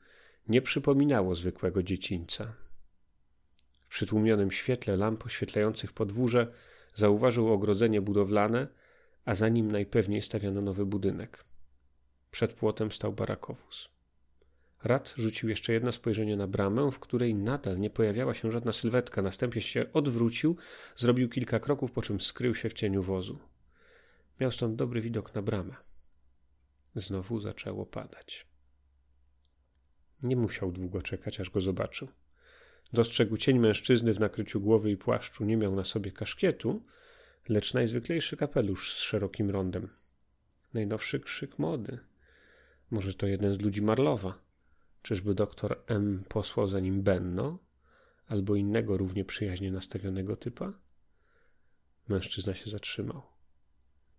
nie 0.48 0.62
przypominało 0.62 1.36
zwykłego 1.36 1.84
dziecinca. 1.84 2.54
W 3.80 3.88
przytłumionym 3.88 4.52
świetle 4.52 4.98
lamp 4.98 5.26
oświetlających 5.26 5.94
podwórze 5.94 6.54
zauważył 6.94 7.54
ogrodzenie 7.54 8.02
budowlane, 8.02 8.68
a 9.26 9.36
za 9.36 9.50
nim 9.50 9.72
najpewniej 9.72 10.22
stawiano 10.22 10.62
nowy 10.62 10.86
budynek. 10.86 11.46
Przed 12.32 12.54
płotem 12.54 12.92
stał 12.92 13.14
barakowóz. 13.14 13.90
Rad 14.84 15.14
rzucił 15.18 15.50
jeszcze 15.50 15.74
jedno 15.74 15.92
spojrzenie 15.92 16.36
na 16.36 16.48
bramę, 16.48 16.92
w 16.92 17.00
której 17.00 17.36
nadal 17.36 17.80
nie 17.80 17.90
pojawiała 17.90 18.34
się 18.34 18.52
żadna 18.52 18.72
sylwetka. 18.72 19.22
Następnie 19.22 19.62
się 19.62 19.86
odwrócił, 19.94 20.58
zrobił 20.96 21.30
kilka 21.30 21.60
kroków, 21.60 21.92
po 21.92 22.02
czym 22.02 22.22
skrył 22.22 22.56
się 22.56 22.70
w 22.70 22.74
cieniu 22.74 23.04
wozu. 23.04 23.40
Miał 24.40 24.52
stąd 24.52 24.76
dobry 24.76 25.02
widok 25.02 25.36
na 25.36 25.42
bramę. 25.42 25.76
Znowu 26.96 27.40
zaczęło 27.40 27.86
padać. 27.86 28.48
Nie 30.24 30.36
musiał 30.36 30.72
długo 30.72 31.02
czekać, 31.02 31.40
aż 31.40 31.50
go 31.50 31.62
zobaczył. 31.62 32.08
Dostrzegł 32.94 33.38
cień 33.38 33.60
mężczyzny 33.60 34.14
w 34.14 34.20
nakryciu 34.20 34.62
głowy 34.62 34.92
i 34.92 34.98
płaszczu. 34.98 35.46
Nie 35.46 35.58
miał 35.58 35.76
na 35.76 35.84
sobie 35.84 36.12
kaszkietu, 36.12 36.86
lecz 37.50 37.74
najzwyklejszy 37.74 38.38
kapelusz 38.38 38.94
z 38.94 39.00
szerokim 39.00 39.50
rondem. 39.50 39.90
Najnowszy 40.74 41.20
krzyk 41.20 41.60
mody. 41.60 42.00
Może 42.92 43.14
to 43.14 43.28
jeden 43.28 43.54
z 43.54 43.60
ludzi 43.60 43.82
Marlowa. 43.82 44.40
Czyżby 45.02 45.36
doktor 45.36 45.84
M 45.88 46.24
posłał 46.30 46.68
za 46.68 46.80
nim 46.80 47.04
Benno 47.04 47.60
albo 48.28 48.56
innego 48.56 48.98
równie 48.98 49.26
przyjaźnie 49.26 49.72
nastawionego 49.72 50.36
typa? 50.36 50.74
Mężczyzna 52.08 52.54
się 52.54 52.70
zatrzymał. 52.70 53.35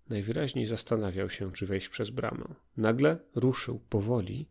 Najwyraźniej 0.09 0.67
zastanawiał 0.67 1.31
się, 1.31 1.53
czy 1.53 1.67
wejść 1.67 1.89
przez 1.89 2.11
bramę. 2.11 2.55
Nagle 2.77 3.19
ruszył 3.35 3.79
powoli 3.79 4.49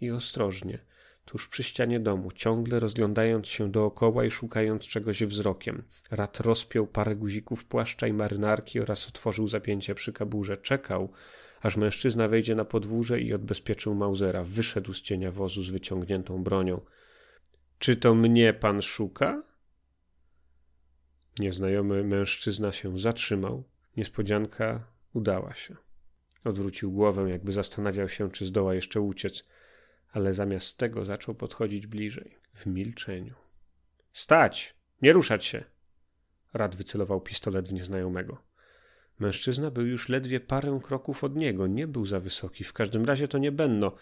i 0.00 0.10
ostrożnie, 0.10 0.78
tuż 1.24 1.48
przy 1.48 1.62
ścianie 1.62 2.00
domu, 2.00 2.32
ciągle 2.32 2.80
rozglądając 2.80 3.48
się 3.48 3.70
dookoła 3.70 4.24
i 4.24 4.30
szukając 4.30 4.82
czegoś 4.82 5.24
wzrokiem. 5.24 5.82
Rat 6.10 6.40
rozpiął 6.40 6.86
parę 6.86 7.16
guzików 7.16 7.64
płaszcza 7.64 8.06
i 8.06 8.12
marynarki 8.12 8.80
oraz 8.80 9.08
otworzył 9.08 9.48
zapięcie 9.48 9.94
przy 9.94 10.12
kaburze. 10.12 10.56
Czekał, 10.56 11.12
aż 11.60 11.76
mężczyzna 11.76 12.28
wejdzie 12.28 12.54
na 12.54 12.64
podwórze 12.64 13.20
i 13.20 13.34
odbezpieczył 13.34 13.94
Mausera. 13.94 14.42
Wyszedł 14.44 14.92
z 14.92 15.02
cienia 15.02 15.32
wozu 15.32 15.62
z 15.62 15.70
wyciągniętą 15.70 16.44
bronią. 16.44 16.80
Czy 17.78 17.96
to 17.96 18.14
mnie 18.14 18.52
pan 18.52 18.82
szuka? 18.82 19.42
Nieznajomy 21.38 22.04
mężczyzna 22.04 22.72
się 22.72 22.98
zatrzymał. 22.98 23.71
Niespodzianka 23.96 24.86
udała 25.12 25.54
się. 25.54 25.76
Odwrócił 26.44 26.92
głowę, 26.92 27.30
jakby 27.30 27.52
zastanawiał 27.52 28.08
się, 28.08 28.30
czy 28.30 28.44
zdoła 28.44 28.74
jeszcze 28.74 29.00
uciec, 29.00 29.44
ale 30.12 30.34
zamiast 30.34 30.78
tego 30.78 31.04
zaczął 31.04 31.34
podchodzić 31.34 31.86
bliżej, 31.86 32.38
w 32.54 32.66
milczeniu. 32.66 33.34
Stać! 34.12 34.74
Nie 35.02 35.12
ruszać 35.12 35.44
się! 35.44 35.64
Rad 36.54 36.76
wycelował 36.76 37.20
pistolet 37.20 37.68
w 37.68 37.72
nieznajomego. 37.72 38.42
Mężczyzna 39.18 39.70
był 39.70 39.86
już 39.86 40.08
ledwie 40.08 40.40
parę 40.40 40.80
kroków 40.82 41.24
od 41.24 41.36
niego, 41.36 41.66
nie 41.66 41.86
był 41.86 42.06
za 42.06 42.20
wysoki, 42.20 42.64
w 42.64 42.72
każdym 42.72 43.04
razie 43.04 43.28
to 43.28 43.38
nie 43.38 43.52
Benno. 43.52 43.92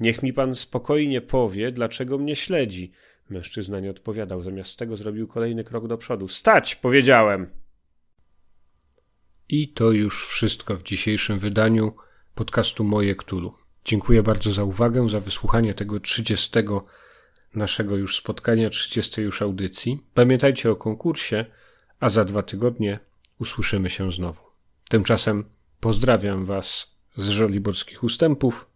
Niech 0.00 0.22
mi 0.22 0.32
pan 0.32 0.54
spokojnie 0.54 1.20
powie, 1.20 1.72
dlaczego 1.72 2.18
mnie 2.18 2.36
śledzi. 2.36 2.92
Mężczyzna 3.30 3.80
nie 3.80 3.90
odpowiadał, 3.90 4.42
zamiast 4.42 4.78
tego 4.78 4.96
zrobił 4.96 5.28
kolejny 5.28 5.64
krok 5.64 5.86
do 5.86 5.98
przodu. 5.98 6.28
Stać, 6.28 6.76
powiedziałem! 6.76 7.61
I 9.52 9.68
to 9.68 9.90
już 9.90 10.28
wszystko 10.28 10.76
w 10.76 10.82
dzisiejszym 10.82 11.38
wydaniu 11.38 11.96
podcastu 12.34 12.84
Moje 12.84 13.14
Ktulu. 13.14 13.54
Dziękuję 13.84 14.22
bardzo 14.22 14.52
za 14.52 14.64
uwagę, 14.64 15.08
za 15.08 15.20
wysłuchanie 15.20 15.74
tego 15.74 16.00
30 16.00 16.50
naszego 17.54 17.96
już 17.96 18.16
spotkania, 18.16 18.70
30 18.70 19.22
już 19.22 19.42
audycji. 19.42 20.06
Pamiętajcie 20.14 20.70
o 20.70 20.76
konkursie, 20.76 21.44
a 22.00 22.08
za 22.08 22.24
dwa 22.24 22.42
tygodnie 22.42 22.98
usłyszymy 23.38 23.90
się 23.90 24.10
znowu. 24.10 24.42
Tymczasem 24.88 25.44
pozdrawiam 25.80 26.44
Was 26.44 26.96
z 27.16 27.28
żoliborskich 27.28 28.04
ustępów. 28.04 28.70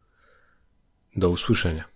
Do 1.17 1.31
usłyszenia. 1.31 1.96